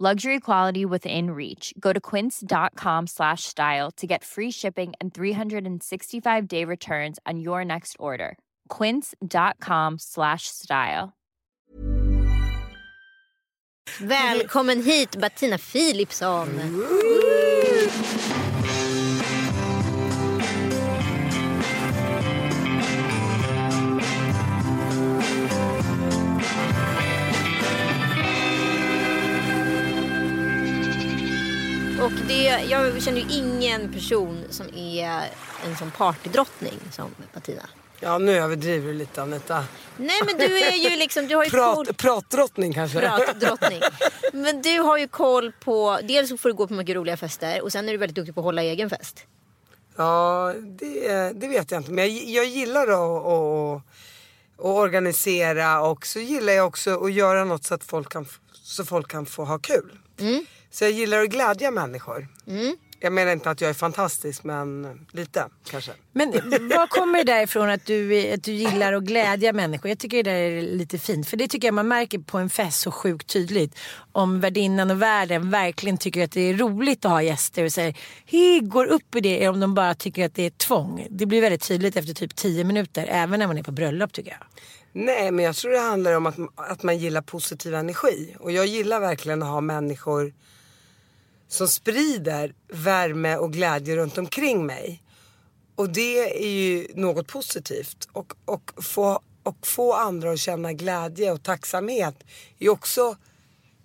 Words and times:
Luxury 0.00 0.40
quality 0.40 0.84
within 0.84 1.30
reach. 1.30 1.72
Go 1.78 1.92
to 1.92 2.00
quince.com 2.00 3.06
slash 3.06 3.44
style 3.44 3.92
to 3.92 4.08
get 4.08 4.24
free 4.24 4.50
shipping 4.50 4.92
and 5.00 5.14
365-day 5.14 6.64
returns 6.64 7.20
on 7.24 7.38
your 7.38 7.64
next 7.64 7.94
order. 8.00 8.36
quince.com 8.68 9.98
slash 9.98 10.48
style. 10.48 11.12
Välkommen 14.00 14.82
hit 14.82 15.16
Bettina 15.16 15.58
Philipsson. 15.58 17.23
Och 32.04 32.12
det, 32.28 32.44
jag 32.44 33.02
känner 33.02 33.20
ju 33.20 33.36
ingen 33.36 33.92
person 33.92 34.44
som 34.50 34.66
är 34.74 35.22
en 35.66 35.76
sån 35.76 35.90
partydrottning 35.90 36.80
som 36.92 37.10
Bettina. 37.34 37.62
Ja, 38.00 38.18
nu 38.18 38.32
överdriver 38.38 38.86
du 38.86 38.94
lite 38.94 39.22
Anita. 39.22 39.64
Nej 39.96 40.20
men 40.26 40.36
du 40.36 40.58
är 40.58 40.90
ju 40.90 40.96
liksom, 40.96 41.26
du 41.26 41.36
har 41.36 41.44
ju 41.44 41.50
koll... 41.50 41.86
Prat, 41.86 41.96
pratdrottning 41.96 42.72
kanske? 42.72 43.00
Pratdrottning. 43.00 43.80
Men 44.32 44.62
du 44.62 44.78
har 44.78 44.98
ju 44.98 45.08
koll 45.08 45.52
på, 45.52 45.98
dels 46.02 46.28
så 46.28 46.36
får 46.36 46.48
du 46.48 46.54
gå 46.54 46.66
på 46.66 46.74
mycket 46.74 46.96
roliga 46.96 47.16
fester 47.16 47.62
och 47.62 47.72
sen 47.72 47.88
är 47.88 47.92
du 47.92 47.98
väldigt 47.98 48.16
duktig 48.16 48.34
på 48.34 48.40
att 48.40 48.44
hålla 48.44 48.62
egen 48.62 48.90
fest. 48.90 49.26
Ja, 49.96 50.54
det, 50.62 51.32
det 51.34 51.48
vet 51.48 51.70
jag 51.70 51.80
inte. 51.80 51.90
Men 51.90 52.14
jag, 52.14 52.24
jag 52.24 52.44
gillar 52.44 52.88
att, 52.88 53.26
att, 53.26 53.82
att 54.58 54.64
organisera 54.64 55.80
och 55.80 56.06
så 56.06 56.20
gillar 56.20 56.52
jag 56.52 56.66
också 56.66 57.04
att 57.04 57.12
göra 57.12 57.44
något 57.44 57.64
så 57.64 57.74
att 57.74 57.84
folk 57.84 58.12
kan, 58.12 58.26
så 58.52 58.84
folk 58.84 59.10
kan 59.10 59.26
få 59.26 59.44
ha 59.44 59.58
kul. 59.58 59.98
Mm. 60.20 60.46
Så 60.74 60.84
jag 60.84 60.92
gillar 60.92 61.22
att 61.22 61.30
glädja 61.30 61.70
människor. 61.70 62.28
Jag 63.00 63.12
menar 63.12 63.32
inte 63.32 63.50
att 63.50 63.60
jag 63.60 63.70
är 63.70 63.74
fantastisk 63.74 64.44
men 64.44 64.98
lite 65.12 65.48
kanske. 65.70 65.92
Men 66.12 66.30
var 66.68 66.86
kommer 66.86 67.24
det 67.24 67.32
där 67.32 67.42
ifrån 67.42 67.70
att 67.70 67.86
du, 67.86 68.32
att 68.32 68.42
du 68.42 68.52
gillar 68.52 68.92
att 68.92 69.02
glädja 69.02 69.52
människor? 69.52 69.88
Jag 69.88 69.98
tycker 69.98 70.16
det 70.16 70.30
där 70.30 70.38
är 70.38 70.62
lite 70.62 70.98
fint. 70.98 71.28
För 71.28 71.36
det 71.36 71.48
tycker 71.48 71.68
jag 71.68 71.74
man 71.74 71.88
märker 71.88 72.18
på 72.18 72.38
en 72.38 72.50
fest 72.50 72.80
så 72.80 72.90
sjukt 72.90 73.26
tydligt. 73.26 73.78
Om 74.12 74.40
värdinnan 74.40 74.90
och 74.90 75.02
värden 75.02 75.50
verkligen 75.50 75.98
tycker 75.98 76.24
att 76.24 76.32
det 76.32 76.40
är 76.40 76.54
roligt 76.54 77.04
att 77.04 77.10
ha 77.10 77.22
gäster 77.22 77.64
och 77.64 77.72
säger 77.72 77.98
hej, 78.26 78.60
går 78.60 78.86
upp 78.86 79.14
i 79.14 79.20
det. 79.20 79.38
Eller 79.38 79.48
om 79.48 79.60
de 79.60 79.74
bara 79.74 79.94
tycker 79.94 80.26
att 80.26 80.34
det 80.34 80.42
är 80.42 80.50
tvång. 80.50 81.06
Det 81.10 81.26
blir 81.26 81.40
väldigt 81.40 81.68
tydligt 81.68 81.96
efter 81.96 82.14
typ 82.14 82.36
10 82.36 82.64
minuter. 82.64 83.06
Även 83.10 83.38
när 83.38 83.46
man 83.46 83.58
är 83.58 83.62
på 83.62 83.72
bröllop 83.72 84.12
tycker 84.12 84.30
jag. 84.30 84.40
Nej 84.92 85.30
men 85.30 85.44
jag 85.44 85.56
tror 85.56 85.70
det 85.70 85.80
handlar 85.80 86.16
om 86.16 86.26
att, 86.26 86.36
att 86.54 86.82
man 86.82 86.98
gillar 86.98 87.22
positiv 87.22 87.74
energi. 87.74 88.36
Och 88.40 88.52
jag 88.52 88.66
gillar 88.66 89.00
verkligen 89.00 89.42
att 89.42 89.48
ha 89.48 89.60
människor 89.60 90.32
som 91.54 91.68
sprider 91.68 92.54
värme 92.68 93.36
och 93.36 93.52
glädje 93.52 93.96
runt 93.96 94.18
omkring 94.18 94.66
mig. 94.66 95.02
Och 95.76 95.90
det 95.90 96.44
är 96.44 96.50
ju 96.50 96.88
något 96.94 97.26
positivt. 97.26 98.08
Och, 98.12 98.32
och, 98.44 98.84
få, 98.84 99.20
och 99.42 99.66
få 99.66 99.92
andra 99.92 100.30
att 100.30 100.38
känna 100.38 100.72
glädje 100.72 101.32
och 101.32 101.42
tacksamhet 101.42 102.14
är 102.58 102.68
också 102.68 103.16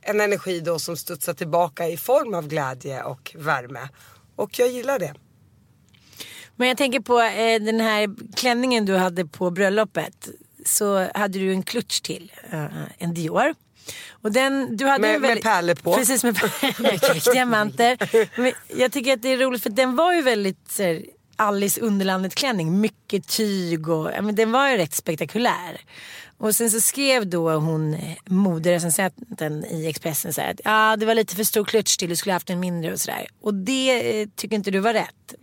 en 0.02 0.22
energi 0.22 0.60
då 0.60 0.80
som 0.80 0.98
studsar 0.98 1.34
tillbaka 1.34 1.88
i 1.88 1.98
form 1.98 2.34
av 2.34 2.48
glädje 2.48 3.04
och 3.04 3.36
värme. 3.36 3.90
Och 4.36 4.60
jag 4.60 4.70
gillar 4.70 5.00
det. 5.00 5.14
Men 6.56 6.68
jag 6.68 6.78
tänker 6.78 7.00
på 7.00 7.20
eh, 7.20 7.62
den 7.62 7.80
här 7.80 8.16
klänningen 8.36 8.86
du 8.86 8.96
hade 8.96 9.26
på 9.26 9.50
bröllopet. 9.52 10.30
Så 10.66 11.08
hade 11.14 11.40
du 11.40 11.52
en 11.52 11.64
klutch 11.64 12.00
till, 12.00 12.32
eh, 12.52 12.66
en 12.98 13.14
Dior. 13.14 13.56
Och 14.22 14.32
den, 14.32 14.78
du 14.78 14.86
hade 14.86 15.02
Med- 15.02 15.22
väldigt, 15.22 15.44
med 15.44 15.54
pärlor 15.54 15.76
på. 15.76 15.96
Precis, 15.96 16.24
med, 16.24 16.36
diamanter. 17.34 17.98
Men 18.42 18.52
jag 18.68 18.92
tycker 18.92 19.14
att 19.14 19.22
det 19.22 19.30
är 19.30 19.38
roligt 19.38 19.64
för 19.64 19.70
den 19.70 19.96
var 19.96 20.14
ju 20.14 20.22
väldigt 20.22 20.72
så 20.72 20.84
här, 20.84 21.02
Alice 21.36 21.82
Underlandet 21.82 22.36
klänning. 22.36 22.82
Mycket 22.82 23.28
tyg 23.28 23.90
och 23.90 24.12
ja, 24.16 24.22
men 24.22 24.36
den 24.36 24.52
var 24.52 24.70
ju 24.70 24.78
rätt 24.78 24.94
spektakulär. 24.94 25.82
Och 26.38 26.56
sen 26.56 26.72
så 26.72 26.82
skrev 26.82 27.28
då 27.28 27.50
hon 27.52 27.94
eh, 27.94 28.00
moderecensenten 28.26 29.66
i 29.66 29.88
Expressen 29.88 30.34
så 30.34 30.42
här 30.42 30.52
att 30.52 30.62
ja, 30.64 30.96
det 31.00 31.06
var 31.06 31.16
lite 31.16 31.36
för 31.36 31.44
stor 31.44 31.66
klutch 31.66 31.98
till, 31.98 32.10
du 32.10 32.16
skulle 32.16 32.34
haft 32.34 32.50
en 32.50 32.60
mindre 32.60 32.94
och 32.94 33.00
sådär. 33.00 33.28
Och 33.42 33.54
det 33.54 34.22
eh, 34.22 34.28
tycker 34.36 34.56
inte 34.56 34.72
du 34.72 34.80
var 34.80 34.94
rätt. 34.94 35.34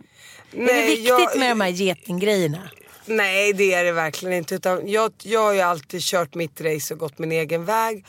är 0.51 0.57
det 0.57 0.63
Nej, 0.63 0.87
viktigt 0.89 1.07
jag- 1.07 1.39
med 1.39 1.51
de 1.51 1.61
här 1.61 1.69
getinggrejerna? 1.69 2.69
Nej 3.05 3.53
det 3.53 3.73
är 3.73 3.83
det 3.83 3.91
verkligen 3.91 4.33
inte. 4.37 4.55
Utan 4.55 4.87
jag, 4.89 5.11
jag 5.23 5.43
har 5.43 5.53
ju 5.53 5.61
alltid 5.61 6.01
kört 6.01 6.35
mitt 6.35 6.61
race 6.61 6.93
och 6.93 6.99
gått 6.99 7.19
min 7.19 7.31
egen 7.31 7.65
väg. 7.65 8.05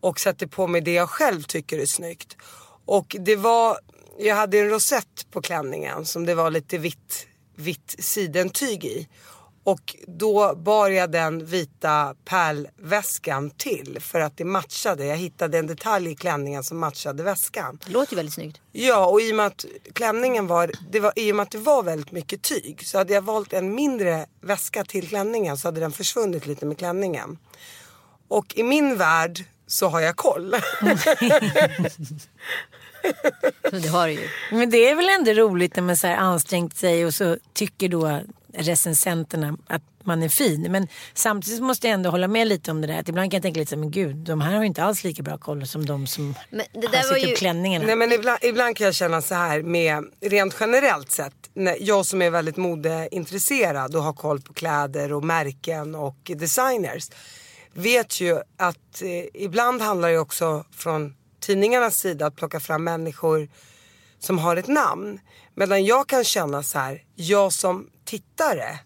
Och 0.00 0.20
sätter 0.20 0.46
på 0.46 0.66
mig 0.66 0.80
det 0.80 0.92
jag 0.92 1.10
själv 1.10 1.42
tycker 1.42 1.78
är 1.78 1.86
snyggt. 1.86 2.36
Och 2.84 3.16
det 3.20 3.36
var, 3.36 3.78
jag 4.18 4.36
hade 4.36 4.58
en 4.58 4.70
rosett 4.70 5.30
på 5.30 5.42
klänningen 5.42 6.06
som 6.06 6.26
det 6.26 6.34
var 6.34 6.50
lite 6.50 6.78
vitt, 6.78 7.26
vitt 7.56 7.96
sidentyg 7.98 8.84
i. 8.84 9.08
Och 9.64 9.96
då 10.06 10.54
bar 10.54 10.88
jag 10.88 11.12
den 11.12 11.46
vita 11.46 12.14
pärlväskan 12.24 13.50
till 13.50 13.98
för 14.00 14.20
att 14.20 14.36
det 14.36 14.44
matchade. 14.44 15.06
Jag 15.06 15.16
hittade 15.16 15.58
en 15.58 15.66
detalj 15.66 16.10
i 16.10 16.14
klänningen 16.14 16.64
som 16.64 16.78
matchade 16.78 17.22
väskan. 17.22 17.78
Det 17.86 17.92
låter 17.92 18.12
ju 18.12 18.16
väldigt 18.16 18.34
snyggt. 18.34 18.60
Ja 18.72 19.06
och 19.06 19.20
i 19.20 19.32
och 19.32 19.36
med 19.36 19.46
att 19.46 19.64
klänningen 19.92 20.46
var, 20.46 20.72
det 20.90 21.00
var, 21.00 21.12
i 21.16 21.32
och 21.32 21.36
med 21.36 21.42
att 21.42 21.50
det 21.50 21.58
var 21.58 21.82
väldigt 21.82 22.12
mycket 22.12 22.42
tyg 22.42 22.86
så 22.86 22.98
hade 22.98 23.12
jag 23.12 23.22
valt 23.22 23.52
en 23.52 23.74
mindre 23.74 24.26
väska 24.40 24.84
till 24.84 25.08
klänningen 25.08 25.58
så 25.58 25.68
hade 25.68 25.80
den 25.80 25.92
försvunnit 25.92 26.46
lite 26.46 26.66
med 26.66 26.78
klänningen. 26.78 27.38
Och 28.28 28.54
i 28.56 28.62
min 28.62 28.96
värld 28.96 29.44
så 29.70 29.88
har 29.88 30.00
jag 30.00 30.16
koll. 30.16 30.54
Men 33.72 33.82
det 33.82 33.88
har 33.88 34.06
du 34.06 34.12
ju. 34.12 34.28
Men 34.50 34.70
det 34.70 34.88
är 34.88 34.94
väl 34.94 35.08
ändå 35.08 35.32
roligt 35.32 35.76
när 35.76 35.82
man 35.82 35.96
så 35.96 36.06
här 36.06 36.16
ansträngt 36.16 36.76
sig 36.76 37.06
och 37.06 37.14
så 37.14 37.36
tycker 37.52 37.88
då 37.88 38.20
recensenterna 38.54 39.56
att 39.66 39.82
man 40.04 40.22
är 40.22 40.28
fin. 40.28 40.66
Men 40.70 40.88
samtidigt 41.14 41.62
måste 41.62 41.86
jag 41.86 41.94
ändå 41.94 42.10
hålla 42.10 42.28
med 42.28 42.48
lite 42.48 42.70
om 42.70 42.80
det 42.80 42.86
där. 42.86 43.00
Att 43.00 43.08
ibland 43.08 43.30
kan 43.30 43.36
jag 43.36 43.42
tänka 43.42 43.60
lite 43.60 43.70
så 43.70 43.76
här, 43.76 43.80
men 43.80 43.90
gud, 43.90 44.16
de 44.16 44.40
här 44.40 44.52
har 44.52 44.60
ju 44.60 44.66
inte 44.66 44.82
alls 44.82 45.04
lika 45.04 45.22
bra 45.22 45.38
koll 45.38 45.66
som 45.66 45.86
de 45.86 46.06
som 46.06 46.34
Men 46.50 46.64
det 46.72 46.86
har 46.86 46.92
där 46.92 47.08
var 47.08 47.14
sytt 47.14 47.28
ju... 47.28 47.32
upp 47.32 47.38
klänningarna. 47.38 47.86
Nej 47.86 47.96
men 47.96 48.12
ibland, 48.12 48.38
ibland 48.42 48.76
kan 48.76 48.84
jag 48.84 48.94
känna 48.94 49.22
så 49.22 49.34
här 49.34 49.62
med 49.62 50.04
rent 50.20 50.56
generellt 50.60 51.10
sett. 51.10 51.34
När 51.54 51.76
jag 51.80 52.06
som 52.06 52.22
är 52.22 52.30
väldigt 52.30 52.56
modeintresserad 52.56 53.96
och 53.96 54.02
har 54.02 54.12
koll 54.12 54.40
på 54.40 54.52
kläder 54.52 55.12
och 55.12 55.24
märken 55.24 55.94
och 55.94 56.18
designers. 56.24 57.10
Vet 57.74 58.20
ju 58.20 58.40
att 58.56 59.02
eh, 59.02 59.24
ibland 59.34 59.82
handlar 59.82 60.10
det 60.10 60.18
också 60.18 60.64
från 60.70 61.14
tidningarnas 61.40 61.96
sida 61.96 62.26
att 62.26 62.36
plocka 62.36 62.60
fram 62.60 62.84
människor 62.84 63.48
som 64.18 64.38
har 64.38 64.56
ett 64.56 64.68
namn. 64.68 65.20
Medan 65.54 65.84
jag 65.84 66.06
kan 66.06 66.24
känna 66.24 66.62
så 66.62 66.78
här, 66.78 67.04
jag 67.14 67.52
som 67.52 67.90
tittare 68.04 68.78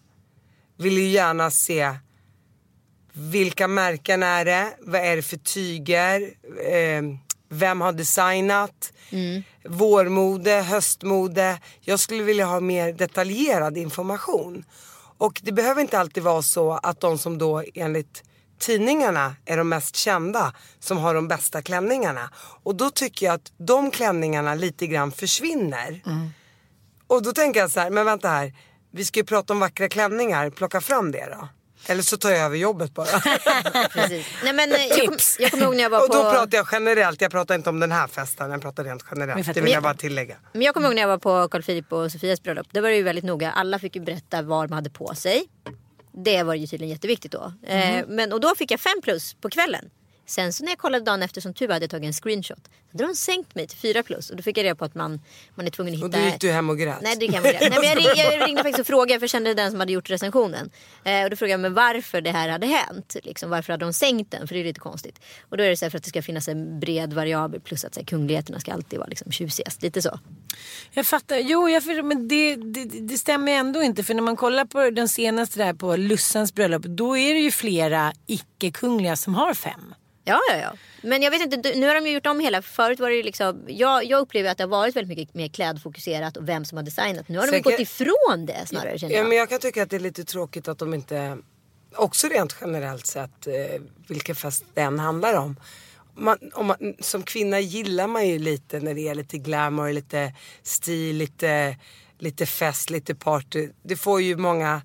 vill 0.77 0.97
ju 0.97 1.07
gärna 1.07 1.51
se 1.51 1.95
vilka 3.13 3.67
märken 3.67 4.23
är 4.23 4.45
det? 4.45 4.73
Vad 4.79 5.01
är 5.01 5.15
det 5.15 5.21
för 5.21 5.37
tyger? 5.37 6.21
Eh, 6.67 7.01
vem 7.49 7.81
har 7.81 7.91
designat? 7.91 8.93
Vårmode, 9.65 10.51
höstmode. 10.51 11.59
Jag 11.81 11.99
skulle 11.99 12.23
vilja 12.23 12.45
ha 12.45 12.59
mer 12.59 12.93
detaljerad 12.93 13.77
information. 13.77 14.65
Och 15.17 15.41
det 15.43 15.51
behöver 15.51 15.81
inte 15.81 15.99
alltid 15.99 16.23
vara 16.23 16.41
så 16.41 16.71
att 16.71 16.99
de 16.99 17.17
som 17.17 17.37
då 17.37 17.63
enligt 17.73 18.23
tidningarna 18.59 19.35
är 19.45 19.57
de 19.57 19.69
mest 19.69 19.95
kända 19.95 20.53
som 20.79 20.97
har 20.97 21.13
de 21.13 21.27
bästa 21.27 21.61
klänningarna. 21.61 22.29
Och 22.63 22.75
då 22.75 22.89
tycker 22.89 23.25
jag 23.25 23.35
att 23.35 23.51
de 23.57 23.91
klänningarna 23.91 24.55
lite 24.55 24.87
grann 24.87 25.11
försvinner. 25.11 26.01
Och 27.07 27.23
då 27.23 27.31
tänker 27.31 27.59
jag 27.59 27.71
så 27.71 27.79
här, 27.79 27.89
men 27.89 28.05
vänta 28.05 28.29
här. 28.29 28.53
Vi 28.91 29.05
ska 29.05 29.19
ju 29.19 29.25
prata 29.25 29.53
om 29.53 29.59
vackra 29.59 29.89
klänningar, 29.89 30.49
plocka 30.49 30.81
fram 30.81 31.11
det 31.11 31.25
då. 31.39 31.47
Eller 31.87 32.03
så 32.03 32.17
tar 32.17 32.29
jag 32.29 32.39
över 32.39 32.57
jobbet 32.57 32.93
bara. 32.93 33.05
Precis. 33.89 34.25
Nej, 34.43 34.53
men, 34.53 34.71
eh, 34.71 34.85
jag, 34.85 35.07
kom, 35.07 35.17
jag 35.39 35.51
kommer 35.51 35.63
ihåg 35.63 35.75
när 35.75 35.83
jag 35.83 35.89
var 35.89 36.01
och 36.01 36.09
då 36.09 36.23
på... 36.23 36.31
pratar 36.31 36.57
jag 36.57 36.67
generellt, 36.71 37.21
jag 37.21 37.31
pratar 37.31 37.55
inte 37.55 37.69
om 37.69 37.79
den 37.79 37.91
här 37.91 38.07
festen, 38.07 38.51
jag 38.51 38.61
pratar 38.61 38.83
rent 38.83 39.05
generellt. 39.11 39.53
Det 39.53 39.61
vill 39.61 39.71
jag 39.71 39.83
bara 39.83 39.93
tillägga. 39.93 40.35
Men 40.53 40.61
jag 40.61 40.73
kommer 40.73 40.87
ihåg 40.87 40.95
när 40.95 41.01
jag 41.01 41.09
var 41.09 41.17
på 41.17 41.47
Carl 41.47 41.63
Philip 41.63 41.93
och 41.93 42.11
Sofias 42.11 42.43
bröllop. 42.43 42.67
Där 42.71 42.81
var 42.81 42.89
det 42.89 42.95
ju 42.95 43.03
väldigt 43.03 43.25
noga. 43.25 43.51
Alla 43.51 43.79
fick 43.79 43.95
ju 43.95 44.01
berätta 44.01 44.41
vad 44.41 44.69
de 44.69 44.73
hade 44.73 44.89
på 44.89 45.15
sig. 45.15 45.47
Det 46.17 46.43
var 46.43 46.53
ju 46.53 46.67
tydligen 46.67 46.89
jätteviktigt 46.89 47.31
då. 47.31 47.53
Eh, 47.67 48.05
men, 48.07 48.33
och 48.33 48.39
då 48.39 48.55
fick 48.55 48.71
jag 48.71 48.79
fem 48.79 49.01
plus 49.03 49.33
på 49.33 49.49
kvällen. 49.49 49.89
Sen 50.25 50.53
så 50.53 50.63
när 50.63 50.71
jag 50.71 50.77
kollade 50.77 51.05
dagen 51.05 51.23
efter 51.23 51.41
som 51.41 51.53
tur 51.53 51.67
var 51.67 51.73
hade 51.73 51.83
jag 51.83 51.89
tagit 51.89 52.07
en 52.07 52.13
screenshot. 52.13 52.59
Så 52.63 52.97
hade 52.97 53.03
de 53.03 53.15
sänkt 53.15 53.55
mig 53.55 53.67
till 53.67 53.77
fyra 53.77 54.03
plus. 54.03 54.29
Och 54.29 54.35
då 54.35 54.43
fick 54.43 54.57
jag 54.57 54.63
reda 54.63 54.75
på 54.75 54.85
att 54.85 54.95
man, 54.95 55.21
man 55.55 55.65
är 55.65 55.71
tvungen 55.71 55.93
att 55.93 55.97
hitta... 55.97 56.05
Och 56.05 56.11
då 56.11 56.19
gick 56.19 56.41
du 56.41 56.51
hem 56.51 56.69
och 56.69 56.77
grät. 56.77 56.97
Nej, 57.01 57.15
det 57.19 57.27
kan 57.27 57.43
jag 57.43 57.53
inte. 57.53 57.69
Nej 57.69 57.79
men 57.79 57.89
jag, 57.89 57.97
ring, 58.15 58.23
jag 58.39 58.47
ringde 58.47 58.63
faktiskt 58.63 58.79
och 58.79 58.87
frågade 58.87 59.19
för 59.19 59.23
jag 59.23 59.29
kände 59.29 59.53
den 59.53 59.71
som 59.71 59.79
hade 59.79 59.93
gjort 59.93 60.09
recensionen. 60.09 60.69
Eh, 61.03 61.23
och 61.23 61.29
då 61.29 61.35
frågade 61.35 61.51
jag 61.51 61.59
men 61.59 61.73
varför 61.73 62.21
det 62.21 62.31
här 62.31 62.49
hade 62.49 62.67
hänt. 62.67 63.15
Liksom, 63.23 63.49
varför 63.49 63.73
hade 63.73 63.85
de 63.85 63.93
sänkt 63.93 64.31
den? 64.31 64.47
För 64.47 64.55
det 64.55 64.61
är 64.61 64.63
lite 64.63 64.79
konstigt. 64.79 65.19
Och 65.49 65.57
då 65.57 65.63
är 65.63 65.69
det 65.69 65.77
så 65.77 65.85
här 65.85 65.89
för 65.89 65.97
att 65.97 66.03
det 66.03 66.09
ska 66.09 66.21
finnas 66.21 66.47
en 66.47 66.79
bred 66.79 67.13
variabel 67.13 67.61
plus 67.61 67.85
att 67.85 67.93
så 67.93 67.99
här, 67.99 68.05
kungligheterna 68.05 68.59
ska 68.59 68.73
alltid 68.73 68.99
vara 68.99 69.09
liksom, 69.09 69.31
tjusigast. 69.31 69.81
Lite 69.81 70.01
så. 70.01 70.19
Jag 70.91 71.05
fattar. 71.05 71.37
Jo, 71.37 71.69
jag, 71.69 72.05
men 72.05 72.27
det, 72.27 72.55
det, 72.55 72.85
det 72.85 73.17
stämmer 73.17 73.51
ändå 73.51 73.81
inte. 73.81 74.03
För 74.03 74.13
när 74.13 74.21
man 74.21 74.35
kollar 74.35 74.65
på 74.65 74.89
den 74.89 75.09
senaste 75.09 75.59
där 75.59 75.73
på 75.73 75.95
Lussans 75.95 76.53
bröllop. 76.53 76.83
Då 76.83 77.17
är 77.17 77.33
det 77.33 77.39
ju 77.39 77.51
flera 77.51 78.13
icke-kungliga 78.27 79.15
som 79.15 79.35
har 79.35 79.53
fem. 79.53 79.93
Ja, 80.27 80.39
ja, 80.51 80.57
ja. 80.57 80.73
Men 81.01 81.21
jag 81.21 81.31
vet 81.31 81.41
inte, 81.53 81.75
nu 81.75 81.87
har 81.87 81.95
de 81.95 82.07
ju 82.07 82.13
gjort 82.13 82.25
om 82.25 82.39
hela. 82.39 82.61
Förut 82.61 82.99
var 82.99 83.09
det 83.09 83.15
ju 83.15 83.23
liksom, 83.23 83.63
jag, 83.67 84.05
jag 84.05 84.19
upplever 84.21 84.49
att 84.51 84.57
det 84.57 84.63
har 84.63 84.69
varit 84.69 84.95
väldigt 84.95 85.17
mycket 85.17 85.35
mer 85.35 85.47
klädfokuserat 85.47 86.37
och 86.37 86.49
vem 86.49 86.65
som 86.65 86.77
har 86.77 86.83
designat. 86.83 87.29
Nu 87.29 87.37
har 87.37 87.45
de 87.45 87.51
Säkert- 87.51 87.63
gått 87.63 87.79
ifrån 87.79 88.45
det 88.45 88.65
snarare 88.67 88.99
känner 88.99 89.13
Ja, 89.13 89.19
jag. 89.19 89.27
men 89.29 89.37
jag 89.37 89.49
kan 89.49 89.59
tycka 89.59 89.83
att 89.83 89.89
det 89.89 89.95
är 89.95 89.99
lite 89.99 90.23
tråkigt 90.23 90.67
att 90.67 90.77
de 90.79 90.93
inte, 90.93 91.37
också 91.95 92.27
rent 92.27 92.55
generellt 92.61 93.05
sett, 93.07 93.47
eh, 93.47 93.53
vilken 94.07 94.35
fest 94.35 94.65
den 94.73 94.99
handlar 94.99 95.33
om. 95.33 95.55
Man, 96.17 96.37
om 96.53 96.65
man, 96.65 96.77
som 96.99 97.23
kvinna 97.23 97.59
gillar 97.59 98.07
man 98.07 98.27
ju 98.27 98.39
lite 98.39 98.79
när 98.79 98.93
det 98.93 99.07
är 99.07 99.15
lite 99.15 99.37
glamour, 99.37 99.93
lite 99.93 100.33
stil, 100.63 101.15
lite, 101.15 101.77
lite 102.19 102.45
fest, 102.45 102.89
lite 102.89 103.15
party. 103.15 103.69
Det 103.83 103.95
får 103.95 104.21
ju 104.21 104.37
många 104.37 104.81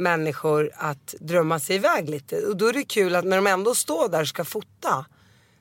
människor 0.00 0.70
att 0.74 1.14
drömma 1.20 1.58
sig 1.58 1.76
iväg 1.76 2.08
lite. 2.08 2.36
Och 2.36 2.56
då 2.56 2.66
är 2.68 2.72
det 2.72 2.84
kul 2.84 3.14
att 3.16 3.24
när 3.24 3.36
de 3.36 3.46
ändå 3.46 3.74
står 3.74 4.08
där 4.08 4.20
och 4.20 4.28
ska 4.28 4.44
fota 4.44 5.04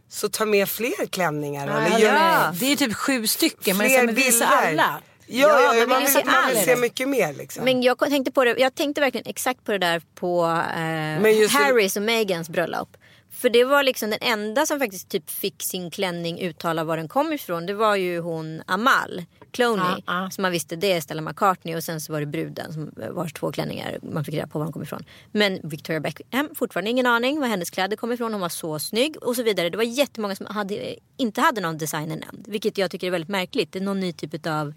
så 0.09 0.29
ta 0.29 0.45
med 0.45 0.69
fler 0.69 1.05
klänningar. 1.07 1.67
eller 1.67 1.99
gör- 1.99 2.13
ja. 2.15 2.51
Det 2.59 2.71
är 2.71 2.75
typ 2.75 2.93
sju 2.95 3.27
stycken. 3.27 3.77
Men 3.77 3.87
fler 3.87 3.97
jag 3.97 4.13
visa 4.13 4.45
bilder. 4.45 4.67
alla. 4.67 5.01
Ja, 5.31 5.47
Ja, 5.47 5.61
ja, 5.61 5.67
man 5.67 5.75
vill 5.79 5.87
man, 5.87 5.99
vill, 6.01 6.13
se 6.13 6.25
man 6.25 6.47
vill 6.49 6.63
se 6.63 6.75
mycket 6.75 7.07
mer 7.09 7.33
liksom. 7.33 7.63
Men 7.63 7.81
jag 7.81 7.99
tänkte, 7.99 8.31
på 8.31 8.43
det, 8.43 8.55
jag 8.57 8.75
tänkte 8.75 9.01
verkligen 9.01 9.27
exakt 9.27 9.63
på 9.65 9.71
det 9.71 9.77
där 9.77 10.01
på 10.15 10.45
eh, 10.45 11.49
Harrys 11.59 11.95
och 11.95 12.01
Megans 12.01 12.49
bröllop. 12.49 12.97
För 13.31 13.49
det 13.49 13.63
var 13.63 13.83
liksom 13.83 14.09
den 14.09 14.19
enda 14.21 14.65
som 14.65 14.79
faktiskt 14.79 15.09
typ 15.09 15.29
fick 15.29 15.63
sin 15.63 15.91
klänning 15.91 16.39
uttala 16.39 16.83
var 16.83 16.97
den 16.97 17.07
kom 17.07 17.33
ifrån. 17.33 17.65
Det 17.65 17.73
var 17.73 17.95
ju 17.95 18.19
hon 18.19 18.61
Amal 18.65 19.25
Clooney. 19.51 19.85
Ja, 19.85 20.23
ja. 20.23 20.29
Som 20.31 20.41
man 20.41 20.51
visste 20.51 20.75
det 20.75 20.91
är 20.91 21.01
Stella 21.01 21.21
McCartney 21.21 21.75
och 21.75 21.83
sen 21.83 22.01
så 22.01 22.13
var 22.13 22.19
det 22.19 22.25
bruden 22.25 22.73
som 22.73 22.91
vars 23.11 23.33
två 23.33 23.51
klänningar 23.51 23.99
man 24.01 24.25
fick 24.25 24.35
reda 24.35 24.47
på 24.47 24.59
var 24.59 24.65
de 24.65 24.73
kom 24.73 24.83
ifrån. 24.83 25.03
Men 25.31 25.59
Victoria 25.63 25.99
Beckham, 25.99 26.49
fortfarande 26.55 26.89
ingen 26.91 27.05
aning 27.05 27.39
var 27.39 27.47
hennes 27.47 27.69
kläder 27.69 27.97
kom 27.97 28.11
ifrån. 28.11 28.31
Hon 28.33 28.41
var 28.41 28.49
så 28.49 28.79
snygg 28.79 29.23
och 29.23 29.35
så 29.35 29.43
vidare. 29.43 29.69
Det 29.69 29.77
var 29.77 29.83
jättemånga 29.83 30.35
som 30.35 30.45
hade, 30.45 30.95
inte 31.17 31.41
hade 31.41 31.61
någon 31.61 31.77
designer 31.77 32.15
nämnd. 32.15 32.45
Vilket 32.47 32.77
jag 32.77 32.91
tycker 32.91 33.07
är 33.07 33.11
väldigt 33.11 33.29
märkligt. 33.29 33.71
Det 33.71 33.79
är 33.79 33.83
någon 33.83 33.99
ny 33.99 34.13
typ 34.13 34.47
av 34.47 34.73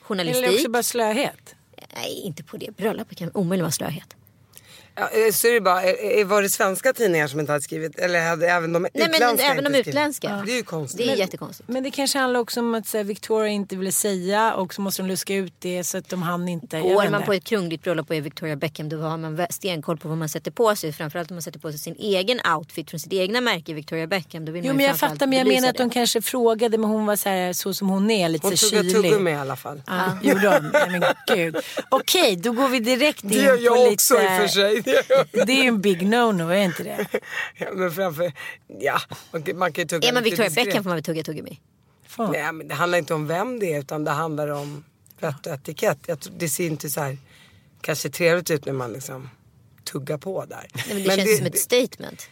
journalistik. 0.00 0.44
Eller 0.44 0.54
också 0.54 0.70
bara 0.70 0.82
slöhet. 0.82 1.54
Nej, 1.94 2.20
inte 2.24 2.42
på 2.44 2.56
det 2.56 2.76
bröllopet. 2.76 3.18
kan 3.18 3.30
omöjligt 3.34 3.62
vara 3.62 3.72
slöhet. 3.72 4.16
Ja, 5.00 5.08
eh, 5.26 5.32
så 5.32 5.46
är 5.48 5.52
det 5.52 5.60
bara, 5.60 5.82
eh, 5.82 6.20
eh, 6.20 6.26
var 6.26 6.42
det 6.42 6.48
svenska 6.48 6.92
tidningar 6.92 7.26
som 7.28 7.40
inte 7.40 7.52
hade 7.52 7.62
skrivit? 7.62 7.98
Eller 7.98 8.20
hade 8.28 8.48
även 8.48 8.72
de 8.72 8.82
Nej, 8.82 8.90
utländska 8.94 9.26
men 9.28 9.38
även 9.58 9.72
de 9.72 9.78
utländska. 9.78 10.42
Det 10.46 10.52
är 10.52 10.56
ju 10.56 10.62
konstigt. 10.62 10.98
Det 10.98 11.04
är 11.04 11.08
Men- 11.08 11.18
jättekonstigt. 11.18 11.68
Men 11.68 11.82
det 11.82 11.90
kanske 11.90 12.18
handlar 12.18 12.40
också 12.40 12.60
om 12.60 12.74
att 12.74 12.86
så 12.86 12.96
här, 12.96 13.04
Victoria 13.04 13.48
inte 13.52 13.76
ville 13.76 13.92
säga 13.92 14.54
och 14.54 14.74
så 14.74 14.80
måste 14.82 15.02
de 15.02 15.08
luska 15.08 15.34
ut 15.34 15.52
det 15.58 15.84
så 15.84 15.98
att 15.98 16.08
de 16.08 16.22
hann 16.22 16.48
inte. 16.48 16.80
Går 16.80 17.08
man 17.10 17.22
på 17.22 17.32
ett 17.32 17.44
kungligt 17.44 17.82
bröllop 17.84 18.10
och 18.10 18.16
är 18.16 18.20
Victoria 18.20 18.56
Beckham 18.56 18.88
då 18.88 18.96
har 18.98 19.16
man 19.16 19.46
stenkoll 19.50 19.96
på 19.98 20.08
vad 20.08 20.18
man 20.18 20.28
sätter 20.28 20.50
på 20.50 20.76
sig. 20.76 20.92
Framförallt 20.92 21.30
om 21.30 21.34
man 21.34 21.42
sätter 21.42 21.58
på 21.60 21.70
sig 21.70 21.78
sin 21.78 21.96
egen 21.98 22.40
outfit 22.56 22.90
från 22.90 23.00
sitt 23.00 23.12
egna 23.12 23.40
märke 23.40 23.74
Victoria 23.74 24.06
Beckham. 24.06 24.44
Då 24.44 24.52
vill 24.52 24.64
Jo 24.64 24.68
man 24.68 24.76
men 24.76 24.86
jag 24.86 24.98
fattar 24.98 25.26
men 25.26 25.38
jag 25.38 25.46
menar 25.48 25.68
att 25.68 25.76
de 25.76 25.90
kanske 25.90 26.22
frågade 26.22 26.78
men 26.78 26.90
hon 26.90 27.06
var 27.06 27.16
så, 27.16 27.28
här, 27.28 27.52
så 27.52 27.74
som 27.74 27.88
hon 27.88 28.10
är 28.10 28.28
lite 28.28 28.46
Hon 28.46 28.56
så 28.56 28.70
kylig. 28.70 28.94
tuggummi 28.94 29.30
i 29.30 29.34
alla 29.34 29.56
fall. 29.56 29.82
Ja, 29.86 30.18
gjorde 30.22 30.48
hon? 30.48 30.70
Nej 30.72 30.90
men 30.90 31.02
gud. 31.36 31.56
Okej, 31.88 32.36
då 32.36 32.52
går 32.52 32.68
vi 32.68 32.80
direkt 32.80 33.22
in 33.24 33.30
Det 33.30 33.36
gör 33.36 33.56
på 33.56 33.62
jag 33.62 33.78
lite... 33.78 33.92
också 33.92 34.14
i 34.14 34.26
och 34.26 34.30
för 34.40 34.48
sig. 34.48 34.82
Det 35.46 35.52
är 35.52 35.62
ju 35.62 35.68
en 35.68 35.80
big 35.80 36.02
no-no, 36.02 36.50
är 36.54 36.64
inte 36.64 36.82
det? 36.82 37.06
Ja, 37.56 37.66
men 37.74 37.92
framför, 37.92 38.32
ja, 38.80 39.00
man, 39.32 39.42
kan- 39.42 39.58
man 39.58 39.72
kan 39.72 39.82
ju 39.82 39.88
tugga 39.88 40.08
Är 40.08 40.12
man 40.12 40.22
Victoria. 40.22 40.50
Beckham 40.50 40.82
får 40.82 40.90
man 40.90 40.96
väl 40.96 41.04
tugga 41.04 41.22
tuggummi. 41.22 41.60
Fan. 42.06 42.32
Nej 42.32 42.52
men 42.52 42.68
det 42.68 42.74
handlar 42.74 42.98
inte 42.98 43.14
om 43.14 43.26
vem 43.26 43.58
det 43.58 43.72
är 43.74 43.78
utan 43.78 44.04
det 44.04 44.10
handlar 44.10 44.48
om 44.48 44.84
vett 45.20 45.46
och 45.46 45.52
etikett. 45.52 45.98
Jag 46.06 46.20
tror, 46.20 46.34
det 46.38 46.48
ser 46.48 46.66
inte 46.66 46.90
så 46.90 47.00
här 47.00 47.18
kanske 47.80 48.10
trevligt 48.10 48.50
ut 48.50 48.64
när 48.64 48.72
man 48.72 48.92
liksom 48.92 49.30
tuggar 49.84 50.18
på 50.18 50.44
där. 50.44 50.66
Nej, 50.74 50.84
men 50.88 51.02
det 51.04 51.16
känns 51.16 51.36
som 51.38 51.46
ett 51.46 51.58
statement. 51.58 52.28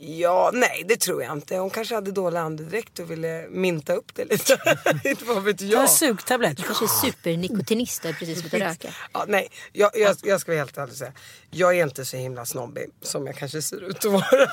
Ja, 0.00 0.50
nej 0.54 0.84
det 0.88 0.96
tror 0.96 1.22
jag 1.22 1.32
inte. 1.32 1.56
Hon 1.56 1.70
kanske 1.70 1.94
hade 1.94 2.10
dålig 2.10 2.38
andedräkt 2.38 2.98
och 2.98 3.10
ville 3.10 3.46
minta 3.50 3.92
upp 3.92 4.14
det 4.14 4.24
lite. 4.24 4.58
inte 5.04 5.24
vad 5.24 5.42
vet 5.42 5.58
Ta 5.58 5.64
jag. 5.64 5.82
en 5.82 5.88
sugtablett. 5.88 6.64
Kanske 6.64 6.84
är 6.84 7.10
supernikotinist 7.10 8.04
och 8.04 8.14
precis 8.18 8.40
slutat 8.40 8.60
röka. 8.60 8.94
Ja, 9.12 9.24
nej, 9.28 9.48
jag, 9.72 9.90
jag, 9.94 10.16
jag 10.22 10.40
ska 10.40 10.52
vara 10.52 10.58
helt 10.58 10.78
ärlig 10.78 10.92
och 10.92 10.98
säga. 10.98 11.12
Jag 11.50 11.78
är 11.78 11.82
inte 11.82 12.04
så 12.04 12.16
himla 12.16 12.46
snobbig 12.46 12.86
som 13.02 13.26
jag 13.26 13.36
kanske 13.36 13.62
ser 13.62 13.84
ut 13.84 13.96
att 13.96 14.12
vara. 14.12 14.50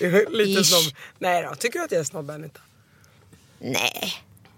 Lite 0.28 0.60
Ish. 0.60 0.66
snobb. 0.66 0.96
Nej 1.18 1.42
då, 1.42 1.54
tycker 1.54 1.78
du 1.78 1.84
att 1.84 1.92
jag 1.92 2.00
är 2.00 2.04
snobb 2.04 2.30
Anita? 2.30 2.60
Nej, 3.58 4.12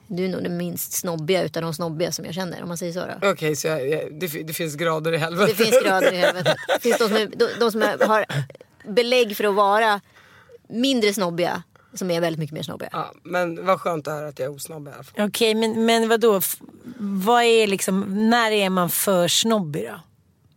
du 0.07 0.25
är 0.25 0.29
nog 0.29 0.43
den 0.43 0.57
minst 0.57 0.93
snobbiga 0.93 1.43
utav 1.43 1.63
de 1.63 1.75
snobbiga 1.75 2.13
som 2.13 2.25
jag 2.25 2.35
känner 2.35 2.63
om 2.63 2.69
man 2.69 2.79
säger 2.79 2.93
så 2.93 3.01
då. 3.21 3.29
Okej, 3.29 3.57
så 3.57 3.67
jag, 3.69 3.81
det, 4.13 4.27
det 4.27 4.53
finns 4.53 4.75
grader 4.75 5.13
i 5.13 5.17
helvetet. 5.17 5.59
Det 5.59 5.65
finns 5.65 5.83
grader 5.83 6.13
i 6.13 6.17
helvetet. 6.17 6.57
Det 6.67 6.81
finns 6.83 6.99
de 6.99 7.09
som, 7.09 7.17
är, 7.17 7.27
de, 7.27 7.49
de 7.61 7.73
som 7.73 7.83
är, 7.83 8.07
har 8.07 8.27
belägg 8.85 9.37
för 9.37 9.45
att 9.45 9.55
vara 9.55 10.01
mindre 10.69 11.15
snobbiga. 11.15 11.63
Som 11.95 12.11
är 12.11 12.21
väldigt 12.21 12.39
mycket 12.41 12.55
mer 12.55 12.63
snobbiga. 12.63 12.89
Ja, 12.93 13.13
men 13.23 13.67
vad 13.67 13.81
skönt 13.81 14.09
att 14.09 14.15
höra 14.15 14.29
att 14.29 14.39
jag 14.39 14.47
är 14.47 14.57
osnobb 14.57 14.89
i 14.89 14.91
alla 14.91 15.03
fall. 15.05 15.27
Okej, 15.29 15.55
men, 15.55 15.85
men 15.87 16.09
vadå? 16.09 16.37
F- 16.37 16.57
Vad 16.99 17.43
är 17.45 17.67
liksom, 17.67 18.29
när 18.31 18.51
är 18.51 18.71
man 18.71 18.91
för 18.91 19.29
snobbig 19.29 19.85
då? 19.89 20.01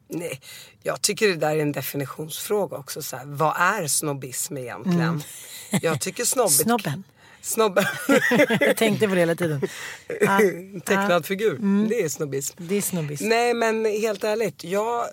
Nej, 0.07 0.41
jag 0.83 1.01
tycker 1.01 1.27
det 1.27 1.35
där 1.35 1.55
är 1.55 1.59
en 1.61 1.71
definitionsfråga 1.71 2.77
också. 2.77 3.01
Så 3.01 3.15
här, 3.17 3.25
vad 3.25 3.53
är 3.57 3.87
snobbism 3.87 4.57
egentligen? 4.57 5.23
Jag 5.81 6.01
tycker 6.01 6.25
snobbigt... 6.25 6.61
Snobben. 6.61 7.03
Snobben. 7.41 7.85
Jag 8.59 8.77
tänkte 8.77 9.07
på 9.07 9.13
det 9.13 9.19
hela 9.19 9.35
tiden. 9.35 9.61
Ja, 10.21 10.39
Tecknad 10.85 11.25
figur. 11.25 11.87
Det 11.89 12.01
är 12.03 12.09
snobbism. 12.09 12.55
det 12.67 12.75
är 12.75 12.81
snobbism. 12.81 13.29
Nej 13.29 13.53
men 13.53 13.85
helt 13.85 14.23
ärligt. 14.23 14.63
Jag, 14.63 15.05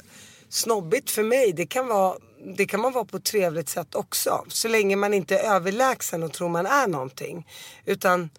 snobbigt 0.49 1.11
för 1.11 1.23
mig 1.23 1.53
det 1.53 1.67
kan, 1.67 1.87
vara, 1.87 2.17
det 2.45 2.67
kan 2.67 2.81
man 2.81 2.93
vara 2.93 3.05
på 3.05 3.17
ett 3.17 3.25
trevligt 3.25 3.69
sätt 3.69 3.95
också. 3.95 4.45
Så 4.49 4.69
länge 4.69 4.97
man 4.97 5.15
inte 5.15 5.39
är 5.39 5.55
överlägsen 5.55 6.23
och 6.23 6.33
tror 6.33 6.49
man 6.49 6.67
är 6.67 6.87
någonting. 6.87 7.47
Utan 7.85 8.31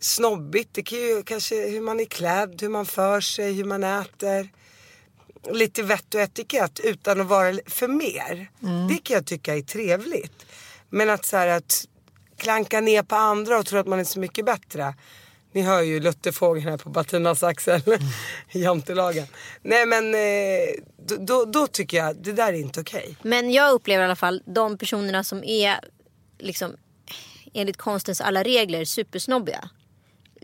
snobbigt 0.00 0.74
det 0.74 0.82
kan 0.82 0.98
ju 0.98 1.22
kanske 1.22 1.68
hur 1.68 1.80
man 1.80 2.00
är 2.00 2.04
klädd, 2.04 2.62
hur 2.62 2.68
man 2.68 2.86
för 2.86 3.20
sig, 3.20 3.52
hur 3.52 3.64
man 3.64 3.84
äter. 3.84 4.48
Lite 5.52 5.82
vett 5.82 6.14
och 6.14 6.20
etikett 6.20 6.80
utan 6.80 7.20
att 7.20 7.26
vara 7.26 7.58
för 7.66 7.88
mer. 7.88 8.50
Det 8.88 8.98
kan 8.98 9.14
jag 9.14 9.26
tycka 9.26 9.56
är 9.56 9.62
trevligt. 9.62 10.46
Men 10.90 11.10
att 11.10 11.24
så 11.24 11.36
här 11.36 11.46
att 11.46 11.88
klanka 12.36 12.80
ner 12.80 13.02
på 13.02 13.16
andra 13.16 13.58
och 13.58 13.66
tro 13.66 13.78
att 13.78 13.86
man 13.86 14.00
är 14.00 14.04
så 14.04 14.18
mycket 14.20 14.44
bättre. 14.44 14.94
Ni 15.54 15.62
hör 15.62 15.82
ju 15.82 16.00
luttefågeln 16.00 16.68
här 16.68 16.76
på 16.76 16.88
Batinas 16.88 17.42
axel. 17.42 17.80
Jantelagen. 18.52 19.26
Nej 19.62 19.86
men 19.86 20.14
eh, 20.14 20.20
då, 20.96 21.16
då, 21.16 21.44
då 21.44 21.66
tycker 21.66 21.96
jag 21.96 22.16
det 22.16 22.32
där 22.32 22.48
är 22.48 22.52
inte 22.52 22.80
okej. 22.80 23.16
Men 23.22 23.50
jag 23.50 23.72
upplever 23.72 24.02
i 24.02 24.04
alla 24.04 24.16
fall 24.16 24.42
de 24.46 24.78
personerna 24.78 25.24
som 25.24 25.44
är 25.44 25.80
liksom 26.38 26.76
enligt 27.54 27.76
konstens 27.76 28.20
alla 28.20 28.42
regler 28.42 28.84
supersnobbiga. 28.84 29.68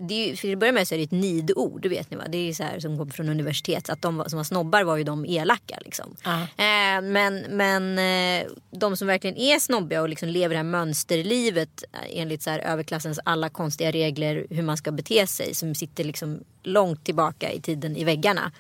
Det 0.09 0.14
är 0.14 0.28
ju, 0.28 0.37
för 0.37 0.52
att 0.52 0.59
börja 0.59 0.73
med 0.73 0.88
så 0.88 0.95
är 0.95 0.99
det 0.99 1.04
ett 1.04 1.11
nidord, 1.11 1.87
vet 1.87 2.11
ni 2.11 2.16
va? 2.16 2.25
Det 2.28 2.49
är 2.49 2.52
så 2.52 2.62
här 2.62 2.80
som 2.80 2.99
kommer 2.99 3.12
från 3.12 3.28
universitet. 3.28 3.90
Att 3.90 4.02
de 4.02 4.25
som 4.26 4.37
var 4.37 4.45
snobbar 4.45 4.85
var 4.85 4.97
ju 4.97 5.04
de 5.04 5.25
elaka 5.25 5.78
liksom. 5.85 6.16
Ja. 6.25 6.40
Eh, 6.42 7.02
men 7.02 7.45
men 7.50 7.99
eh, 7.99 8.47
de 8.71 8.97
som 8.97 9.07
verkligen 9.07 9.37
är 9.37 9.59
snobbiga 9.59 10.02
och 10.02 10.09
liksom 10.09 10.28
lever 10.28 10.54
det 10.54 10.59
här 10.59 10.64
mönsterlivet 10.64 11.85
eh, 11.92 12.21
enligt 12.21 12.42
så 12.42 12.50
här 12.50 12.59
överklassens 12.59 13.21
alla 13.25 13.49
konstiga 13.49 13.90
regler 13.90 14.47
hur 14.50 14.62
man 14.62 14.76
ska 14.76 14.92
bete 14.92 15.26
sig. 15.26 15.54
Som 15.54 15.75
sitter 15.75 16.04
liksom 16.04 16.40
långt 16.62 17.04
tillbaka 17.04 17.52
i 17.52 17.61
tiden 17.61 17.97
i 17.97 18.04
väggarna 18.04 18.52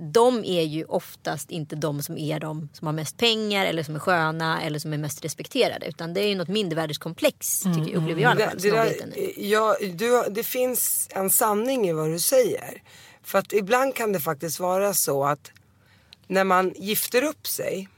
de 0.00 0.44
är 0.44 0.62
ju 0.62 0.84
oftast 0.84 1.50
inte 1.50 1.76
de 1.76 2.02
som 2.02 2.18
är 2.18 2.40
de 2.40 2.68
som 2.72 2.86
har 2.86 2.92
mest 2.92 3.16
pengar 3.16 3.66
eller 3.66 3.82
som 3.82 3.94
är 3.94 3.98
sköna 3.98 4.62
eller 4.62 4.78
som 4.78 4.92
är 4.92 4.98
mest 4.98 5.24
respekterade. 5.24 5.86
Utan 5.86 6.14
det 6.14 6.20
är 6.20 6.28
ju 6.28 6.34
något 6.34 6.48
mindervärdeskomplex 6.48 7.60
tycker, 7.60 7.96
upplever 7.96 8.08
jag 8.08 8.20
i 8.20 8.24
alla 8.24 8.34
Det, 8.34 8.46
fall. 8.50 8.58
det, 8.60 8.70
där, 8.70 8.94
snobbigheten. 8.98 9.32
ja, 9.50 9.76
du, 9.94 10.22
det 10.30 10.42
finns 10.44 11.08
en 11.10 11.30
sanning 11.30 11.88
i 11.88 11.92
vad 11.92 12.10
du 12.10 12.18
säger. 12.18 12.82
För 13.22 13.38
att 13.38 13.52
ibland 13.52 13.94
kan 13.94 14.12
det 14.12 14.20
faktiskt 14.20 14.60
vara 14.60 14.94
så 14.94 15.24
att 15.24 15.50
när 16.26 16.44
man 16.44 16.72
gifter 16.76 17.22
upp 17.24 17.46
sig 17.46 17.88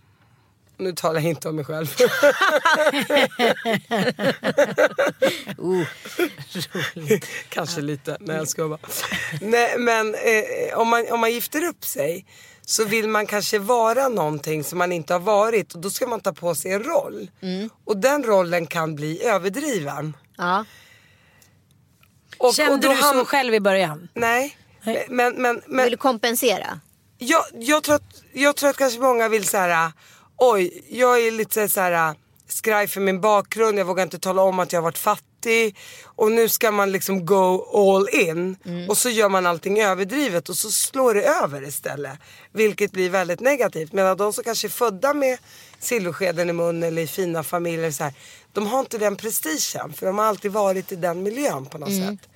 nu 0.76 0.92
talar 0.92 1.20
jag 1.20 1.28
inte 1.30 1.48
om 1.48 1.56
mig 1.56 1.64
själv. 1.64 1.86
Oh, 5.58 5.82
Kanske 7.48 7.80
lite, 7.80 8.16
nej 8.20 8.36
jag 8.36 8.48
ska 8.48 8.68
bara. 8.68 8.78
Nej, 9.40 9.78
men 9.78 10.14
eh, 10.14 10.78
om, 10.78 10.88
man, 10.88 11.06
om 11.10 11.20
man 11.20 11.32
gifter 11.32 11.64
upp 11.64 11.84
sig 11.84 12.26
så 12.66 12.84
vill 12.84 13.08
man 13.08 13.26
kanske 13.26 13.58
vara 13.58 14.08
någonting 14.08 14.64
som 14.64 14.78
man 14.78 14.92
inte 14.92 15.12
har 15.12 15.20
varit 15.20 15.74
och 15.74 15.80
då 15.80 15.90
ska 15.90 16.06
man 16.06 16.20
ta 16.20 16.32
på 16.32 16.54
sig 16.54 16.72
en 16.72 16.82
roll. 16.84 17.30
Och 17.84 17.96
den 17.96 18.24
rollen 18.24 18.66
kan 18.66 18.94
bli 18.94 19.22
överdriven. 19.24 20.16
ja. 20.36 20.64
Och, 22.38 22.48
och 22.48 22.54
Kände 22.54 22.88
då 22.88 22.94
du 22.94 23.00
så 23.00 23.24
själv 23.24 23.54
i 23.54 23.60
början? 23.60 24.08
Nej, 24.14 24.56
men, 25.08 25.34
men, 25.34 25.62
men 25.66 25.84
Vill 25.84 25.90
du 25.90 25.96
kompensera? 25.96 26.80
jag, 27.18 27.42
jag, 27.52 27.82
tror 27.82 27.94
att, 27.94 28.22
jag 28.32 28.56
tror 28.56 28.70
att 28.70 28.76
kanske 28.76 29.00
många 29.00 29.28
vill 29.28 29.46
så 29.46 29.56
här. 29.56 29.92
oj, 30.36 30.84
jag 30.88 31.26
är 31.26 31.30
lite 31.30 31.68
så 31.68 31.80
här 31.80 32.14
skraj 32.48 32.88
för 32.88 33.00
min 33.00 33.20
bakgrund, 33.20 33.78
jag 33.78 33.84
vågar 33.84 34.02
inte 34.02 34.18
tala 34.18 34.42
om 34.42 34.58
att 34.58 34.72
jag 34.72 34.80
har 34.80 34.84
varit 34.84 34.98
fattig. 34.98 35.31
Och 36.04 36.32
nu 36.32 36.48
ska 36.48 36.70
man 36.70 36.92
liksom 36.92 37.26
go 37.26 37.64
all 37.74 38.08
in. 38.12 38.56
Och 38.88 38.98
så 38.98 39.08
gör 39.10 39.28
man 39.28 39.46
allting 39.46 39.80
överdrivet 39.80 40.48
och 40.48 40.56
så 40.56 40.70
slår 40.70 41.14
det 41.14 41.22
över 41.22 41.68
istället. 41.68 42.18
Vilket 42.52 42.92
blir 42.92 43.10
väldigt 43.10 43.40
negativt. 43.40 43.92
Medan 43.92 44.16
de 44.16 44.32
som 44.32 44.44
kanske 44.44 44.66
är 44.66 44.70
födda 44.70 45.14
med 45.14 45.38
silverskeden 45.78 46.50
i 46.50 46.52
munnen 46.52 46.82
eller 46.82 47.02
i 47.02 47.06
fina 47.06 47.42
familjer 47.42 47.90
så 47.90 48.04
här, 48.04 48.14
de 48.52 48.66
har 48.66 48.80
inte 48.80 48.98
den 48.98 49.16
prestigen. 49.16 49.92
För 49.92 50.06
de 50.06 50.18
har 50.18 50.24
alltid 50.24 50.52
varit 50.52 50.92
i 50.92 50.96
den 50.96 51.22
miljön 51.22 51.66
på 51.66 51.78
något 51.78 51.88
sätt. 52.18 52.28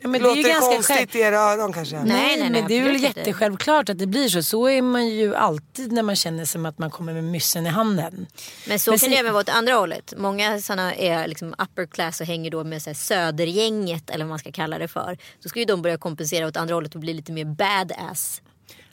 Ja, 0.00 0.08
men 0.08 0.22
Låter 0.22 0.42
det, 0.42 0.48
ganska 0.48 0.70
konstigt 0.74 0.96
själv- 0.96 1.16
i 1.16 1.20
era 1.20 1.38
öron 1.38 1.72
kanske? 1.72 1.96
Nej, 1.96 2.06
nej, 2.06 2.38
nej, 2.38 2.50
men 2.50 2.68
det 2.68 2.78
är 2.78 2.82
väl 2.84 3.02
jättesjälvklart 3.02 3.88
att 3.88 3.98
det 3.98 4.06
blir 4.06 4.28
så. 4.28 4.42
Så 4.42 4.68
är 4.68 4.82
man 4.82 5.08
ju 5.08 5.34
alltid 5.34 5.92
när 5.92 6.02
man 6.02 6.16
känner 6.16 6.44
som 6.44 6.66
att 6.66 6.78
man 6.78 6.90
kommer 6.90 7.12
med 7.12 7.24
myssen 7.24 7.66
i 7.66 7.70
handen. 7.70 8.26
Men 8.68 8.78
så 8.78 8.90
Men 8.90 8.98
kan 8.98 9.10
det 9.10 9.16
även 9.16 9.32
vara 9.32 9.40
åt 9.40 9.48
andra 9.48 9.74
hållet. 9.74 10.14
Många 10.16 10.60
sådana 10.60 10.94
är 10.94 11.28
liksom 11.28 11.54
upper 11.58 11.86
class 11.86 12.20
och 12.20 12.26
hänger 12.26 12.50
då 12.50 12.64
med 12.64 12.82
så 12.82 12.90
här 12.90 12.94
södergänget 12.94 14.10
eller 14.10 14.24
vad 14.24 14.28
man 14.28 14.38
ska 14.38 14.52
kalla 14.52 14.78
det 14.78 14.88
för. 14.88 15.18
Så 15.42 15.48
ska 15.48 15.58
ju 15.58 15.64
de 15.64 15.82
börja 15.82 15.98
kompensera 15.98 16.46
åt 16.46 16.56
andra 16.56 16.74
hållet 16.74 16.94
och 16.94 17.00
bli 17.00 17.12
lite 17.12 17.32
mer 17.32 17.44
badass. 17.44 18.42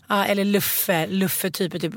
Ja, 0.08 0.26
eller 0.26 0.46
Luffe, 0.46 1.08
Luffe 1.08 1.52
typ, 1.52 1.82
typ 1.82 1.94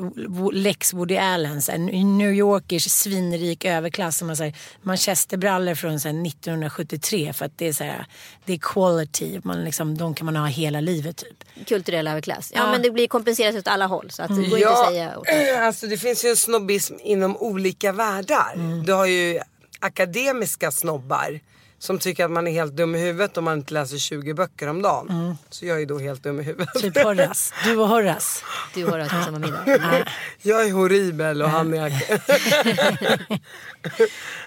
Lex 0.53 0.93
Woody 0.95 1.17
Allen. 1.17 1.63
Så 1.63 1.73
New 1.79 2.33
Yorkers 2.33 2.83
svinrik 2.91 3.65
överklass 3.65 4.19
som 4.19 4.29
har 4.29 4.53
manchesterbrallor 4.83 5.75
från 5.75 6.01
så 6.01 6.09
här, 6.09 6.27
1973 6.27 7.33
för 7.33 7.45
att 7.45 7.59
det 7.59 7.69
är 7.69 7.73
så 7.73 7.85
här, 7.85 8.07
det 8.45 8.53
är 8.53 8.59
quality. 8.59 9.41
Man 9.45 9.65
liksom, 9.65 9.99
de 9.99 10.15
kan 10.15 10.25
man 10.25 10.37
ha 10.37 10.47
hela 10.47 10.81
livet 10.81 11.17
typ. 11.17 11.67
Kulturell 11.69 12.09
överklass. 12.09 12.53
Ja, 12.55 12.61
Ja. 12.61 12.71
men 12.73 12.83
det 12.83 12.91
blir 12.91 13.09
kompenserat 13.09 13.55
åt 13.57 13.69
alla 13.69 13.87
håll. 13.87 14.11
Så 14.11 14.23
att 14.23 14.29
det 14.29 14.35
går 14.35 14.45
inte 14.45 14.59
Ja, 14.61 14.83
att 14.87 14.89
säga 14.93 15.19
åt 15.19 15.27
alltså 15.61 15.87
det 15.87 15.97
finns 15.99 16.25
ju 16.25 16.29
en 16.29 16.37
snobbism 16.37 16.95
inom 17.03 17.37
olika 17.37 17.93
världar. 17.93 18.83
Du 18.87 18.93
har 18.93 19.07
ju 19.07 19.41
akademiska 19.81 20.71
snobbar 20.71 21.41
som 21.79 21.99
tycker 21.99 22.25
att 22.25 22.31
man 22.31 22.47
är 22.47 22.53
helt 22.53 22.73
dum 22.73 22.95
i 22.95 22.99
huvudet 22.99 23.37
om 23.37 23.45
man 23.45 23.59
inte 23.59 23.75
läser 23.75 23.99
20 23.99 24.35
böcker 24.35 24.69
om 24.69 24.83
dagen. 24.83 25.37
Så 25.51 25.67
jag 25.67 25.83
är 25.83 25.87
då 25.87 25.99
helt 25.99 26.23
dum 26.23 26.41
i 26.41 26.43
huvudet. 26.43 26.75
Typ 26.75 27.03
Horace. 27.03 27.55
Du 27.65 27.77
och 27.77 27.89
Horace. 27.89 28.45
Du 28.75 28.87
har 28.87 28.99
alltså 28.99 29.23
samma 29.23 29.39
middag. 29.39 29.65
Jag 30.43 30.67
är 30.67 30.73
horribel 30.73 31.43
och 31.43 31.51
han 31.51 31.75
är... 31.75 31.91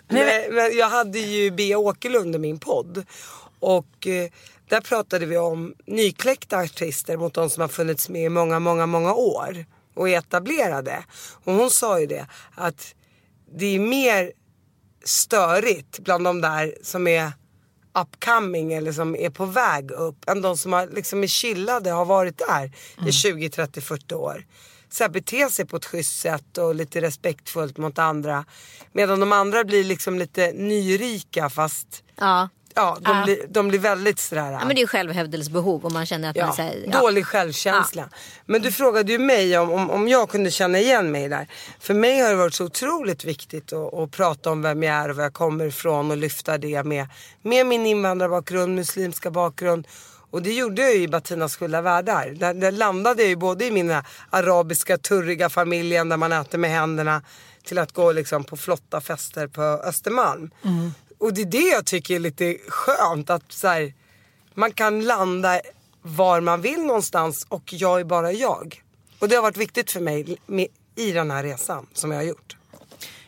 Nej, 0.07 0.49
men 0.51 0.77
jag 0.77 0.89
hade 0.89 1.19
ju 1.19 1.51
Bea 1.51 1.77
Åkerlund 1.77 2.35
i 2.35 2.37
min 2.37 2.59
podd. 2.59 3.05
Och 3.59 4.07
eh, 4.07 4.29
där 4.69 4.81
pratade 4.81 5.25
vi 5.25 5.37
om 5.37 5.73
nykläckta 5.85 6.57
artister 6.57 7.17
mot 7.17 7.33
de 7.33 7.49
som 7.49 7.61
har 7.61 7.67
funnits 7.67 8.09
med 8.09 8.23
i 8.23 8.29
många, 8.29 8.59
många, 8.59 8.85
många 8.85 9.13
år. 9.13 9.65
Och 9.95 10.09
är 10.09 10.17
etablerade. 10.17 11.03
Och 11.43 11.53
hon 11.53 11.69
sa 11.69 11.99
ju 11.99 12.05
det 12.05 12.27
att 12.55 12.95
det 13.57 13.75
är 13.75 13.79
mer 13.79 14.31
störigt 15.03 15.99
bland 15.99 16.23
de 16.23 16.41
där 16.41 16.75
som 16.83 17.07
är 17.07 17.31
upcoming 18.01 18.73
eller 18.73 18.91
som 18.91 19.15
är 19.15 19.29
på 19.29 19.45
väg 19.45 19.91
upp 19.91 20.29
än 20.29 20.41
de 20.41 20.57
som 20.57 20.73
har, 20.73 20.87
liksom 20.87 21.23
är 21.23 21.27
chillade 21.27 21.91
har 21.91 22.05
varit 22.05 22.37
där 22.37 22.71
i 23.07 23.11
20, 23.11 23.49
30, 23.49 23.81
40 23.81 24.15
år. 24.15 24.45
Så 24.89 25.03
här, 25.03 25.09
bete 25.09 25.49
sig 25.49 25.65
på 25.65 25.77
ett 25.77 25.85
schysst 25.85 26.19
sätt 26.19 26.57
och 26.57 26.75
lite 26.75 27.01
respektfullt 27.01 27.77
mot 27.77 27.99
andra. 27.99 28.45
Medan 28.93 29.19
de 29.19 29.31
andra 29.31 29.63
blir 29.63 29.83
liksom 29.83 30.19
lite 30.19 30.51
nyrika 30.51 31.49
fast 31.49 32.03
Ja. 32.15 32.49
Ja, 32.79 32.97
de, 33.01 33.23
Blir, 33.23 33.45
de 33.49 33.67
blir 33.67 33.79
väldigt 33.79 34.19
sådär. 34.19 34.51
ja, 34.51 34.65
men 34.65 34.75
det 34.75 34.81
är 34.81 34.87
självhävdelsebehov 34.87 35.85
om 35.85 35.93
man 35.93 36.05
känner 36.05 36.29
att 36.29 36.35
man 36.35 36.47
Ja, 36.47 36.53
så 36.53 36.61
här, 36.61 36.83
ja. 36.87 36.99
dålig 36.99 37.25
självkänsla. 37.25 38.09
Men 38.45 38.61
du 38.61 38.71
frågade 38.71 39.11
ju 39.11 39.19
mig 39.19 39.57
om, 39.57 39.71
om, 39.71 39.89
om 39.89 40.07
jag 40.07 40.29
kunde 40.29 40.51
känna 40.51 40.79
igen 40.79 41.11
mig 41.11 41.29
där. 41.29 41.47
För 41.79 41.93
mig 41.93 42.19
har 42.19 42.29
det 42.29 42.35
varit 42.35 42.53
så 42.53 42.65
otroligt 42.65 43.23
viktigt 43.25 43.73
att, 43.73 43.93
att 43.93 44.11
prata 44.11 44.51
om 44.51 44.61
vem 44.61 44.83
jag 44.83 44.95
är 44.95 45.09
och 45.09 45.15
var 45.15 45.23
jag 45.23 45.33
kommer 45.33 45.65
ifrån 45.65 46.11
och 46.11 46.17
lyfta 46.17 46.57
det 46.57 46.83
med, 46.83 47.07
med 47.41 47.65
min 47.67 47.85
invandrarbakgrund, 47.85 48.75
muslimska 48.75 49.31
bakgrund. 49.31 49.87
Och 50.31 50.41
det 50.41 50.53
gjorde 50.53 50.81
jag 50.81 50.95
ju 50.95 51.01
i 51.01 51.07
Batinas 51.07 51.55
skilda 51.55 51.81
världar. 51.81 52.29
Där, 52.29 52.53
där 52.53 52.71
landade 52.71 53.21
jag 53.21 53.29
ju 53.29 53.35
både 53.35 53.65
i 53.65 53.71
mina 53.71 54.03
arabiska 54.29 54.97
turriga 54.97 55.49
familjen 55.49 56.09
där 56.09 56.17
man 56.17 56.31
äter 56.31 56.57
med 56.57 56.69
händerna 56.71 57.21
till 57.63 57.77
att 57.77 57.91
gå 57.91 58.11
liksom 58.11 58.43
på 58.43 58.57
flotta 58.57 59.01
fester 59.01 59.47
på 59.47 59.61
Östermalm. 59.61 60.51
Och 61.19 61.33
det 61.33 61.41
är 61.41 61.45
det 61.45 61.69
jag 61.69 61.85
tycker 61.85 62.15
är 62.15 62.19
lite 62.19 62.57
skönt 62.67 63.29
att 63.29 63.51
så 63.51 63.67
här, 63.67 63.93
man 64.53 64.71
kan 64.71 65.03
landa 65.05 65.59
var 66.01 66.41
man 66.41 66.61
vill 66.61 66.81
någonstans 66.81 67.45
och 67.49 67.73
jag 67.73 67.99
är 67.99 68.03
bara 68.03 68.31
jag. 68.31 68.83
Och 69.19 69.29
det 69.29 69.35
har 69.35 69.43
varit 69.43 69.57
viktigt 69.57 69.91
för 69.91 69.99
mig 69.99 70.37
med, 70.45 70.67
i 70.95 71.11
den 71.11 71.31
här 71.31 71.43
resan 71.43 71.87
som 71.93 72.11
jag 72.11 72.17
har 72.17 72.23
gjort. 72.23 72.57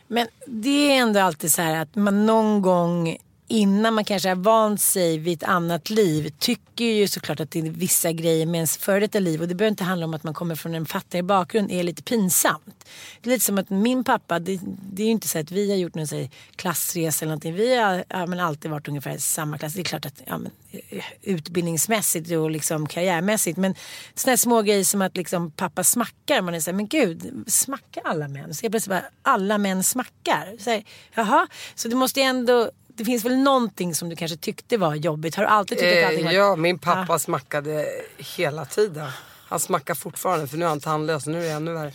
Men 0.06 0.28
det 0.46 0.92
är 0.92 1.02
ändå 1.02 1.20
alltid 1.20 1.52
så 1.52 1.62
här 1.62 1.82
att 1.82 1.94
man 1.94 2.26
någon 2.26 2.62
gång 2.62 3.18
innan 3.52 3.94
man 3.94 4.04
kanske 4.04 4.28
har 4.28 4.36
vant 4.36 4.80
sig 4.80 5.18
vid 5.18 5.42
ett 5.42 5.48
annat 5.48 5.90
liv 5.90 6.32
tycker 6.38 6.84
ju 6.84 7.08
såklart 7.08 7.40
att 7.40 7.50
det 7.50 7.58
är 7.58 7.62
vissa 7.62 8.12
grejer 8.12 8.46
med 8.46 8.54
ens 8.58 8.76
före 8.76 9.00
detta 9.00 9.18
liv 9.18 9.42
och 9.42 9.48
det 9.48 9.54
behöver 9.54 9.70
inte 9.70 9.84
handla 9.84 10.06
om 10.06 10.14
att 10.14 10.22
man 10.22 10.34
kommer 10.34 10.54
från 10.54 10.74
en 10.74 10.86
fattigare 10.86 11.22
bakgrund 11.22 11.70
är 11.70 11.82
lite 11.82 12.02
pinsamt. 12.02 12.84
Det 13.20 13.30
är 13.30 13.34
lite 13.34 13.44
som 13.44 13.58
att 13.58 13.70
min 13.70 14.04
pappa, 14.04 14.38
det, 14.38 14.60
det 14.92 15.02
är 15.02 15.06
ju 15.06 15.12
inte 15.12 15.28
så 15.28 15.38
att 15.38 15.50
vi 15.50 15.70
har 15.70 15.76
gjort 15.76 15.94
någon 15.94 16.06
så 16.06 16.16
här 16.16 16.30
klassresa 16.56 17.24
eller 17.24 17.30
någonting. 17.30 17.54
Vi 17.54 17.76
har 17.76 18.04
ja, 18.08 18.26
men 18.26 18.40
alltid 18.40 18.70
varit 18.70 18.88
ungefär 18.88 19.14
i 19.14 19.18
samma 19.18 19.58
klass. 19.58 19.74
Det 19.74 19.80
är 19.80 19.84
klart 19.84 20.06
att 20.06 20.22
ja, 20.26 20.38
men, 20.38 20.50
eh, 20.70 21.04
utbildningsmässigt 21.22 22.30
och 22.30 22.50
liksom 22.50 22.86
karriärmässigt 22.86 23.58
men 23.58 23.74
sådana 24.14 24.36
små 24.36 24.62
grejer 24.62 24.84
som 24.84 25.02
att 25.02 25.16
liksom 25.16 25.50
pappa 25.50 25.84
smackar. 25.84 26.42
Man 26.42 26.54
är 26.54 26.60
såhär, 26.60 26.76
men 26.76 26.88
gud, 26.88 27.44
smackar 27.46 28.02
alla 28.04 28.28
män? 28.28 28.54
Så 28.54 28.64
jag 28.64 28.72
plötsligt 28.72 28.90
bara, 28.90 29.04
alla 29.22 29.58
män 29.58 29.84
smackar. 29.84 30.56
Så 30.58 30.70
här, 30.70 30.84
Jaha, 31.14 31.46
så 31.74 31.88
det 31.88 31.96
måste 31.96 32.20
ju 32.20 32.26
ändå 32.26 32.70
det 32.96 33.04
finns 33.04 33.24
väl 33.24 33.36
någonting 33.36 33.94
som 33.94 34.08
du 34.08 34.16
kanske 34.16 34.36
tyckte 34.36 34.76
var 34.76 34.94
jobbigt? 34.94 35.34
Har 35.34 35.42
du 35.42 35.48
alltid 35.48 35.78
tyckt 35.78 35.98
att 35.98 36.04
allting 36.04 36.20
Eh, 36.20 36.24
var... 36.26 36.32
ja, 36.32 36.56
min 36.56 36.78
pappa 36.78 37.18
smackade 37.18 37.86
hela 38.18 38.64
tiden. 38.64 39.10
Han 39.48 39.60
smackar 39.60 39.94
fortfarande 39.94 40.46
för 40.46 40.56
nu 40.56 40.64
är 40.64 40.68
han 40.68 40.80
tandlös 40.80 41.26
nu 41.26 41.38
är 41.38 41.42
det 41.42 41.50
ännu 41.50 41.72
värre. 41.72 41.92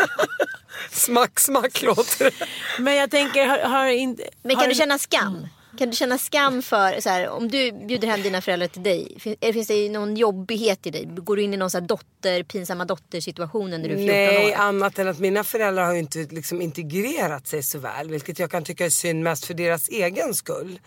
smack, 0.90 1.40
smack 1.40 1.82
låter 1.82 2.24
det. 2.24 2.46
Men 2.78 2.94
jag 2.94 3.10
tänker, 3.10 3.46
har, 3.46 3.58
har 3.58 3.86
inte... 3.86 4.22
Men 4.42 4.56
har 4.56 4.62
kan 4.62 4.68
du 4.68 4.74
känna 4.74 4.98
skam? 4.98 5.46
Kan 5.78 5.90
du 5.90 5.96
känna 5.96 6.18
skam 6.18 6.62
för, 6.62 7.00
så 7.00 7.08
här, 7.08 7.28
om 7.28 7.48
du 7.48 7.72
bjuder 7.72 8.08
hem 8.08 8.22
dina 8.22 8.40
föräldrar 8.40 8.66
till 8.68 8.82
dig, 8.82 9.16
fin- 9.20 9.36
eh, 9.40 9.52
finns 9.52 9.68
det 9.68 9.88
någon 9.88 10.16
jobbighet 10.16 10.86
i 10.86 10.90
dig? 10.90 11.04
Går 11.16 11.36
du 11.36 11.42
in 11.42 11.54
i 11.54 11.56
någon 11.56 11.70
så 11.70 11.78
här 11.78 11.86
dotter, 11.86 12.42
pinsamma 12.42 12.84
dottersituationen 12.84 13.80
när 13.82 13.88
du 13.88 13.94
är 13.94 13.98
14 13.98 14.14
Nej, 14.16 14.52
år? 14.54 14.58
annat 14.58 14.98
än 14.98 15.08
att 15.08 15.18
mina 15.18 15.44
föräldrar 15.44 15.84
har 15.84 15.92
ju 15.92 15.98
inte 15.98 16.18
liksom 16.30 16.62
integrerat 16.62 17.46
sig 17.46 17.62
så 17.62 17.78
väl. 17.78 18.10
Vilket 18.10 18.38
jag 18.38 18.50
kan 18.50 18.64
tycka 18.64 18.84
är 18.86 18.90
synd 18.90 19.22
mest 19.22 19.44
för 19.44 19.54
deras 19.54 19.88
egen 19.88 20.34
skull. 20.34 20.80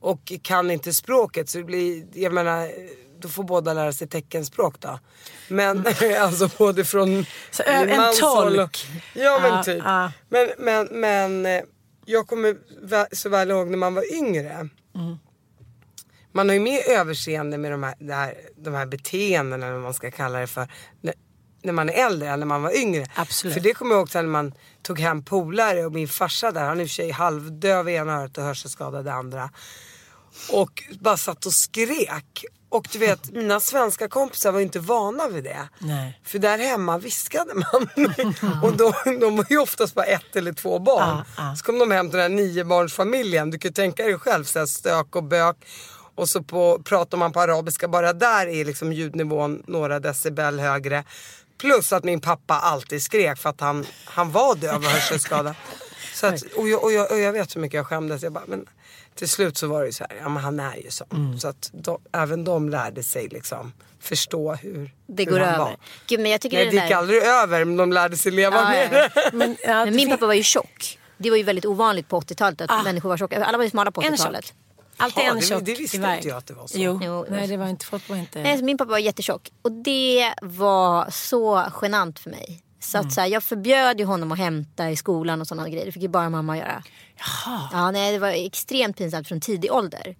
Och 0.00 0.32
kan 0.42 0.70
inte 0.70 0.92
språket 0.94 1.48
så 1.48 1.58
det 1.58 1.64
blir, 1.64 2.04
jag 2.14 2.32
menar, 2.32 2.70
då 3.20 3.28
får 3.28 3.42
båda 3.44 3.72
lära 3.72 3.92
sig 3.92 4.08
teckenspråk 4.08 4.80
då. 4.80 4.98
Men 5.48 5.84
alltså 6.20 6.50
både 6.58 6.84
från 6.84 7.08
Mm. 7.08 7.24
Så, 7.50 7.62
en 7.66 7.90
håll 7.90 8.08
och- 8.08 8.20
tolk. 8.20 8.86
Ja 9.14 9.38
men 9.42 9.50
Ja, 9.52 9.62
typ. 9.64 9.82
ja. 9.84 10.12
Men, 10.28 10.48
men, 10.58 10.86
men 11.00 11.46
eh, 11.46 11.62
jag 12.06 12.26
kommer 12.26 12.56
så 13.14 13.28
väl 13.28 13.50
ihåg 13.50 13.70
när 13.70 13.76
man 13.76 13.94
var 13.94 14.14
yngre. 14.14 14.68
Mm. 14.94 15.18
Man 16.32 16.48
har 16.48 16.54
ju 16.54 16.60
mer 16.60 16.80
överseende 16.88 17.58
med 17.58 17.72
de 17.72 17.82
här, 17.82 17.94
det 17.98 18.14
här, 18.14 18.34
de 18.56 18.74
här 18.74 18.86
beteendena 18.86 19.66
eller 19.66 19.78
man 19.78 19.94
ska 19.94 20.10
kalla 20.10 20.38
det 20.38 20.46
för. 20.46 20.68
När, 21.00 21.14
när 21.62 21.72
man 21.72 21.88
är 21.88 22.06
äldre 22.06 22.28
än 22.28 22.38
när 22.38 22.46
man 22.46 22.62
var 22.62 22.76
yngre. 22.76 23.06
Absolut. 23.14 23.54
För 23.54 23.60
det 23.60 23.74
kommer 23.74 23.94
jag 23.94 23.98
ihåg 23.98 24.14
när 24.14 24.22
man 24.22 24.54
tog 24.82 25.00
hem 25.00 25.24
polare 25.24 25.84
och 25.84 25.92
min 25.92 26.08
farsa 26.08 26.52
där. 26.52 26.64
Han 26.64 26.80
är 26.80 26.82
i 26.82 26.86
och 26.86 26.88
för 26.88 26.94
sig 26.94 27.10
halvdöv 27.10 27.88
i 27.88 27.94
ena 27.94 28.20
örat 28.20 28.38
och 28.38 28.44
hörselskadad 28.44 29.06
i 29.06 29.10
andra. 29.10 29.50
Och 30.52 30.82
bara 31.00 31.16
satt 31.16 31.46
och 31.46 31.52
skrek. 31.52 32.44
Och 32.74 32.88
du 32.92 32.98
vet, 32.98 33.30
mina 33.30 33.60
svenska 33.60 34.08
kompisar 34.08 34.52
var 34.52 34.60
inte 34.60 34.78
vana 34.78 35.28
vid 35.28 35.44
det. 35.44 35.68
Nej. 35.78 36.20
För 36.24 36.38
där 36.38 36.58
hemma 36.58 36.98
viskade 36.98 37.54
man. 37.54 37.88
och 38.62 38.76
de, 38.76 39.18
de 39.20 39.36
var 39.36 39.46
ju 39.50 39.58
oftast 39.58 39.94
bara 39.94 40.04
ett 40.04 40.36
eller 40.36 40.52
två 40.52 40.78
barn. 40.78 41.08
Ja, 41.08 41.24
ja. 41.36 41.56
Så 41.56 41.64
kom 41.64 41.78
de 41.78 41.90
hem 41.90 42.10
till 42.10 42.18
den 42.18 42.30
här 42.32 42.44
niobarnsfamiljen. 42.44 43.50
Du 43.50 43.58
kan 43.58 43.68
ju 43.68 43.72
tänka 43.72 44.02
dig 44.02 44.18
själv 44.18 44.44
så 44.44 44.58
här 44.58 44.66
stök 44.66 45.16
och 45.16 45.24
bök. 45.24 45.56
Och 46.14 46.28
så 46.28 46.42
på, 46.42 46.82
pratar 46.84 47.18
man 47.18 47.32
på 47.32 47.40
arabiska, 47.40 47.88
bara 47.88 48.12
där 48.12 48.46
är 48.46 48.64
liksom 48.64 48.92
ljudnivån 48.92 49.62
några 49.66 50.00
decibel 50.00 50.60
högre. 50.60 51.04
Plus 51.58 51.92
att 51.92 52.04
min 52.04 52.20
pappa 52.20 52.54
alltid 52.54 53.02
skrek 53.02 53.38
för 53.38 53.50
att 53.50 53.60
han, 53.60 53.86
han 54.04 54.30
var 54.30 54.54
döv 54.54 54.76
och 54.76 54.82
hörselskadad. 54.82 55.54
Så 56.14 56.26
att, 56.26 56.42
och, 56.56 56.68
jag, 56.68 56.84
och, 56.84 56.92
jag, 56.92 57.12
och 57.12 57.18
jag 57.18 57.32
vet 57.32 57.56
hur 57.56 57.60
mycket 57.60 57.76
jag 57.76 57.86
skämdes. 57.86 58.22
Jag 58.22 58.32
bara, 58.32 58.44
men 58.46 58.66
till 59.14 59.28
slut 59.28 59.56
så 59.56 59.66
var 59.66 59.80
det 59.80 59.86
ju 59.86 59.92
så 59.92 60.04
här, 60.10 60.18
ja 60.22 60.28
men 60.28 60.42
han 60.42 60.60
är 60.60 60.76
ju 60.76 60.90
så. 60.90 61.04
Mm. 61.12 61.38
Så 61.38 61.48
att 61.48 61.70
de, 61.72 61.98
även 62.12 62.44
de 62.44 62.68
lärde 62.68 63.02
sig 63.02 63.28
liksom 63.28 63.72
förstå 64.00 64.54
hur, 64.54 64.90
Det 65.06 65.24
hur 65.24 65.30
går 65.32 65.38
han 65.40 65.48
över. 65.48 65.58
var. 65.58 65.76
Gud, 66.06 66.20
men 66.20 66.30
jag 66.30 66.40
tycker 66.40 66.56
Nej 66.56 66.64
det 66.64 66.70
det 66.70 66.76
gick 66.82 66.88
där... 66.90 66.96
aldrig 66.96 67.22
över 67.22 67.64
men 67.64 67.76
de 67.76 67.92
lärde 67.92 68.16
sig 68.16 68.32
leva 68.32 68.56
Ja, 68.56 68.68
med 68.68 68.88
ja. 68.92 69.08
det. 69.22 69.30
Men, 69.36 69.56
ja, 69.62 69.84
Men 69.84 69.96
min 69.96 70.08
pappa 70.10 70.26
var 70.26 70.34
ju 70.34 70.42
tjock. 70.42 70.98
Det 71.18 71.30
var 71.30 71.36
ju 71.36 71.42
väldigt 71.42 71.64
ovanligt 71.66 72.08
på 72.08 72.20
80-talet 72.20 72.60
att 72.60 72.70
Ah. 72.70 72.82
människor 72.82 73.08
var 73.08 73.16
tjocka. 73.16 73.44
Alla 73.44 73.58
var 73.58 73.64
ju 73.64 73.70
smala 73.70 73.90
på 73.90 74.02
En 74.02 74.14
80-talet. 74.14 74.44
tjock. 74.46 74.54
Alltid 74.96 75.24
Ja, 75.24 75.30
en 75.30 75.36
det- 75.36 75.42
tjock 75.42 75.62
det 75.64 75.74
visste 75.74 75.96
i 75.96 76.00
varje. 76.00 76.16
inte 76.16 76.28
jag 76.28 76.38
att 76.38 76.46
det 76.46 76.54
var 76.54 76.66
så. 76.66 76.78
Jo, 76.78 77.00
Jo, 77.02 77.26
nej 77.30 77.46
det 77.46 77.56
var 77.56 77.68
inte, 77.68 77.86
folk 77.86 78.08
var 78.08 78.16
inte... 78.16 78.42
Nej, 78.42 78.58
så 78.58 78.64
min 78.64 78.78
pappa 78.78 78.90
var 78.90 78.98
jättetjock. 78.98 79.50
Och 79.62 79.72
det 79.72 80.34
var 80.42 81.10
så 81.10 81.64
genant 81.82 82.18
för 82.18 82.30
mig. 82.30 82.60
Så, 82.84 82.98
Mm. 82.98 83.06
att, 83.06 83.12
så 83.14 83.20
här, 83.20 83.28
jag 83.28 83.42
förbjöd 83.42 83.98
ju 84.00 84.04
honom 84.06 84.32
att 84.32 84.38
hämta 84.38 84.90
i 84.90 84.96
skolan 84.96 85.40
och 85.40 85.46
sådana 85.46 85.68
grejer. 85.68 85.86
Det 85.86 85.92
fick 85.92 86.02
ju 86.02 86.08
bara 86.08 86.30
mamma 86.30 86.58
göra. 86.58 86.82
Jaha. 87.16 87.68
Ja, 87.72 87.90
nej, 87.90 88.12
det 88.12 88.18
var 88.18 88.28
extremt 88.28 88.96
pinsamt 88.98 89.28
från 89.28 89.40
tidig 89.40 89.72
ålder. 89.72 90.16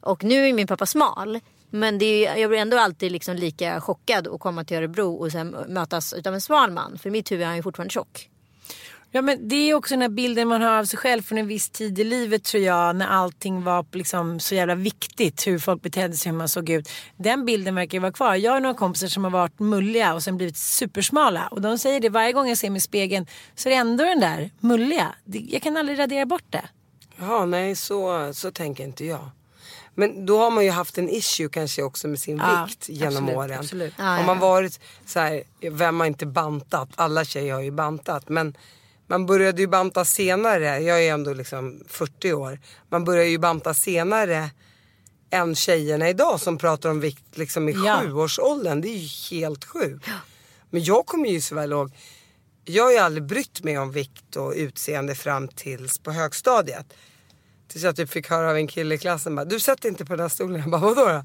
Och 0.00 0.24
nu 0.24 0.48
är 0.48 0.52
min 0.52 0.66
pappa 0.66 0.86
smal. 0.86 1.40
Men 1.70 1.98
det 1.98 2.26
är, 2.26 2.36
jag 2.36 2.50
blir 2.50 2.60
ändå 2.60 2.78
alltid 2.78 3.12
liksom 3.12 3.36
lika 3.36 3.80
chockad 3.80 4.28
att 4.28 4.40
komma 4.40 4.64
till 4.64 4.76
Örebro 4.76 5.14
och 5.14 5.32
sen 5.32 5.48
mötas 5.68 6.12
av 6.12 6.34
en 6.34 6.40
smal 6.40 6.70
man. 6.70 6.98
För 6.98 7.08
i 7.08 7.12
mitt 7.12 7.32
huvud 7.32 7.42
är 7.42 7.46
han 7.46 7.56
ju 7.56 7.62
fortfarande 7.62 7.92
tjock. 7.92 8.28
Ja 9.14 9.22
men 9.22 9.48
det 9.48 9.56
är 9.70 9.74
också 9.74 9.94
den 9.94 10.02
här 10.02 10.08
bilden 10.08 10.48
man 10.48 10.62
har 10.62 10.78
av 10.78 10.84
sig 10.84 10.98
själv 10.98 11.22
från 11.22 11.38
en 11.38 11.46
viss 11.46 11.70
tid 11.70 11.98
i 11.98 12.04
livet 12.04 12.44
tror 12.44 12.62
jag. 12.62 12.96
När 12.96 13.06
allting 13.06 13.62
var 13.64 13.86
liksom 13.92 14.40
så 14.40 14.54
jävla 14.54 14.74
viktigt. 14.74 15.46
Hur 15.46 15.58
folk 15.58 15.82
betedde 15.82 16.14
sig, 16.16 16.30
hur 16.32 16.38
man 16.38 16.48
såg 16.48 16.70
ut. 16.70 16.88
Den 17.16 17.44
bilden 17.44 17.74
verkar 17.74 17.92
ju 17.98 18.02
vara 18.02 18.12
kvar. 18.12 18.34
Jag 18.34 18.52
har 18.52 18.60
några 18.60 18.74
kompisar 18.74 19.08
som 19.08 19.24
har 19.24 19.30
varit 19.30 19.58
mulliga 19.58 20.14
och 20.14 20.22
sen 20.22 20.36
blivit 20.36 20.56
supersmala. 20.56 21.48
Och 21.50 21.60
de 21.60 21.78
säger 21.78 22.00
det 22.00 22.08
varje 22.08 22.32
gång 22.32 22.48
jag 22.48 22.58
ser 22.58 22.70
mig 22.70 22.76
i 22.78 22.80
spegeln. 22.80 23.26
Så 23.54 23.68
är 23.68 23.70
det 23.70 23.76
ändå 23.78 24.04
den 24.04 24.20
där 24.20 24.50
mulliga. 24.60 25.14
Jag 25.24 25.62
kan 25.62 25.76
aldrig 25.76 25.98
radera 25.98 26.26
bort 26.26 26.44
det. 26.50 26.64
Ja, 27.20 27.44
nej 27.46 27.76
så, 27.76 28.30
så 28.34 28.50
tänker 28.50 28.84
inte 28.84 29.04
jag. 29.04 29.30
Men 29.94 30.26
då 30.26 30.38
har 30.38 30.50
man 30.50 30.64
ju 30.64 30.70
haft 30.70 30.98
en 30.98 31.08
issue 31.08 31.48
kanske 31.48 31.82
också 31.82 32.08
med 32.08 32.18
sin 32.18 32.36
Ja, 32.38 32.64
vikt 32.68 32.88
genom 32.88 33.16
absolut, 33.16 33.36
åren. 33.36 33.58
absolut. 33.58 33.94
Ja, 33.98 34.04
Har 34.04 34.24
man 34.24 34.38
varit 34.38 34.80
så 35.06 35.20
här, 35.20 35.42
vem 35.70 36.00
har 36.00 36.06
inte 36.06 36.26
bantat? 36.26 36.88
Alla 36.94 37.24
tjejer 37.24 37.54
har 37.54 37.60
ju 37.62 37.70
bantat. 37.70 38.28
Men 38.28 38.56
man 39.06 39.26
började 39.26 39.60
ju 39.60 39.66
banta 39.66 40.04
senare. 40.04 40.78
Jag 40.78 41.04
är 41.04 41.12
ändå 41.12 41.32
liksom 41.34 41.84
40 41.88 42.32
år. 42.32 42.60
Man 42.88 43.04
börjar 43.04 43.24
ju 43.24 43.38
banta 43.38 43.74
senare 43.74 44.50
än 45.30 45.54
tjejerna 45.54 46.08
idag 46.08 46.40
som 46.40 46.58
pratar 46.58 46.90
om 46.90 47.00
vikt 47.00 47.38
liksom 47.38 47.68
i 47.68 47.72
Ja. 47.72 48.00
sjuårsåldern. 48.02 48.80
Det 48.80 48.88
är 48.88 48.96
ju 48.98 49.36
helt 49.38 49.64
sjukt. 49.64 50.06
Men 50.70 50.84
jag 50.84 51.06
kommer 51.06 51.28
ju 51.28 51.40
så 51.40 51.54
väl 51.54 51.72
ihåg. 51.72 51.90
Jag 52.64 52.84
har 52.84 52.92
ju 52.92 52.98
aldrig 52.98 53.24
brytt 53.26 53.64
mig 53.64 53.78
om 53.78 53.92
vikt 53.92 54.36
och 54.36 54.52
utseende 54.56 55.14
fram 55.14 55.48
tills 55.48 55.98
på 55.98 56.10
högstadiet. 56.12 56.86
Tills 57.68 57.84
jag 57.84 57.96
typ 57.96 58.10
fick 58.10 58.30
höra 58.30 58.50
av 58.50 58.56
en 58.56 58.66
kille 58.68 58.94
i 58.94 58.98
klassen 58.98 59.34
bara, 59.36 59.44
du 59.44 59.60
sätter 59.60 59.88
inte 59.88 60.04
på 60.04 60.12
den 60.12 60.20
här 60.20 60.28
stolen. 60.28 60.60
Jag 60.60 60.70
bara, 60.70 60.80
vadå 60.80 61.04
då? 61.08 61.24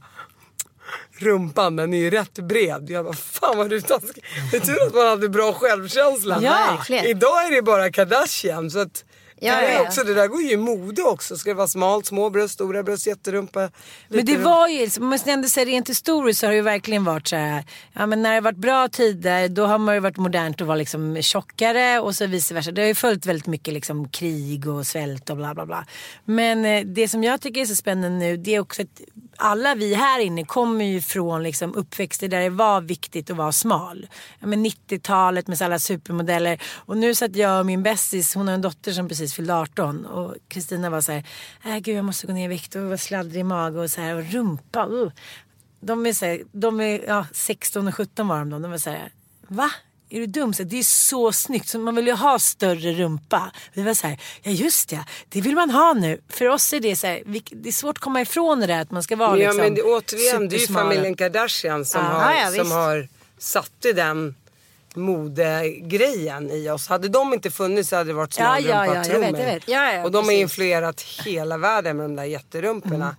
Rumpan 1.18 1.76
den 1.76 1.94
är 1.94 1.98
ju 1.98 2.10
rätt 2.10 2.34
bred. 2.34 2.90
Jag 2.90 3.06
bara, 3.06 3.14
fan 3.14 3.58
vad 3.58 3.70
du 3.70 3.82
taskig. 3.82 4.24
Det 4.52 4.58
är 4.58 4.62
tur 4.62 4.88
att 4.88 4.94
man 4.94 5.08
hade 5.08 5.30
bra 5.30 5.54
självkänsla. 5.54 6.40
Ja, 6.42 6.76
verkligen. 6.78 7.06
Idag 7.06 7.46
är 7.46 7.52
det 7.52 7.62
bara 7.62 7.92
Kardashian. 7.92 8.72
Så 8.72 8.80
att, 8.80 9.06
Ja, 9.40 9.62
det, 9.62 9.68
är 9.68 9.82
också, 9.82 10.04
det 10.04 10.14
där 10.14 10.28
går 10.28 10.42
ju 10.42 10.52
i 10.52 10.58
mode 10.58 11.02
också. 11.02 11.38
Ska 11.38 11.50
det 11.50 11.54
vara 11.54 11.68
smalt, 11.68 12.06
små 12.06 12.30
bröst, 12.30 12.54
stora 12.54 12.84
bröst, 12.84 13.08
jätterumpa. 13.08 13.70
Men 14.08 14.26
det 14.26 14.36
rumpa. 14.36 14.50
var 14.50 14.68
ju, 14.68 14.90
man 15.00 15.10
måste 15.10 15.32
ändå 15.32 15.48
säga 15.48 15.66
rent 15.66 15.90
historiskt 15.90 16.40
så 16.40 16.46
har 16.46 16.52
det 16.52 16.56
ju 16.56 16.62
verkligen 16.62 17.04
varit 17.04 17.28
så 17.28 17.36
här. 17.36 17.64
Ja 17.94 18.06
men 18.06 18.22
när 18.22 18.30
det 18.30 18.36
har 18.36 18.42
varit 18.42 18.58
bra 18.58 18.88
tider 18.88 19.48
då 19.48 19.66
har 19.66 19.78
man 19.78 19.96
ju 19.96 20.00
varit 20.00 20.18
modernt 20.18 20.62
och 20.62 20.68
vara 20.68 20.78
liksom 20.78 21.22
tjockare 21.22 22.00
och 22.00 22.16
så 22.16 22.28
vice 22.28 22.54
versa. 22.54 22.72
Det 22.72 22.82
har 22.82 22.88
ju 22.88 22.96
följt 22.96 23.26
väldigt 23.26 23.48
mycket 23.48 23.74
liksom 23.74 24.10
krig 24.10 24.68
och 24.68 24.88
svält 24.88 25.30
och 25.30 25.38
bla 25.38 25.54
bla 25.54 25.66
bla. 25.66 25.86
Men 26.26 26.66
eh, 26.66 26.86
det 26.86 27.08
som 27.08 27.24
jag 27.24 27.42
tycker 27.42 27.62
är 27.62 27.66
så 27.66 27.76
spännande 27.76 28.18
nu 28.18 28.38
det 28.38 28.56
är 28.56 28.60
också 28.60 28.82
att 28.82 29.02
alla 29.38 29.76
vi 29.76 29.94
här 29.94 30.20
inne 30.20 30.44
kommer 30.44 30.86
ju 30.86 31.02
från 31.02 31.44
liksom 31.44 31.76
uppväxter 31.76 32.28
där 32.28 32.40
det 32.40 32.50
var 32.50 32.82
viktigt 32.82 33.30
att 33.30 33.38
vara 33.38 33.52
smal. 33.52 34.08
Ja, 34.40 34.48
men 34.48 34.66
90-talet 34.66 35.48
med 35.48 35.62
alla 35.62 35.80
supermodeller. 35.80 36.62
Och 36.76 36.98
nu 36.98 37.16
satt 37.16 37.36
jag 37.36 37.60
och 37.60 37.66
min 37.66 37.84
bästis, 37.84 38.36
hon 38.36 38.48
har 38.48 38.56
en 38.56 38.62
dotter 38.62 38.92
som 38.92 39.08
precis 39.08 39.27
fyllde 39.34 39.56
18 39.56 40.06
och 40.06 40.36
Kristina 40.48 40.90
var 40.90 41.02
så 41.02 41.12
här, 41.12 41.24
äh, 41.66 41.78
gud 41.78 41.98
jag 41.98 42.06
måste 42.06 42.28
gå 42.28 42.34
ner 42.34 42.46
i 42.46 42.48
vikt 42.48 42.76
och 42.76 42.82
var 42.84 42.98
sladdrig 42.98 43.40
i 43.40 43.44
mage 43.44 43.80
och 43.80 43.92
så 43.92 44.02
här 44.02 44.16
och 44.16 44.32
rumpa. 44.32 44.88
Uh. 44.88 45.12
De 45.80 46.06
är, 46.06 46.14
så 46.14 46.26
här, 46.26 46.42
de 46.52 46.80
är 46.82 47.04
ja, 47.08 47.26
16 47.34 47.88
och 47.88 47.96
17 47.96 48.28
var 48.28 48.40
de 48.40 48.50
då. 48.50 48.60
De 48.60 48.72
var 48.72 48.78
så 48.78 48.90
här, 48.90 49.12
va? 49.48 49.72
Är 50.10 50.20
du 50.20 50.26
dum? 50.26 50.54
Så 50.54 50.64
det 50.64 50.80
är 50.80 50.84
så 50.84 51.32
snyggt. 51.32 51.68
Så 51.70 51.80
man 51.80 51.96
vill 51.96 52.08
ju 52.08 52.14
ha 52.14 52.40
större 52.40 52.94
rumpa. 52.94 53.52
Vi 53.74 53.82
var 53.84 53.94
så 53.94 54.08
här, 54.08 54.20
ja 54.42 54.52
just 54.52 54.90
det, 54.90 55.06
det 55.30 55.42
vill 55.42 55.56
man 55.56 55.70
ha 55.70 55.94
nu. 55.94 56.22
För 56.30 56.48
oss 56.48 56.74
är 56.74 56.80
det 56.80 56.96
så 56.96 57.08
här, 57.08 57.24
vi- 57.26 57.44
det 57.52 57.70
är 57.70 57.74
svårt 57.74 57.98
att 57.98 58.02
komma 58.04 58.22
ifrån 58.22 58.60
det 58.60 58.68
där 58.68 58.82
att 58.82 58.92
man 58.92 59.04
ska 59.04 59.16
vara 59.16 59.30
Ja 59.30 59.36
liksom 59.36 59.58
men 59.58 59.76
det, 59.76 59.82
återigen, 59.82 60.50
det 60.50 60.56
är 60.56 60.60
ju 60.60 60.68
familjen 60.68 61.16
Kardashian 61.16 61.86
som, 61.86 62.02
Ja. 62.04 62.10
har, 62.10 62.34
Ja, 62.34 62.52
ja, 62.56 62.64
som 62.64 62.72
har 62.72 63.08
satt 63.38 63.86
i 63.86 63.94
den 63.94 64.36
modegrejen 64.98 66.52
i 66.52 66.70
oss. 66.70 66.88
Hade 66.88 67.08
de 67.08 67.34
inte 67.34 67.52
funnits 67.52 67.90
så 67.90 67.96
hade 67.96 68.10
det 68.10 68.14
varit 68.14 68.38
Ja, 68.40 68.46
smalrumpa, 68.46 68.70
ja, 68.74 68.86
ja, 68.86 68.96
jag 68.96 69.06
tro 69.06 69.20
mig. 69.20 69.60
Ja, 69.66 69.94
ja, 69.94 70.04
Och 70.04 70.12
de 70.12 70.18
har 70.18 70.24
precis. 70.24 70.42
influerat 70.42 71.02
hela 71.02 71.58
världen 71.58 71.98
med 71.98 72.06
de 72.06 72.16
där 72.16 72.24
jätterumporna. 72.24 72.96
Mm. 73.06 73.16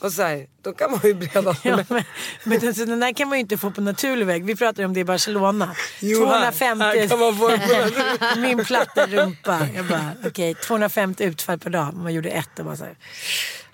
Och 0.00 0.12
så 0.12 0.22
här, 0.22 0.46
då 0.62 0.72
kan 0.72 0.90
man 0.90 1.00
ju 1.04 1.14
breda 1.14 1.56
Ja, 1.62 1.84
men 1.88 2.04
men 2.44 2.68
alltså, 2.68 2.84
den 2.84 3.00
där 3.00 3.12
kan 3.12 3.28
man 3.28 3.38
ju 3.38 3.40
inte 3.40 3.56
få 3.56 3.70
på 3.70 3.80
naturlig 3.80 4.26
väg. 4.26 4.44
Vi 4.44 4.56
pratar 4.56 4.84
om 4.84 4.92
det 4.94 5.00
i 5.00 5.04
Barcelona. 5.04 5.74
Jo, 6.00 6.18
här- 6.26 6.52
250 6.52 6.84
här 6.84 7.08
kan 7.08 7.18
man 7.18 7.36
få 7.36 7.50
Min 8.40 8.64
platta 8.64 9.06
rumpa. 9.06 9.66
Jag 9.74 9.84
bara, 9.86 10.12
okej, 10.26 10.54
250 10.54 11.24
utfall 11.24 11.58
per 11.58 11.70
dag. 11.70 11.94
Man 11.94 12.14
gjorde 12.14 12.28
ett 12.28 12.58
och 12.58 12.64
bara 12.64 12.76
så 12.76 12.84
här. 12.84 12.94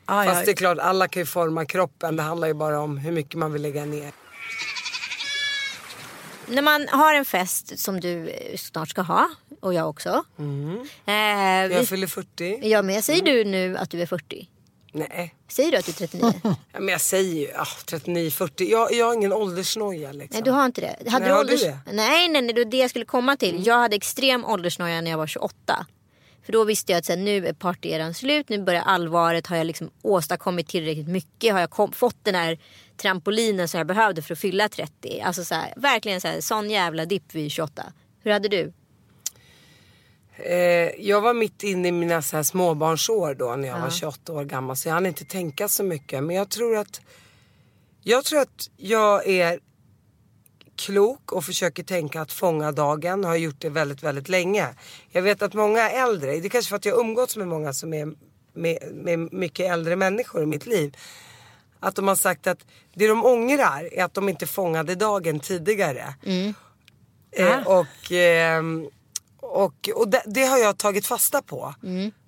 Ah, 0.05 0.25
Fast 0.25 0.45
det 0.45 0.51
är 0.51 0.53
ja. 0.53 0.57
klart, 0.57 0.79
alla 0.79 1.09
kan 1.09 1.21
ju 1.23 1.27
forma 1.27 1.65
kroppen. 1.65 2.17
Det 2.17 2.23
handlar 2.23 2.49
ju 2.49 2.55
bara 2.55 2.81
om 2.81 2.99
hur 2.99 3.13
mycket 3.13 3.35
man 3.35 3.53
vill 3.53 3.63
lägga 3.63 3.85
ner. 3.85 4.13
När 6.49 6.63
man 6.63 6.89
har 6.89 7.15
en 7.15 7.25
fest 7.25 7.79
som 7.79 8.01
du 8.01 8.33
snart 8.57 8.89
ska 8.89 9.03
ha 9.03 9.29
och 9.61 9.75
jag 9.75 9.89
också. 9.89 10.25
Eh, 11.07 11.15
Jag 11.15 11.89
fyller 11.89 12.07
40. 12.07 12.69
ja, 12.69 12.83
men 12.83 13.03
säger 13.03 13.23
du 13.23 13.45
nu 13.45 13.77
att 13.77 13.91
du 13.91 14.03
är 14.03 14.07
40? 14.07 14.49
Nej. 14.93 15.35
Säger 15.49 15.73
du 15.73 15.79
att 15.79 15.85
du 15.87 15.91
är 15.91 15.95
39? 15.97 16.33
Ja, 16.43 16.57
men 16.81 16.89
jag 16.89 17.01
säger 17.01 17.35
ju 17.41 17.49
ah, 17.57 17.65
39-40. 17.65 18.63
Jag, 18.65 18.93
jag 18.93 19.07
har 19.07 19.15
ingen 19.15 19.33
åldersnoja 19.33 20.13
liksom. 20.13 20.29
Nej 20.33 20.43
du 20.43 20.51
har 20.51 20.67
inte 20.67 20.81
det. 20.81 21.11
Hade 21.11 21.25
Nej, 21.25 21.35
har 21.35 21.45
du 21.45 21.51
ålders... 21.51 21.61
det? 21.63 21.69
Mm. 21.69 21.97
Nej, 21.97 22.29
nej, 22.29 22.43
nej, 22.43 22.53
det 22.55 22.65
var 22.65 22.71
det 22.71 22.77
jag 22.77 22.91
skulle 22.91 23.05
komma 23.05 23.37
till. 23.37 23.67
Jag 23.67 23.79
hade 23.79 23.97
extrem 23.97 24.45
åldersnoja 24.45 25.01
när 25.01 25.11
jag 25.11 25.19
var 25.19 25.27
28. 25.27 25.87
För 26.45 26.53
då 26.53 26.65
visste 26.65 26.93
jag 26.93 26.99
att 26.99 27.05
så 27.05 27.13
här, 27.13 27.19
nu 27.21 27.47
är 27.47 27.53
partyeran 27.53 28.15
slut, 28.15 28.49
nu 28.49 28.63
börjar 28.63 28.83
allvaret. 28.83 29.47
Har 29.47 29.57
jag 29.57 29.67
liksom 29.67 29.91
åstadkommit 30.03 30.69
tillräckligt 30.69 31.09
mycket? 31.09 31.53
Har 31.53 31.61
jag 31.61 31.71
kom... 31.71 31.93
fått 31.93 32.17
den 32.25 32.35
här 32.35 32.59
trampolinen 32.97 33.69
som 33.69 33.79
jag 33.79 33.87
behövde 33.87 34.23
för 34.23 34.33
att 34.33 34.39
fylla 34.39 34.69
30? 34.69 35.21
Alltså 35.21 35.45
så 35.45 35.55
här, 35.55 35.73
verkligen 35.77 36.21
så 36.21 36.29
här, 36.29 36.41
sån 36.41 36.71
jävla 36.71 37.07
dipp 37.07 37.35
vid 37.35 37.51
28. 37.51 37.93
Hur 38.23 38.31
hade 38.31 38.49
du? 38.49 38.73
Eh, 40.37 40.91
jag 40.99 41.21
var 41.21 41.35
mitt 41.35 41.63
inne 41.63 41.89
i 41.89 41.93
mina 41.93 42.23
så 42.23 42.37
här 42.37 42.43
småbarnsår 42.43 43.35
då 43.35 43.57
när 43.57 43.69
jag 43.69 43.81
var 43.81 43.91
28 43.91 44.33
år 44.33 44.45
gammal. 44.45 44.77
Så 44.77 44.89
jag 44.89 44.95
hann 44.95 45.07
inte 45.07 45.25
tänka 45.25 45.69
så 45.69 45.83
mycket. 45.83 46.25
Men 46.25 46.37
jag 46.37 46.49
tror 46.51 46.77
att 46.77 47.01
jag 48.03 48.25
tror 48.25 48.41
att 48.41 48.71
jag 48.77 49.29
är 49.29 49.61
klok 50.77 51.33
och 51.33 51.45
försöker 51.45 51.83
tänka 51.83 52.21
att 52.21 52.33
fånga 52.33 52.73
dagen. 52.73 53.25
Har 53.25 53.37
gjort 53.37 53.61
det 53.61 53.69
väldigt, 53.69 54.03
väldigt 54.03 54.29
länge. 54.29 54.69
Jag 55.11 55.23
vet 55.23 55.43
att 55.43 55.55
många 55.55 55.91
äldre, 55.91 56.31
det 56.31 56.47
är 56.47 56.49
kanske 56.49 56.69
för 56.69 56.77
att 56.77 56.85
jag 56.85 56.99
umgåtts 57.01 57.37
med 57.37 57.49
många 57.49 57.73
som 57.73 57.95
är 57.95 58.13
med, 58.57 58.79
med 58.93 59.33
mycket 59.33 59.71
äldre 59.71 59.97
människor 59.97 60.43
i 60.43 60.47
mitt 60.47 60.67
liv. 60.67 60.97
Att 61.81 61.95
de 61.97 62.09
har 62.09 62.17
sagt 62.17 62.47
att 62.47 62.67
det 62.95 63.09
de 63.09 63.25
ångrar 63.25 63.89
är 63.93 64.05
att 64.05 64.15
de 64.15 64.29
inte 64.29 64.47
fångade 64.47 64.95
dagen 64.95 65.41
tidigare. 65.41 66.15
Eh, 67.33 67.67
och 67.67 68.13
ehm, 68.13 68.89
och, 69.41 69.89
och 69.95 70.09
det, 70.09 70.23
det 70.27 70.45
har 70.45 70.59
jag 70.59 70.79
tagit 70.79 71.07
fasta 71.07 71.43
på. 71.43 71.75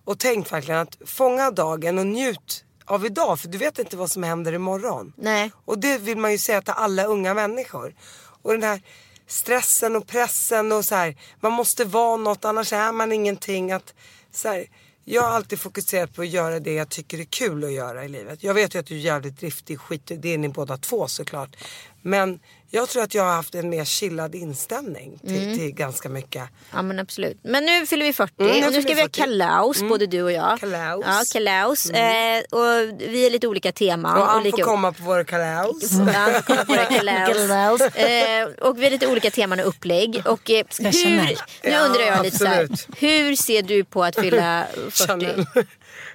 Och 0.04 0.18
tänkt 0.18 0.52
verkligen 0.52 0.80
att 0.80 0.98
fånga 1.06 1.50
dagen 1.50 1.98
och 1.98 2.06
njut 2.06 2.64
av 2.84 3.06
idag. 3.06 3.40
För 3.40 3.48
du 3.48 3.58
vet 3.58 3.78
inte 3.78 3.96
vad 3.96 4.10
som 4.10 4.22
händer 4.22 4.52
imorgon. 4.52 5.12
Nej. 5.16 5.50
Och 5.64 5.78
det 5.78 5.98
vill 5.98 6.18
man 6.18 6.32
ju 6.32 6.38
säga 6.38 6.62
till 6.62 6.74
alla 6.76 7.04
unga 7.04 7.34
människor. 7.34 7.94
Och 8.42 8.52
den 8.52 8.62
här 8.62 8.80
stressen 9.26 9.96
och 9.96 10.06
pressen 10.06 10.72
och 10.72 10.84
så 10.84 10.94
här. 10.94 11.16
Man 11.40 11.52
måste 11.52 11.84
vara 11.84 12.16
något 12.16 12.44
annars 12.44 12.72
är 12.72 12.92
man 12.92 13.12
ingenting. 13.12 13.72
Att, 13.72 13.94
så 14.32 14.48
här, 14.48 14.66
jag 15.10 15.22
har 15.22 15.30
alltid 15.30 15.58
fokuserat 15.58 16.14
på 16.14 16.22
att 16.22 16.28
göra 16.28 16.60
det 16.60 16.72
jag 16.72 16.88
tycker 16.88 17.18
är 17.18 17.24
kul 17.24 17.64
att 17.64 17.72
göra 17.72 18.04
i 18.04 18.08
livet. 18.08 18.42
Jag 18.42 18.54
vet 18.54 18.74
ju 18.74 18.78
att 18.78 18.86
du 18.86 18.94
är 18.94 18.98
jävligt 18.98 19.38
driftig 19.40 19.80
skit, 19.80 20.12
det 20.16 20.34
är 20.34 20.38
ni 20.38 20.48
båda 20.48 20.76
två 20.76 21.08
såklart. 21.08 21.56
Men 22.02 22.40
jag 22.70 22.88
tror 22.88 23.02
att 23.02 23.14
jag 23.14 23.22
har 23.24 23.32
haft 23.32 23.54
en 23.54 23.70
mer 23.70 23.84
chillad 23.84 24.34
inställning 24.34 25.18
till, 25.18 25.42
Mm. 25.42 25.58
till 25.58 25.70
ganska 25.74 26.08
mycket. 26.08 26.42
Ja 26.72 26.82
men 26.82 26.98
absolut. 26.98 27.38
Men 27.42 27.64
nu 27.64 27.86
fyller 27.86 28.04
vi 28.04 28.12
40 28.12 28.32
Mm, 28.42 28.60
nu 28.60 28.66
och 28.66 28.72
nu 28.72 28.82
ska 28.82 28.94
vi 28.94 29.00
ha 29.00 29.08
40. 29.08 29.20
kalas 29.20 29.82
både 29.82 30.06
du 30.06 30.22
och 30.22 30.32
jag. 30.32 30.60
Kalas. 30.60 31.02
Ja, 31.06 31.22
kalas. 31.32 31.90
Eh, 31.90 32.40
och 32.50 32.98
vi 32.98 33.26
är 33.26 33.30
lite 33.30 33.46
olika 33.48 33.72
teman. 33.72 34.16
Och 34.22 34.26
han 34.26 34.40
olika... 34.40 34.56
får 34.56 34.64
komma 34.64 34.92
på 34.92 35.02
våra 35.02 35.24
kalas. 35.32 35.92
Ja, 36.14 36.42
komma 36.46 36.64
på 36.64 36.72
våra 36.72 36.84
kalas. 36.84 37.28
Kalas. 37.48 37.80
eh, 37.96 38.48
och 38.48 38.78
vi 38.78 38.84
har 38.84 38.90
lite 38.90 39.06
olika 39.06 39.30
teman 39.30 39.60
och 39.60 39.66
upplägg. 39.68 40.22
Och, 40.24 40.50
eh, 40.50 40.64
hur, 40.78 41.16
nu 41.26 41.36
Ja, 41.62 41.80
undrar 41.86 42.00
jag 42.02 42.22
lite 42.24 42.38
så 42.38 42.44
här, 42.46 42.62
absolut. 42.64 42.98
Hur 43.02 43.36
ser 43.36 43.62
du 43.62 43.84
på 43.84 44.04
att 44.04 44.14
fylla 44.20 44.66
40? 44.90 45.46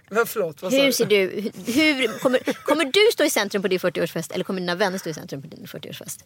Vad 0.09 0.29
förlåt, 0.29 0.61
vad 0.61 0.73
Hur 0.73 0.91
ser 0.91 1.05
du, 1.05 1.51
hur, 1.65 2.19
kommer, 2.19 2.39
kommer 2.65 2.85
du 2.85 3.09
stå 3.13 3.23
i 3.23 3.29
centrum 3.29 3.61
på 3.61 3.67
din 3.67 3.79
40-årsfest 3.79 4.33
eller 4.33 4.43
kommer 4.43 4.59
dina 4.59 4.75
vänner 4.75 4.97
stå 4.97 5.09
i 5.09 5.13
centrum 5.13 5.41
på 5.41 5.47
din 5.47 5.65
40-årsfest? 5.65 6.19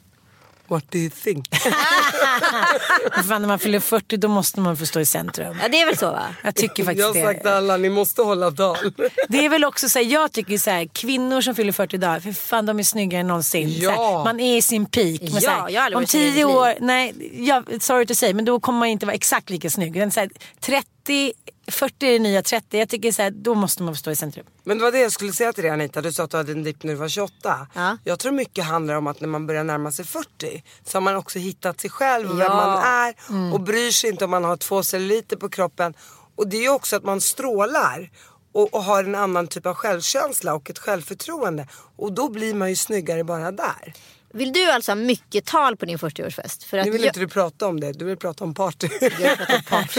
What 0.69 0.91
do 0.91 0.97
you 0.97 1.09
think? 1.23 1.55
Fan, 3.27 3.41
när 3.41 3.47
man 3.47 3.59
fyller 3.59 3.79
40 3.79 4.17
då 4.17 4.27
måste 4.27 4.59
man 4.59 4.77
få 4.77 4.85
stå 4.85 4.99
i 4.99 5.05
centrum. 5.05 5.57
Ja 5.61 5.67
det 5.67 5.81
är 5.81 5.85
väl 5.85 5.97
så 5.97 6.11
va? 6.11 6.25
Jag 6.43 6.55
tycker 6.55 6.73
Jag 6.79 6.85
faktiskt 6.85 7.07
har 7.07 7.13
det. 7.13 7.23
sagt 7.23 7.41
till 7.41 7.51
alla, 7.51 7.77
ni 7.77 7.89
måste 7.89 8.21
hålla 8.21 8.51
tal. 8.51 8.77
Det 9.29 9.45
är 9.45 9.49
väl 9.49 9.65
också 9.65 9.89
så 9.89 9.99
här, 9.99 10.05
jag 10.05 10.31
tycker 10.31 10.57
så 10.57 10.69
här, 10.69 10.85
kvinnor 10.93 11.41
som 11.41 11.55
fyller 11.55 11.71
40 11.71 11.97
dagar, 11.97 12.19
för 12.19 12.31
fan 12.31 12.65
de 12.65 12.79
är 12.79 12.83
snyggare 12.83 13.21
än 13.21 13.27
någonsin. 13.27 13.69
Ja. 13.79 13.91
Här, 13.91 14.23
man 14.23 14.39
är 14.39 14.57
i 14.57 14.61
sin 14.61 14.85
peak. 14.85 15.21
Men 15.21 15.41
Ja, 15.41 15.69
jag 15.69 15.81
har 15.81 15.95
om 15.95 16.05
tio 16.05 16.45
år, 16.45 16.73
nej, 16.79 17.13
jag, 17.47 17.81
sorry 17.83 18.05
to 18.05 18.15
say, 18.15 18.33
men 18.33 18.45
då 18.45 18.59
kommer 18.59 18.79
man 18.79 18.87
inte 18.87 19.05
vara 19.05 19.15
exakt 19.15 19.49
lika 19.49 19.69
snygg. 19.69 19.95
Men 19.95 20.11
så 20.11 20.19
här, 20.19 20.29
30, 20.59 21.33
40 21.71 22.05
är 22.15 22.19
nya 22.19 22.41
30. 22.43 22.77
Jag 22.79 22.89
tycker 22.89 23.11
så 23.11 23.21
här, 23.21 23.31
då 23.31 23.55
måste 23.55 23.83
man 23.83 23.95
stå 23.95 24.11
i 24.11 24.15
centrum. 24.15 24.45
Men 24.63 24.77
det 24.77 24.83
var 24.83 24.91
det 24.91 24.99
jag 24.99 25.11
skulle 25.11 25.33
säga 25.33 25.53
till 25.53 25.63
dig 25.63 25.71
Anita, 25.71 26.01
du 26.01 26.11
sa 26.13 26.23
att 26.23 26.31
du 26.31 26.37
hade 26.37 26.51
en 26.51 26.63
dipp 26.63 26.83
när 26.83 26.93
du 26.93 26.99
var 26.99 27.07
28. 27.09 27.67
Ja. 27.73 27.97
Jag 28.03 28.19
tror 28.19 28.31
mycket 28.31 28.65
handlar 28.65 28.95
om 28.95 29.07
att 29.07 29.21
när 29.21 29.27
man 29.27 29.47
börjar 29.47 29.63
närma 29.63 29.91
sig 29.91 30.05
40 30.05 30.63
så 30.85 30.95
har 30.97 31.01
man 31.01 31.15
också 31.15 31.39
hittat 31.39 31.79
sig 31.81 31.89
själv 31.89 32.29
och 32.31 32.39
vem 32.39 32.47
Ja. 32.51 32.55
man 32.55 32.83
är 32.83 33.13
och 33.53 33.61
bryr 33.61 33.91
sig 33.91 34.09
inte 34.09 34.25
om 34.25 34.31
man 34.31 34.43
har 34.43 34.57
två 34.57 34.83
celluliter 34.83 35.35
på 35.37 35.49
kroppen. 35.49 35.93
Och 36.35 36.47
det 36.47 36.57
är 36.57 36.61
ju 36.61 36.69
också 36.69 36.95
att 36.95 37.03
man 37.03 37.21
strålar 37.21 38.09
och, 38.53 38.73
och 38.73 38.83
har 38.83 39.03
en 39.03 39.15
annan 39.15 39.47
typ 39.47 39.65
av 39.65 39.73
självkänsla 39.75 40.53
och 40.55 40.69
ett 40.69 40.79
självförtroende. 40.79 41.67
Och 41.95 42.13
då 42.13 42.29
blir 42.29 42.53
man 42.53 42.69
ju 42.69 42.75
snyggare 42.75 43.23
bara 43.23 43.51
där. 43.51 43.93
Vill 44.33 44.53
du 44.53 44.71
alltså 44.71 44.91
ha 44.91 44.95
mycket 44.95 45.45
tal 45.45 45.77
på 45.77 45.85
din 45.85 45.97
40-årsfest? 45.97 46.65
För 46.65 46.77
att 46.77 46.85
Nu 46.85 46.91
vill 46.91 47.01
jag, 47.01 47.09
inte 47.09 47.19
du 47.19 47.27
prata 47.27 47.67
om 47.67 47.79
det, 47.79 47.91
du 47.91 48.05
vill 48.05 48.17
prata 48.17 48.43
om 48.43 48.53
party. 48.53 48.87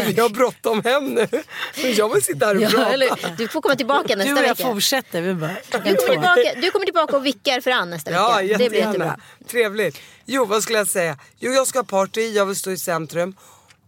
Vi 0.07 0.21
har 0.21 0.29
bråttom 0.29 0.83
hem 0.85 1.15
nu. 1.15 1.29
Jag 1.97 2.15
vill 2.15 2.23
sitta 2.23 2.47
här 2.47 2.57
och 2.57 2.63
ja, 2.63 2.69
prata. 2.71 2.93
eller, 2.93 3.37
du 3.37 3.49
får 3.49 3.61
komma 3.61 3.75
tillbaka 3.77 4.09
Du 4.09 4.17
nästa 4.17 4.33
och 4.33 4.39
jag 4.39 4.43
vecka. 4.43 4.63
fortsätter. 4.69 5.23
Vi 5.23 5.35
bara, 5.35 5.57
Du 5.71 5.79
kommer, 5.79 5.95
tillbaka, 6.09 6.61
du 6.61 6.71
kommer 6.71 6.85
tillbaka 6.85 7.17
och 7.17 7.27
vickar 7.27 7.61
för 7.61 7.71
Ann 7.71 7.91
nästa 7.91 8.11
Ja, 8.11 8.37
vecka. 8.37 8.59
Det 8.59 8.71
blir 8.71 8.81
jättebra. 8.81 9.17
Trevligt. 9.47 9.99
Jo, 10.25 10.45
vad 10.45 10.63
skulle 10.63 10.79
jag 10.79 10.89
säga? 10.89 11.19
Jo, 11.39 11.53
jag 11.53 11.67
ska 11.67 11.79
ha 11.79 11.85
party, 11.85 12.29
jag 12.33 12.47
vill 12.47 12.57
stå 12.57 12.71
i 12.71 12.79
centrum. 12.79 13.35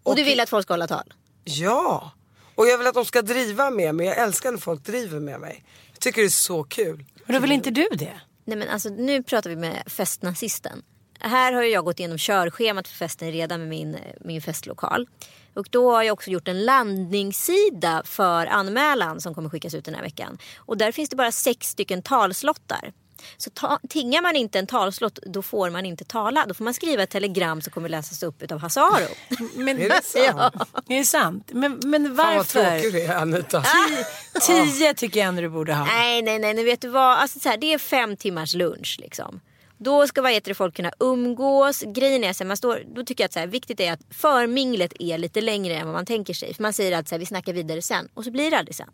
Och 0.03 0.17
du 0.17 0.23
vill 0.23 0.41
att 0.41 0.49
folk 0.51 0.67
ska 0.67 0.73
hålla 0.73 0.87
tal? 0.87 1.13
Ja, 1.45 2.13
och 2.55 2.67
jag 2.67 2.79
vill 2.79 2.87
att 2.87 2.95
de 2.95 3.05
ska 3.05 3.23
driva 3.23 3.71
med 3.71 3.95
mig. 3.95 4.07
Jag 4.07 4.19
älskar 4.19 4.51
när 4.51 4.59
folk 4.59 4.85
driver 4.85 5.21
med 5.21 5.41
mig. 5.41 5.65
Jag 5.93 6.01
tycker 6.01 6.21
det 6.23 6.27
är 6.27 6.29
så 6.29 6.65
kul. 6.65 7.05
och 7.27 7.33
då 7.33 7.39
vill 7.39 7.53
inte 7.53 7.71
du 7.71 7.89
det? 7.93 8.21
Nej 8.45 8.59
men 8.59 8.69
alltså 8.69 8.89
nu 8.89 9.23
pratar 9.23 9.51
vi 9.51 9.57
med 9.57 9.83
festnazisten. 9.87 10.83
Här 11.21 11.53
har 11.53 11.63
jag 11.63 11.85
gått 11.85 11.99
igenom 12.01 12.19
körschemat 12.19 12.89
för 12.89 12.97
festen 12.97 13.33
redan 13.33 13.61
med 13.61 13.69
min, 13.69 13.97
min 14.21 14.43
festlokal. 14.43 15.09
Och 15.55 15.69
då 15.71 15.91
har 15.91 16.03
jag 16.03 16.13
också 16.13 16.31
gjort 16.31 16.49
en 16.49 16.65
landningssida 16.65 18.03
för 18.05 18.47
anmälan 18.47 19.21
som 19.21 19.35
kommer 19.35 19.49
skickas 19.49 19.75
ut 19.75 19.85
den 19.85 19.95
här 19.95 20.03
veckan. 20.03 20.39
Och 20.57 20.77
där 20.77 20.93
finns 20.93 21.11
det 21.11 21.17
bara 21.17 21.33
sex 21.33 21.69
stycken 21.69 22.03
talslottar. 22.03 22.93
Så 23.37 23.51
ta, 23.51 23.79
tingar 23.89 24.23
man 24.23 24.37
inte 24.37 24.59
en 24.59 24.67
talslott 24.67 25.19
då 25.27 25.43
får 25.43 25.71
man 25.71 25.87
inte 25.87 26.05
tala. 26.05 26.47
Då 26.47 26.55
får 26.55 26.65
man 26.65 26.75
skriva 26.75 27.03
ett 27.03 27.11
telegram 27.11 27.63
som 27.63 27.73
kommer 27.73 27.89
läsas 27.89 28.23
upp 28.23 28.53
av 28.53 28.59
Hasse 28.59 28.81
Aro. 28.81 29.15
Men, 29.55 29.81
Är 29.81 29.89
det 29.89 30.05
sant? 30.05 30.55
Är 30.89 30.99
det 30.99 31.05
sant? 31.05 31.51
Men, 31.53 31.81
men 31.85 32.05
Fan 32.07 32.17
vad 32.17 32.37
varför? 32.37 32.81
tråkig 32.81 32.93
du 32.93 33.01
är 33.01 33.17
Anita. 33.17 33.65
Tio 34.47 34.95
tycker 34.95 35.21
jag 35.21 35.29
ändå 35.29 35.43
du 35.43 35.49
borde 35.49 35.75
ha. 35.75 35.85
Nej, 35.85 36.23
nej, 36.23 36.39
nej, 36.39 36.55
nej, 36.55 36.65
vet 36.65 36.81
du 36.81 36.89
vad? 36.89 37.19
Alltså, 37.19 37.41
så 37.41 37.49
här, 37.49 37.57
det 37.57 37.73
är 37.73 37.79
fem 37.79 38.17
timmars 38.17 38.55
lunch 38.55 38.97
liksom. 39.01 39.41
Då 39.79 40.07
ska 40.07 40.23
vad 40.23 40.33
heter 40.33 40.51
det, 40.51 40.55
folk 40.55 40.77
kunna 40.77 40.93
umgås. 40.99 41.83
Grejen 41.87 42.25
är 42.25 42.33
så 42.33 42.45
här, 42.45 42.49
man 42.49 42.57
står, 42.57 42.83
då 42.95 43.05
tycker 43.05 43.25
jag 43.25 43.27
att 43.27 43.33
så 43.33 43.39
här, 43.39 43.47
viktigt 43.47 43.81
är 43.81 43.93
att 43.93 44.01
förminglet 44.11 44.93
är 44.99 45.19
lite 45.19 45.41
längre 45.41 45.75
än 45.77 45.87
vad 45.87 45.95
man 45.95 46.07
tänker 46.07 46.35
sig. 46.35 46.55
För 46.55 46.63
man 46.63 46.73
säger 46.73 46.99
att 46.99 47.09
så 47.09 47.15
här, 47.15 47.21
vi 47.21 47.27
snackar 47.27 47.53
vidare 47.53 47.83
sen 47.83 48.09
och 48.15 48.25
så 48.25 48.31
blir 48.31 48.51
det 48.51 48.59
aldrig 48.59 48.75
sen. 48.75 48.91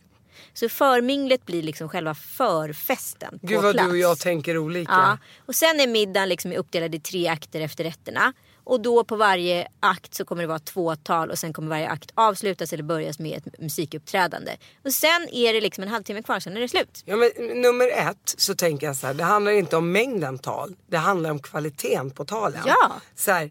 Så 0.54 0.68
förminglet 0.68 1.46
blir 1.46 1.62
liksom 1.62 1.88
själva 1.88 2.14
förfesten 2.14 3.38
på 3.38 3.46
Gud 3.46 3.62
vad 3.62 3.74
plats. 3.74 3.88
du 3.88 3.92
och 3.92 3.98
jag 3.98 4.18
tänker 4.18 4.58
olika. 4.58 4.92
Ja. 4.92 5.18
Och 5.46 5.54
sen 5.54 5.80
är 5.80 5.86
middagen 5.86 6.28
liksom 6.28 6.52
uppdelad 6.52 6.94
i 6.94 7.00
tre 7.00 7.28
akter 7.28 7.60
efter 7.60 7.84
rätterna. 7.84 8.32
Och 8.66 8.80
då 8.80 9.04
på 9.04 9.16
varje 9.16 9.68
akt 9.80 10.14
så 10.14 10.24
kommer 10.24 10.42
det 10.42 10.48
vara 10.48 10.58
två 10.58 10.96
tal 10.96 11.30
och 11.30 11.38
sen 11.38 11.52
kommer 11.52 11.68
varje 11.68 11.88
akt 11.88 12.10
avslutas 12.14 12.72
eller 12.72 12.82
börjas 12.82 13.18
med 13.18 13.38
ett 13.38 13.60
musikuppträdande. 13.60 14.56
Och 14.84 14.92
sen 14.92 15.28
är 15.32 15.52
det 15.52 15.60
liksom 15.60 15.82
en 15.82 15.88
halvtimme 15.88 16.22
kvar, 16.22 16.40
sen 16.40 16.56
är 16.56 16.60
det 16.60 16.68
slut. 16.68 17.02
Ja, 17.04 17.16
men, 17.16 17.30
nummer 17.62 17.88
ett 17.88 18.34
så 18.36 18.54
tänker 18.54 18.86
jag 18.86 18.96
så 18.96 19.06
här, 19.06 19.14
det 19.14 19.24
handlar 19.24 19.52
inte 19.52 19.76
om 19.76 19.92
mängden 19.92 20.38
tal. 20.38 20.76
Det 20.86 20.96
handlar 20.96 21.30
om 21.30 21.38
kvaliteten 21.38 22.10
på 22.10 22.24
talen. 22.24 22.62
Ja. 22.66 22.92
Så 23.14 23.30
här, 23.30 23.50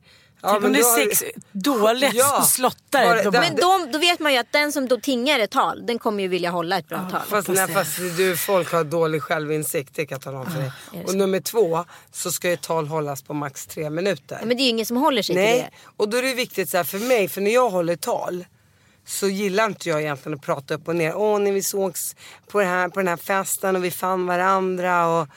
Tänk 0.51 0.63
om 0.63 0.73
det 0.73 0.77
du 0.79 0.86
är 0.86 0.89
har- 0.89 1.10
sex 1.10 1.23
dåliga 1.51 2.12
Ja. 2.13 2.41
slottare. 2.49 3.05
Bara- 3.05 3.23
Då 3.23 3.31
Men 3.31 3.55
de, 3.55 3.91
då 3.91 3.99
vet 3.99 4.19
man 4.19 4.34
ju 4.34 4.38
att 4.39 4.51
den 4.51 4.71
som 4.71 4.88
då 4.88 4.99
tingar 4.99 5.39
ett 5.39 5.51
tal, 5.51 5.86
den 5.86 5.99
kommer 5.99 6.23
ju 6.23 6.29
vilja 6.29 6.49
hålla 6.51 6.77
ett 6.77 6.89
bra 6.89 7.10
tal. 7.12 7.21
Fast, 7.29 7.47
nej, 7.47 7.67
fast 7.67 7.97
du, 8.17 8.38
folk 8.38 8.71
har 8.71 8.84
dålig 8.84 9.21
självinsikt, 9.23 9.95
det 9.95 10.05
kan 10.05 10.15
jag 10.15 10.21
tala 10.21 10.39
om 10.39 10.45
för 10.51 10.60
dig. 10.60 10.71
Och 11.03 11.10
så? 11.10 11.15
nummer 11.17 11.39
två 11.39 11.86
så 12.12 12.31
ska 12.31 12.51
ett 12.51 12.62
tal 12.62 12.88
hållas 12.88 13.21
på 13.21 13.34
max 13.34 13.65
tre 13.65 13.89
minuter. 13.89 14.38
Ja, 14.41 14.45
men 14.45 14.58
det 14.58 14.63
är 14.63 14.65
ju 14.65 14.69
ingen 14.69 14.86
som 14.86 14.97
håller 14.97 15.21
sig 15.21 15.36
till 15.36 15.43
Nej, 15.43 15.58
det. 15.71 15.77
och 15.97 16.10
då 16.10 16.17
är 16.17 16.21
det 16.21 16.34
viktigt 16.34 16.69
så 16.69 16.77
här 16.77 16.84
för 16.84 16.99
mig, 16.99 17.27
för 17.27 17.41
när 17.41 17.51
jag 17.53 17.69
håller 17.69 17.95
tal 17.95 18.45
så 19.08 19.27
gillar 19.27 19.65
inte 19.65 19.89
jag 19.89 20.01
egentligen 20.01 20.38
att 20.38 20.45
prata 20.45 20.73
upp 20.73 20.88
och 20.88 20.95
ner. 20.95 21.15
Åh, 21.15 21.39
när 21.39 21.51
vi 21.51 21.63
sågs 21.63 22.15
på, 22.51 22.60
det 22.60 22.65
här, 22.65 22.89
på 22.89 22.99
den 22.99 23.08
här 23.08 23.17
festen 23.17 23.75
och 23.75 23.84
vi 23.84 23.91
fann 23.91 24.27
varandra 24.27 25.08
och 25.08 25.27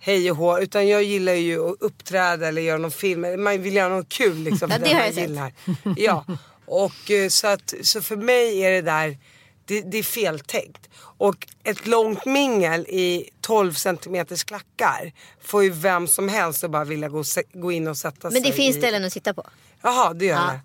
hej 0.00 0.30
och 0.30 0.36
hå. 0.36 0.58
Utan 0.60 0.88
jag 0.88 1.02
gillar 1.02 1.32
ju 1.32 1.70
att 1.70 1.76
uppträda 1.80 2.48
eller 2.48 2.62
göra 2.62 2.78
någon 2.78 2.90
film. 2.90 3.42
Man 3.42 3.62
vill 3.62 3.76
göra 3.76 3.88
något 3.96 4.08
kul 4.08 4.36
liksom. 4.38 4.70
Ja, 4.70 4.78
det 4.78 4.92
har 4.92 5.00
jag 5.00 5.14
sett. 5.14 5.22
gillar. 5.28 5.52
Ja, 5.96 6.24
och 6.66 7.10
eh, 7.10 7.28
så 7.28 7.46
att 7.46 7.74
så 7.82 8.02
för 8.02 8.16
mig 8.16 8.58
är 8.64 8.70
det 8.70 8.82
där 8.82 9.18
det, 9.64 9.80
det 9.80 9.98
är 9.98 10.02
feltänkt. 10.02 10.88
Och 11.02 11.46
ett 11.64 11.86
långt 11.86 12.24
mingel 12.24 12.80
i 12.88 13.30
12 13.40 13.72
centimeters 13.72 14.44
klackar 14.44 15.12
får 15.42 15.62
ju 15.64 15.70
vem 15.70 16.06
som 16.08 16.28
helst 16.28 16.64
att 16.64 16.70
bara 16.70 16.84
vilja 16.84 17.08
gå, 17.08 17.24
gå 17.52 17.72
in 17.72 17.88
och 17.88 17.96
sätta 17.96 18.30
sig 18.30 18.40
Men 18.40 18.50
det 18.50 18.56
finns 18.56 18.76
i... 18.76 18.78
ställen 18.78 19.04
att 19.04 19.12
sitta 19.12 19.34
på. 19.34 19.46
Jaha, 19.82 20.14
det 20.14 20.24
gör 20.24 20.34
Ja. 20.36 20.46
det. 20.52 20.60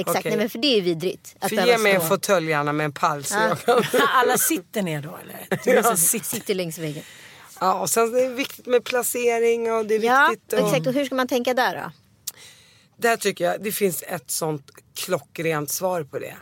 Exakt, 0.00 0.24
nej, 0.24 0.36
men 0.36 0.50
för 0.50 0.58
det 0.58 0.66
är 0.68 0.74
ju 0.74 0.80
vidrigt. 0.80 1.36
Att 1.38 1.48
För 1.48 1.66
ge 1.66 1.78
mig 1.78 1.92
en 1.92 2.08
fåtölj 2.08 2.50
gärna 2.50 2.72
med 2.72 2.84
en 2.84 2.92
pall 2.92 3.24
så 3.24 3.34
Ja. 3.34 3.56
jag 3.66 3.84
kan... 3.84 4.00
Alla 4.14 4.38
sitter 4.38 4.82
ner 4.82 5.02
då 5.02 5.18
eller? 5.22 5.90
Du 5.90 5.96
sitta. 5.96 6.24
Sitter 6.24 6.54
längs 6.54 6.78
väggen. 6.78 7.02
Ja, 7.60 7.80
och 7.80 7.90
sen 7.90 8.16
är 8.16 8.20
det 8.22 8.28
viktigt 8.28 8.66
med 8.66 8.84
placering 8.84 9.72
och 9.72 9.86
det 9.86 9.94
är 9.94 10.00
Ja, 10.00 10.28
viktigt. 10.30 10.52
Och... 10.52 10.68
exakt. 10.68 10.86
Och 10.86 10.92
hur 10.92 11.04
ska 11.04 11.14
man 11.14 11.28
tänka 11.28 11.54
där 11.54 11.76
då? 11.76 11.92
Där 12.96 13.16
tycker 13.16 13.44
jag 13.44 13.62
det 13.62 13.72
finns 13.72 14.02
ett 14.02 14.30
sånt 14.30 14.70
klockrent 14.94 15.70
svar 15.70 16.02
på 16.02 16.18
det. 16.18 16.36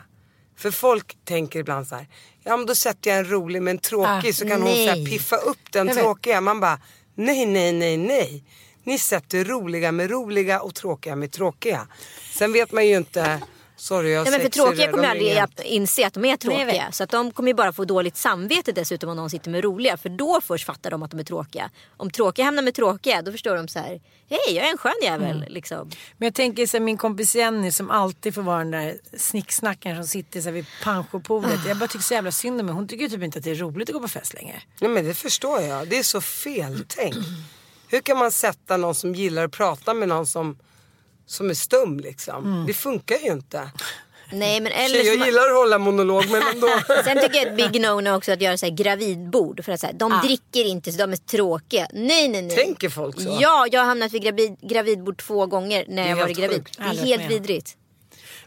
För 0.57 0.71
folk 0.71 1.17
tänker 1.25 1.59
ibland 1.59 1.87
så 1.87 1.95
här, 1.95 2.07
ja 2.43 2.57
men 2.57 2.65
då 2.65 2.75
sätter 2.75 3.09
jag 3.09 3.19
en 3.19 3.29
rolig 3.31 3.61
men 3.61 3.75
en 3.77 3.81
tråkig 3.81 4.29
Ah, 4.29 4.33
så 4.33 4.47
kan 4.47 4.61
hon 4.61 4.71
så 4.71 4.77
här 4.77 4.95
nej. 4.95 5.05
piffa 5.05 5.35
upp 5.35 5.71
den 5.71 5.87
tråkiga. 5.95 6.41
Man 6.41 6.59
bara, 6.59 6.79
nej 7.15 7.45
nej 7.45 7.73
nej 7.73 7.97
nej. 7.97 8.43
Ni 8.83 8.99
sätter 8.99 9.45
roliga 9.45 9.91
med 9.91 10.09
roliga 10.11 10.61
och 10.61 10.75
tråkiga 10.75 11.15
med 11.15 11.31
tråkiga. 11.31 11.87
Sen 12.33 12.53
vet 12.53 12.71
man 12.71 12.87
ju 12.87 12.97
inte, 12.97 13.41
sorry 13.77 14.11
jag 14.11 14.19
har 14.19 14.25
Nej, 14.25 14.31
men 14.31 14.41
för 14.41 14.49
tråkiga 14.49 14.91
kommer 14.91 15.03
de 15.03 15.09
aldrig 15.09 15.37
att 15.37 15.59
inse 15.59 16.07
att 16.07 16.13
de 16.13 16.25
är 16.25 16.27
Nej, 16.27 16.37
tråkiga. 16.37 16.65
vet. 16.65 16.95
Så 16.95 17.03
att 17.03 17.09
de 17.09 17.31
kommer 17.31 17.49
ju 17.49 17.53
bara 17.53 17.73
få 17.73 17.85
dåligt 17.85 18.17
samvete 18.17 18.71
dessutom 18.71 19.09
om 19.09 19.17
någon 19.17 19.29
sitter 19.29 19.51
med 19.51 19.63
roliga. 19.63 19.97
För 19.97 20.09
då 20.09 20.41
först 20.41 20.65
fattar 20.65 20.91
de 20.91 21.03
att 21.03 21.11
de 21.11 21.19
är 21.19 21.23
tråkiga. 21.23 21.69
Om 21.97 22.11
tråkiga 22.11 22.45
hamnar 22.45 22.63
med 22.63 22.73
tråkiga 22.75 23.21
då 23.21 23.31
förstår 23.31 23.55
de 23.55 23.67
så 23.67 23.79
här. 23.79 24.01
Hej 24.29 24.55
jag 24.55 24.65
är 24.67 24.71
en 24.71 24.77
skön 24.77 24.93
jävel. 25.03 25.37
Mm. 25.37 25.53
Liksom. 25.53 25.89
Men 26.17 26.25
jag 26.25 26.33
tänker 26.33 26.67
så 26.67 26.77
här, 26.77 26.83
min 26.83 26.97
kompis 26.97 27.35
Jenny 27.35 27.71
som 27.71 27.91
alltid 27.91 28.35
får 28.35 28.41
vara 28.41 28.57
den 28.57 28.71
där 28.71 28.97
snicksnackaren 29.17 29.95
som 29.95 30.07
sitter 30.07 30.41
så 30.41 30.45
här 30.45 30.53
vid 30.53 30.65
pensionpoolet. 30.83 31.59
Jag 31.67 31.77
bara 31.77 31.87
tycker 31.87 32.03
så 32.03 32.13
jävla 32.13 32.31
synd 32.31 32.61
om 32.61 32.67
henne. 32.67 32.79
Hon 32.79 32.87
tycker 32.87 33.09
typ 33.09 33.23
inte 33.23 33.37
att 33.39 33.43
det 33.45 33.51
är 33.51 33.55
roligt 33.55 33.89
att 33.89 33.93
gå 33.93 33.99
på 33.99 34.07
fest 34.07 34.33
längre. 34.33 34.61
Nej 34.81 34.89
men 34.91 35.05
det 35.05 35.13
förstår 35.13 35.61
jag. 35.61 35.87
Det 35.87 35.97
är 35.97 36.03
så 36.03 36.21
feltänkt. 36.21 37.17
Hur 37.87 37.99
kan 37.99 38.17
man 38.17 38.31
sätta 38.31 38.77
någon 38.77 38.95
som 38.95 39.15
gillar 39.15 39.43
att 39.45 39.51
prata 39.51 39.93
med 39.93 40.07
någon 40.07 40.27
som, 40.27 40.57
som 41.27 41.49
är 41.49 41.53
stum 41.53 41.99
liksom? 41.99 42.63
Det 42.67 42.73
funkar 42.73 43.17
ju 43.17 43.31
inte. 43.31 43.69
Nej 44.31 44.61
men 44.61 44.71
Tjej, 44.71 44.85
eller 44.85 44.97
jag 45.03 45.19
så- 45.19 45.25
gillar 45.25 45.47
att 45.47 45.55
hålla 45.57 45.77
monolog 45.77 46.23
men 46.31 46.41
ändå. 46.53 46.67
Sen 47.03 47.17
tycker 47.21 47.35
jag 47.35 47.47
ett 47.47 47.55
big 47.57 47.81
no-no 47.81 48.15
också 48.17 48.31
att 48.31 48.41
göra 48.41 48.57
så 48.57 48.65
här 48.65 48.73
gravidbord. 48.73 49.65
För 49.65 49.71
att 49.71 49.79
så 49.79 49.85
här, 49.85 49.93
de 49.93 50.19
dricker 50.23 50.65
inte 50.65 50.91
så 50.91 50.97
de 50.97 51.11
är 51.11 51.17
tråkiga. 51.17 51.87
Nej 51.93 52.27
nej 52.27 52.41
nej. 52.41 52.55
Tänker 52.57 52.89
folk 52.89 53.21
så? 53.21 53.37
Ja, 53.41 53.67
jag 53.71 53.81
har 53.81 53.85
hamnat 53.87 54.11
vid 54.13 54.21
gravid, 54.23 54.55
gravidbord 54.61 55.17
två 55.17 55.45
gånger 55.45 55.85
när 55.87 56.03
är 56.03 56.09
jag 56.09 56.15
varit 56.15 56.37
gravid. 56.37 56.57
sjukt. 56.57 56.77
Det 56.77 56.83
är 56.83 57.05
helt 57.05 57.21
med 57.21 57.29
vidrigt. 57.29 57.77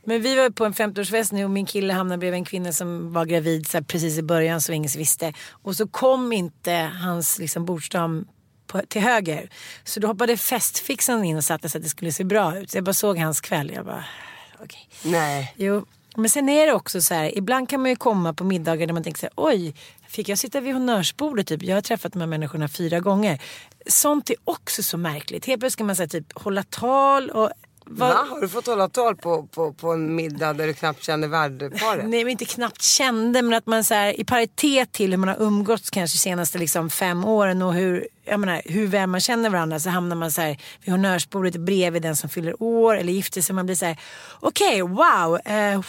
Men 0.04 0.22
vi 0.22 0.36
var 0.36 0.50
på 0.50 0.64
en 0.64 0.72
50-årsfest 0.72 1.34
nu 1.34 1.44
och 1.44 1.50
min 1.50 1.66
kille 1.66 1.92
hamnade 1.92 2.18
bredvid 2.18 2.38
en 2.38 2.44
kvinna 2.44 2.72
som 2.72 3.12
var 3.12 3.24
gravid 3.24 3.66
så 3.68 3.76
här, 3.76 3.82
precis 3.84 4.18
i 4.18 4.22
början 4.22 4.60
så 4.60 4.72
ingen 4.72 4.90
visste. 4.96 5.32
Och 5.50 5.76
så 5.76 5.86
kom 5.86 6.32
inte 6.32 6.90
hans 7.02 7.38
liksom, 7.38 7.64
bordsdam 7.64 8.26
på, 8.72 8.80
till 8.88 9.00
höger. 9.02 9.50
Så 9.84 10.00
då 10.00 10.08
hoppade 10.08 10.36
festfixaren 10.36 11.24
in 11.24 11.36
och 11.36 11.44
satte 11.44 11.68
sig 11.68 11.78
att 11.78 11.82
det 11.84 11.90
skulle 11.90 12.12
se 12.12 12.24
bra 12.24 12.58
ut. 12.58 12.70
Så 12.70 12.76
jag 12.76 12.84
bara 12.84 12.92
såg 12.94 13.18
hans 13.18 13.40
kväll. 13.40 13.72
Jag 13.74 13.84
bara, 13.86 14.04
okej. 14.62 14.88
Nej. 15.04 15.54
Jo, 15.56 15.86
men 16.16 16.30
sen 16.30 16.48
är 16.48 16.66
det 16.66 16.72
också 16.72 17.02
så 17.02 17.14
här, 17.14 17.38
ibland 17.38 17.68
kan 17.68 17.80
man 17.80 17.90
ju 17.90 17.96
komma 17.96 18.34
på 18.34 18.44
middagar 18.44 18.86
där 18.86 18.94
man 18.94 19.02
tänker 19.02 19.20
så 19.20 19.26
här, 19.26 19.32
oj, 19.36 19.74
fick 20.08 20.28
jag 20.28 20.38
sitta 20.38 20.60
vid 20.60 20.74
honnörsbordet 20.74 21.46
typ? 21.46 21.62
Jag 21.62 21.76
har 21.76 21.82
träffat 21.82 22.12
de 22.12 22.20
här 22.20 22.26
människorna 22.26 22.68
fyra 22.68 23.00
gånger. 23.00 23.42
Sånt 23.86 24.30
är 24.30 24.36
också 24.44 24.82
så 24.82 24.96
märkligt. 24.96 25.46
Helt 25.46 25.60
plötsligt 25.60 25.72
ska 25.78 25.84
man 25.84 25.96
säga 25.96 26.08
typ 26.08 26.32
hålla 26.38 26.62
tal 26.62 27.30
och 27.30 27.50
vad- 27.84 28.08
Va? 28.10 28.26
Har 28.30 28.40
du 28.40 28.48
fått 28.48 28.66
hålla 28.66 28.88
tal 28.88 29.16
på, 29.16 29.42
på, 29.46 29.72
på 29.72 29.92
en 29.92 30.14
middag 30.14 30.52
där 30.52 30.66
du 30.66 30.74
knappt 30.74 31.02
känner 31.02 31.28
värdparet? 31.28 32.04
Nej 32.08 32.24
men 32.24 32.28
inte 32.30 32.44
knappt 32.44 32.82
kände 32.82 33.42
men 33.42 33.54
att 33.54 33.66
man 33.66 33.84
så 33.84 33.94
här, 33.94 34.20
i 34.20 34.24
paritet 34.24 34.92
till 34.92 35.10
hur 35.10 35.16
man 35.16 35.28
har 35.28 35.36
umgåtts 35.42 35.90
kanske 35.90 36.18
senaste 36.18 36.58
liksom 36.58 36.90
fem 36.90 37.24
åren 37.24 37.62
och 37.62 37.74
hur, 37.74 38.08
jag 38.30 38.40
menar, 38.40 38.62
hur 38.64 38.86
väl 38.86 39.06
man 39.06 39.20
känner 39.20 39.50
varandra 39.50 39.80
så 39.80 39.90
hamnar 39.90 40.16
man 40.16 40.32
så 40.32 40.40
här 40.40 40.56
vid 40.84 40.92
honnörsbordet 40.92 41.56
bredvid 41.56 42.02
den 42.02 42.16
som 42.16 42.30
fyller 42.30 42.62
år 42.62 42.96
eller 42.96 43.12
gifter 43.12 43.40
sig. 43.42 43.54
Man 43.54 43.66
blir 43.66 43.76
så 43.76 43.84
här, 43.84 43.96
okej 44.40 44.82
wow, 44.82 45.38
eh, 45.44 45.74
eh, 45.74 45.80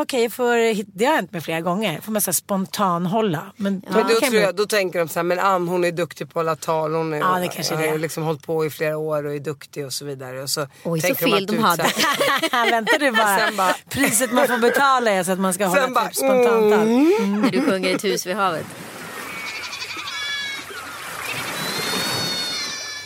okej 0.00 0.30
får, 0.30 0.74
det 0.98 1.04
har 1.04 1.14
hänt 1.14 1.32
mig 1.32 1.40
flera 1.40 1.60
gånger. 1.60 2.00
Får 2.00 2.12
man 2.12 2.20
så 2.22 2.28
här 2.30 2.32
spontan 2.32 3.06
hålla. 3.06 3.52
Men, 3.56 3.82
Men 3.88 4.08
då, 4.08 4.14
tror 4.20 4.34
jag, 4.34 4.56
då 4.56 4.66
tänker 4.66 4.98
de 4.98 5.08
så 5.08 5.18
här, 5.18 5.24
men 5.24 5.38
Ann 5.38 5.68
hon 5.68 5.84
är 5.84 5.92
duktig 5.92 6.32
på 6.32 6.40
att 6.40 6.46
hålla 6.46 6.56
tal. 6.56 6.94
Hon 6.94 7.12
är, 7.12 7.18
Ja, 7.18 7.38
det 7.38 7.48
kanske 7.48 7.74
har 7.74 7.98
liksom 7.98 8.22
hållit 8.22 8.46
på 8.46 8.66
i 8.66 8.70
flera 8.70 8.98
år 8.98 9.26
och 9.26 9.34
är 9.34 9.38
duktig 9.38 9.86
och 9.86 9.92
så 9.92 10.04
vidare. 10.04 10.42
Och 10.42 10.50
så 10.50 10.66
Oj, 10.84 11.00
så 11.00 11.14
fel 11.14 11.46
de 11.46 11.56
du 11.56 11.60
hade. 11.62 11.82
Vänta 12.70 12.98
du 12.98 13.10
bara. 13.10 13.38
Sen 13.38 13.56
bara- 13.56 13.76
Priset 13.88 14.32
man 14.32 14.46
får 14.46 14.58
betala 14.58 15.10
är 15.10 15.24
så 15.24 15.32
att 15.32 15.38
man 15.40 15.54
ska 15.54 15.66
hålla 15.66 15.82
Sen 15.82 15.94
typ 15.94 16.16
spontantal. 16.16 16.86
När 17.28 17.50
du 17.50 17.62
sjunger 17.62 17.94
ett 17.94 18.04
hus 18.04 18.26
vid 18.26 18.36
havet. 18.36 18.66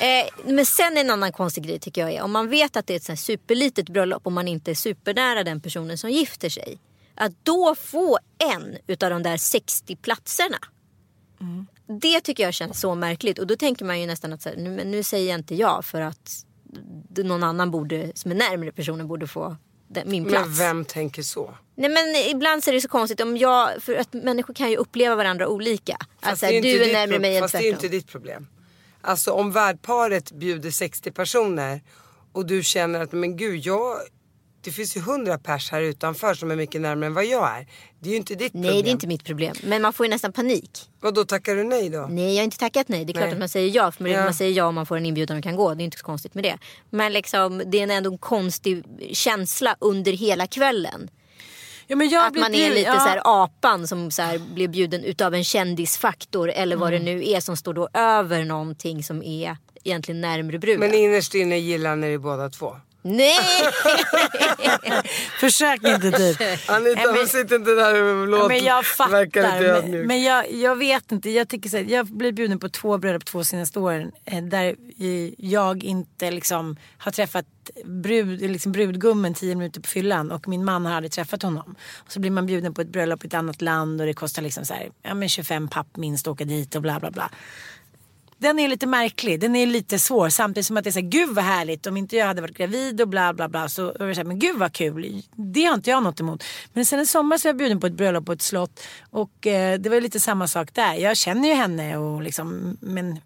Eh, 0.05 0.29
men 0.45 0.67
sen 0.67 0.97
en 0.97 1.11
annan 1.11 1.33
konstig 1.33 1.64
grej 1.64 1.79
tycker 1.79 2.01
jag 2.01 2.12
är 2.12 2.23
om 2.23 2.33
man 2.33 2.49
vet 2.49 2.77
att 2.77 2.87
det 2.87 2.95
är 2.95 2.97
ett 2.97 3.03
så 3.03 3.12
här 3.12 3.17
superlitet 3.17 3.88
bröllop 3.88 4.27
och 4.27 4.33
man 4.33 4.49
inte 4.49 4.71
är 4.71 4.75
supernära 4.75 5.45
den 5.45 5.61
personen 5.61 5.99
som 5.99 6.11
gifter 6.11 6.49
sig. 6.49 6.79
Att 7.14 7.33
då 7.43 7.75
få 7.75 8.19
en 8.55 8.77
utav 8.87 9.11
de 9.11 9.23
där 9.23 9.37
60 9.37 9.97
platserna. 9.97 10.59
Det 12.01 12.21
tycker 12.21 12.43
jag 12.43 12.55
känns 12.55 12.81
så 12.81 12.95
märkligt 12.95 13.38
och 13.38 13.47
då 13.47 13.57
tänker 13.57 13.85
man 13.85 14.01
ju 14.01 14.07
nästan 14.07 14.33
att 14.33 14.43
så 14.43 14.49
här, 14.49 14.57
nu, 14.57 14.85
nu 14.85 15.03
säger 15.03 15.31
jag 15.31 15.38
inte 15.38 15.55
ja 15.55 15.83
för 15.83 16.01
att 16.01 16.45
någon 17.17 17.43
annan 17.43 17.71
borde, 17.71 18.12
som 18.14 18.31
är 18.31 18.35
närmare 18.35 18.73
personen 18.73 19.09
borde 19.09 19.27
få 19.27 19.57
den, 19.88 20.11
min 20.11 20.25
plats. 20.25 20.47
Men 20.47 20.55
vem 20.55 20.85
tänker 20.85 21.23
så? 21.23 21.55
Nej 21.75 21.90
men 21.90 22.17
ibland 22.17 22.64
så 22.64 22.71
är 22.71 22.75
det 22.75 22.81
så 22.81 22.88
konstigt 22.88 23.21
om 23.21 23.37
jag, 23.37 23.83
för 23.83 23.95
att 23.95 24.12
människor 24.12 24.55
kan 24.55 24.71
ju 24.71 24.77
uppleva 24.77 25.17
varandra 25.17 25.49
olika. 25.49 25.97
Att 26.21 26.38
så 26.38 26.47
här, 26.47 26.53
det 26.53 26.59
är 26.59 26.62
du 26.62 26.85
är 26.85 26.93
närmare 26.93 27.19
mig 27.19 27.37
än 27.37 27.43
Fast 27.43 27.53
det 27.53 27.69
är 27.69 27.73
inte 27.73 27.88
ditt 27.88 28.07
problem. 28.07 28.47
Alltså 29.05 29.33
om 29.33 29.53
värdparet 29.53 30.33
bjuder 30.33 30.71
60 30.71 31.11
personer 31.11 31.83
och 32.33 32.47
du 32.47 32.62
känner 32.62 33.01
att 33.01 33.12
men 33.12 33.37
gud 33.37 33.61
jag 33.67 33.97
det 34.61 34.71
finns 34.71 34.97
ju 34.97 35.01
hundra 35.01 35.38
pers 35.38 35.71
här 35.71 35.83
utanför 35.83 36.35
som 36.35 36.51
är 36.51 36.57
mycket 36.57 36.81
närmare 36.81 37.07
än 37.07 37.14
vad 37.14 37.25
jag 37.25 37.57
är. 37.59 37.67
Det 38.01 38.09
är 38.09 38.11
ju 38.11 38.17
inte 38.17 38.35
ditt 38.35 38.53
problem. 38.53 38.73
Nej 38.73 38.83
det 38.83 38.88
är 38.88 38.93
inte 38.93 39.07
mitt 39.07 39.25
problem. 39.25 39.55
Men 39.64 39.83
man 39.83 39.93
får 39.93 40.07
ju 40.07 40.11
nästan 40.11 40.33
panik. 40.33 40.90
Och 41.03 41.14
då 41.14 41.25
tackar 41.25 41.57
du 41.57 41.64
nej 41.64 41.88
då? 41.88 42.07
Nej 42.11 42.35
jag 42.35 42.40
har 42.40 42.45
inte 42.45 42.59
tackat 42.59 42.88
nej. 42.88 43.05
Det 43.05 43.11
är 43.11 43.14
klart 43.14 43.25
Nej. 43.25 43.33
att 43.33 43.38
man 43.38 43.49
säger 43.49 43.77
ja. 43.77 43.93
För 43.93 44.07
Ja. 44.07 44.25
man 44.25 44.35
säger 44.35 44.53
ja 44.53 44.64
om 44.67 44.75
man 44.75 44.87
får 44.87 44.97
en 44.97 45.07
inbjudan 45.07 45.37
och 45.37 45.43
kan 45.43 45.57
gå. 45.57 45.75
Det 45.75 45.83
är 45.83 45.85
inte 45.85 45.99
så 45.99 46.05
konstigt 46.05 46.35
med 46.35 46.45
det. 46.45 46.59
Men 46.90 47.12
liksom 47.12 47.62
det 47.67 47.81
är 47.81 47.90
ändå 47.90 48.12
en 48.12 48.19
konstig 48.19 48.85
känsla 49.12 49.77
under 49.81 50.12
hela 50.12 50.47
kvällen. 50.47 51.11
Ja, 51.87 51.97
men 51.97 52.09
jag 52.09 52.27
Att 52.27 52.35
man 52.37 52.55
är 52.55 52.70
lite 52.70 52.81
ja. 52.81 53.01
så 53.01 53.09
här 53.09 53.20
apan 53.25 53.88
som 53.88 54.11
så 54.11 54.23
här 54.23 54.38
blir 54.38 54.68
bjuden 54.68 55.05
utav 55.05 55.35
en 55.35 55.44
kändisfaktor. 55.44 56.51
Eller 56.51 56.77
vad 56.77 56.88
Mm. 56.94 57.05
det 57.05 57.12
nu 57.14 57.29
är 57.31 57.40
som 57.40 57.57
står 57.57 57.75
då 57.75 57.88
över 57.94 58.44
någonting 58.44 59.03
som 59.05 59.23
är 59.23 59.57
egentligen 59.85 60.20
närmre 60.20 60.59
bruden. 60.59 60.81
Men 60.81 60.94
innerst 60.94 61.35
inne 61.35 61.59
gillar 61.59 61.97
ni 61.97 62.11
det 62.11 62.18
båda 62.18 62.49
två? 62.51 62.77
Nej! 63.03 63.38
Försök 65.45 65.85
inte 65.85 66.11
typ. 66.13 66.41
Anita 66.71 66.95
Nej, 66.95 67.07
men- 67.07 67.17
hon 67.17 67.27
sitter 67.27 67.57
inte 67.57 67.75
där 67.75 68.03
och 68.03 68.29
låter, 68.29 68.49
men 68.49 68.65
jag 68.65 68.85
verkar 69.11 69.43
lite 69.43 69.53
fattar. 69.53 69.65
ödmjuk. 69.65 69.93
Men, 69.99 70.07
men 70.07 70.23
jag, 70.23 70.53
jag 70.53 70.77
vet 70.77 71.13
inte. 71.13 71.31
Jag, 71.31 71.49
tycker 71.49 71.69
så 71.71 71.77
här, 71.77 71.85
jag 71.85 72.07
blir 72.07 72.33
bjuden 72.33 72.59
på 72.59 72.69
två 72.69 72.99
bröllop 72.99 73.25
två 73.25 73.45
senaste 73.45 73.79
åren. 73.79 74.13
Eh, 74.25 74.43
där 74.45 74.75
jag 75.39 75.85
inte 75.85 76.31
liksom 76.31 76.77
har 76.99 77.13
träffat 77.13 77.47
brud, 77.85 78.41
liksom 78.41 78.73
brudgummen 78.73 79.35
tio 79.35 79.55
minuter 79.55 79.81
på 79.81 79.89
fyllan. 79.89 80.31
Och 80.31 80.49
min 80.49 80.65
man 80.65 80.87
har 80.87 80.93
aldrig 80.95 81.13
träffat 81.13 81.43
honom. 81.43 81.75
Och 81.97 82.13
så 82.13 82.21
blir 82.21 82.31
man 82.31 82.47
bjuden 82.47 82.75
på 82.75 82.81
ett 82.81 82.89
bröllop 82.89 83.25
i 83.25 83.27
ett 83.27 83.35
annat 83.35 83.63
land. 83.63 84.01
Och 84.01 84.07
det 84.07 84.15
kostar 84.15 84.43
liksom 84.43 84.65
så 84.65 84.75
här, 84.75 84.89
ja, 85.03 85.15
men 85.15 85.29
25 85.29 85.69
papp 85.69 85.97
minst 85.97 86.27
att 86.27 86.33
åka 86.33 86.45
dit 86.45 86.75
och 86.75 86.83
bla 86.83 87.01
bla 87.01 87.11
bla. 87.11 87.31
Den 88.45 88.59
är 88.59 88.69
lite 88.69 88.87
märklig, 88.87 89.41
den 89.41 89.57
är 89.57 89.67
lite 89.67 89.99
svår 89.99 90.29
samtidigt 90.29 90.67
som 90.67 90.77
att 90.77 90.85
det 90.85 90.91
är 90.91 90.93
så 90.93 91.01
här, 91.01 91.07
gud 91.07 91.35
vad 91.35 91.45
härligt 91.45 91.87
om 91.87 91.97
inte 91.97 92.17
jag 92.17 92.27
hade 92.27 92.41
varit 92.41 92.57
gravid 92.57 93.01
och 93.01 93.09
bla 93.09 93.33
bla 93.33 93.49
bla 93.49 93.69
så 93.69 93.85
var 93.85 94.07
det 94.07 94.15
så 94.15 94.21
här, 94.21 94.25
men 94.25 94.39
gud 94.39 94.57
vad 94.59 94.73
kul, 94.73 95.23
det 95.37 95.65
har 95.65 95.75
inte 95.75 95.91
jag 95.91 96.03
något 96.03 96.21
emot. 96.21 96.45
Men 96.73 96.85
sen 96.85 96.99
en 96.99 97.07
sommar 97.07 97.39
så 97.39 97.49
är 97.49 97.51
jag 97.51 97.57
bjuden 97.57 97.81
på 97.81 97.87
ett 97.87 97.93
bröllop 97.93 98.27
på 98.27 98.33
ett 98.33 98.43
slott 98.43 98.81
och 99.11 99.47
eh, 99.47 99.81
det 99.81 99.89
var 99.89 99.95
ju 99.95 100.01
lite 100.01 100.21
samma 100.21 100.49
sak 100.49 100.75
där. 100.75 100.95
Jag 100.95 101.17
känner 101.17 101.49
ju 101.49 101.55
henne 101.55 101.97
och 101.97 102.23
liksom, 102.23 102.77
men 102.81 103.21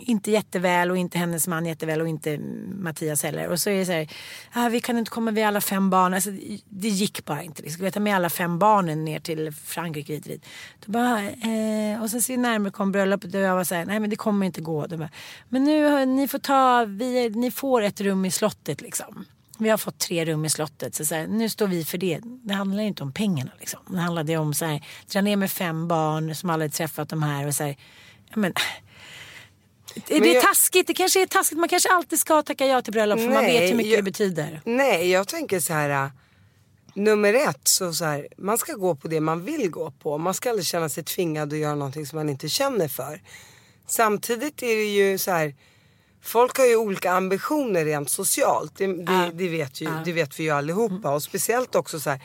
inte 0.00 0.30
jätteväl 0.30 0.90
och 0.90 0.96
inte 0.96 1.18
hennes 1.18 1.46
man 1.46 1.66
jätteväl 1.66 2.00
och 2.00 2.08
inte 2.08 2.38
Mattias 2.74 3.22
heller. 3.22 3.48
Och 3.48 3.60
så 3.60 3.70
är 3.70 3.78
det 3.78 3.86
så 3.86 3.92
här, 3.92 4.08
ah, 4.52 4.68
vi 4.68 4.80
kan 4.80 4.98
inte 4.98 5.10
komma 5.10 5.30
med 5.30 5.48
alla 5.48 5.60
fem 5.60 5.90
barn. 5.90 6.14
Alltså, 6.14 6.30
det 6.68 6.88
gick 6.88 7.24
bara 7.24 7.42
inte. 7.42 7.62
Vi 7.62 7.70
skulle 7.70 7.84
vi 7.84 7.92
ta 7.92 8.00
med 8.00 8.16
alla 8.16 8.30
fem 8.30 8.58
barnen 8.58 9.04
ner 9.04 9.20
till 9.20 9.52
Frankrike 9.52 10.12
hit 10.12 10.24
och 10.24 10.30
dit? 10.30 10.46
Då 10.86 10.92
bara, 10.92 11.20
eh, 11.20 12.02
och 12.02 12.10
sen 12.10 12.22
så 12.22 12.36
närmare 12.36 12.70
kom 12.70 12.92
bröllopet 12.92 13.34
och 13.34 13.40
jag 13.40 13.54
var 13.54 13.64
så 13.64 13.74
här, 13.74 13.84
nej 13.84 14.00
men 14.00 14.10
det 14.10 14.16
kommer 14.16 14.46
inte 14.46 14.60
gå. 14.60 14.86
Bara, 14.88 15.10
men 15.48 15.64
nu 15.64 16.06
ni 16.06 16.28
får 16.28 16.38
ta, 16.38 16.84
vi, 16.84 17.30
ni 17.30 17.50
får 17.50 17.82
ett 17.82 18.00
rum 18.00 18.24
i 18.24 18.30
slottet 18.30 18.80
liksom. 18.80 19.24
Vi 19.60 19.68
har 19.68 19.78
fått 19.78 19.98
tre 19.98 20.24
rum 20.24 20.44
i 20.44 20.50
slottet. 20.50 20.94
Så, 20.94 21.04
så 21.04 21.14
här, 21.14 21.26
nu 21.26 21.48
står 21.48 21.66
vi 21.66 21.84
för 21.84 21.98
det. 21.98 22.20
Det 22.22 22.54
handlar 22.54 22.82
ju 22.82 22.88
inte 22.88 23.02
om 23.02 23.12
pengarna. 23.12 23.50
Liksom. 23.58 23.80
Det 23.86 23.98
handlade 23.98 24.36
om 24.36 24.54
så 24.54 24.64
här, 24.64 24.86
dra 25.12 25.20
ner 25.20 25.36
med 25.36 25.50
fem 25.50 25.88
barn 25.88 26.34
som 26.34 26.50
aldrig 26.50 26.72
träffat 26.72 27.08
de 27.08 27.22
här. 27.22 27.46
Och 27.46 27.54
så 27.54 27.64
här, 27.64 27.76
ja, 28.28 28.34
men, 28.36 28.52
det 30.06 30.14
är 30.16 30.34
jag- 30.34 30.42
taskigt. 30.42 30.86
Det 30.86 30.94
kanske 30.94 31.22
är 31.22 31.26
taskigt. 31.26 31.58
Man 31.58 31.68
kanske 31.68 31.88
alltid 31.88 32.20
ska 32.20 32.42
tacka 32.42 32.66
ja 32.66 32.82
till 32.82 32.92
bröllop 32.92 33.18
för 33.18 33.26
man 33.26 33.42
Nej, 33.44 33.60
vet 33.60 33.70
hur 33.70 33.76
mycket 33.76 33.90
jag- 33.92 33.98
det 33.98 34.02
betyder. 34.02 34.60
Nej, 34.64 35.10
jag 35.10 35.28
tänker 35.28 35.60
så 35.60 35.72
här. 35.72 35.90
äh, 36.04 36.10
Nummer 36.94 37.34
ett, 37.34 37.68
så, 37.68 37.92
så 37.92 38.04
här, 38.04 38.28
man 38.36 38.58
ska 38.58 38.72
gå 38.72 38.94
på 38.94 39.08
det 39.08 39.20
man 39.20 39.44
vill 39.44 39.70
gå 39.70 39.90
på. 39.90 40.18
Man 40.18 40.34
ska 40.34 40.50
aldrig 40.50 40.66
känna 40.66 40.88
sig 40.88 41.04
tvingad 41.04 41.52
att 41.52 41.58
göra 41.58 41.74
någonting 41.74 42.06
som 42.06 42.16
man 42.16 42.28
inte 42.28 42.48
känner 42.48 42.88
för. 42.88 43.20
Samtidigt 43.86 44.62
är 44.62 44.76
det 44.76 44.84
ju 44.84 45.18
så 45.18 45.30
här. 45.30 45.54
Folk 46.22 46.58
har 46.58 46.64
ju 46.66 46.76
olika 46.76 47.12
ambitioner 47.12 47.84
rent 47.84 48.10
socialt. 48.10 48.72
Det, 48.78 48.86
det, 48.86 49.30
det, 49.34 49.48
vet, 49.48 49.80
ju, 49.80 49.88
det 50.04 50.12
vet 50.12 50.40
vi 50.40 50.44
ju 50.44 50.50
allihopa. 50.50 51.10
Och 51.10 51.22
speciellt 51.22 51.74
också 51.74 52.00
så 52.00 52.10
här. 52.10 52.20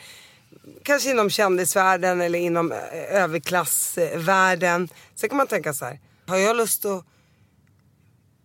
Kanske 0.82 1.10
inom 1.10 1.30
kändisvärlden 1.30 2.20
eller 2.20 2.38
inom 2.38 2.72
eh, 2.72 2.78
överklassvärlden. 3.10 4.88
Sen 5.14 5.28
kan 5.28 5.36
man 5.36 5.46
tänka 5.46 5.74
så 5.74 5.84
här. 5.84 6.00
Har 6.26 6.36
jag 6.36 6.56
lust 6.56 6.84
att 6.84 7.04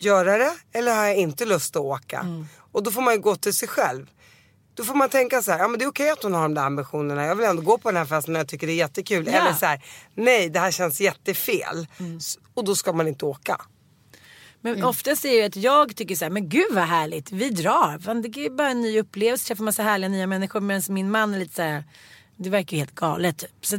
göra 0.04 0.38
det 0.38 0.54
eller 0.74 0.96
har 0.96 1.06
jag 1.06 1.16
inte 1.18 1.46
lust 1.46 1.76
att 1.76 1.82
åka? 1.82 2.20
Mm. 2.20 2.46
Och 2.72 2.84
då 2.84 2.92
får 2.92 3.02
man 3.02 3.14
ju 3.14 3.20
gå 3.20 3.36
till 3.36 3.54
sig 3.54 3.68
själv. 3.68 4.08
Då 4.74 4.84
får 4.84 4.96
man 4.96 5.10
tänka 5.10 5.42
så 5.42 5.52
här, 5.52 5.60
ja 5.60 5.68
men 5.68 5.80
det 5.80 5.86
är 5.86 5.90
okej 5.90 6.10
att 6.10 6.24
hon 6.24 6.34
har 6.34 6.42
de 6.42 6.54
där 6.54 6.62
ambitionerna. 6.62 7.26
Jag 7.26 7.36
vill 7.36 7.46
ändå 7.46 7.62
gå 7.62 7.78
på 7.78 7.90
den 7.92 7.98
här 7.98 8.06
festen 8.06 8.36
och 8.36 8.40
jag 8.40 8.48
tycker 8.48 8.68
det 8.68 8.74
är 8.74 8.78
jättekul. 8.78 9.28
Mm. 9.28 9.42
Eller 9.42 9.54
så 9.54 9.66
här, 9.66 9.84
nej 10.16 10.50
det 10.50 10.60
här 10.60 10.72
känns 10.72 11.02
jättefel. 11.02 11.88
S- 12.18 12.38
Och 12.54 12.64
då 12.66 12.76
ska 12.76 12.94
man 12.94 13.08
inte 13.08 13.26
åka. 13.26 13.62
Men 14.62 14.74
Mm. 14.76 14.88
oftast 14.88 15.26
är 15.26 15.30
det 15.30 15.36
ju 15.36 15.44
att 15.44 15.56
jag 15.56 15.96
tycker 15.96 16.16
så 16.16 16.26
här, 16.26 16.30
men 16.30 16.50
gud 16.50 16.66
vad 16.72 16.84
härligt, 16.84 17.32
vi 17.32 17.50
drar. 17.50 18.00
Fan, 18.00 18.22
det 18.22 18.46
är 18.46 18.50
bara 18.50 18.70
en 18.70 18.82
ny 18.82 19.00
upplevelse, 19.00 19.48
träffa 19.48 19.64
massa 19.64 19.84
härliga 19.84 20.10
nya 20.10 20.28
människor. 20.28 20.60
Medan 20.60 20.82
min 20.90 21.12
man 21.12 21.34
är 21.34 21.40
lite 21.40 21.56
så 21.56 21.62
här, 21.62 21.84
det 22.36 22.50
verkar 22.50 22.78
ju 22.78 22.80
helt 22.80 22.96
galet 22.96 23.38
typ. 23.38 23.66
Så, 23.66 23.78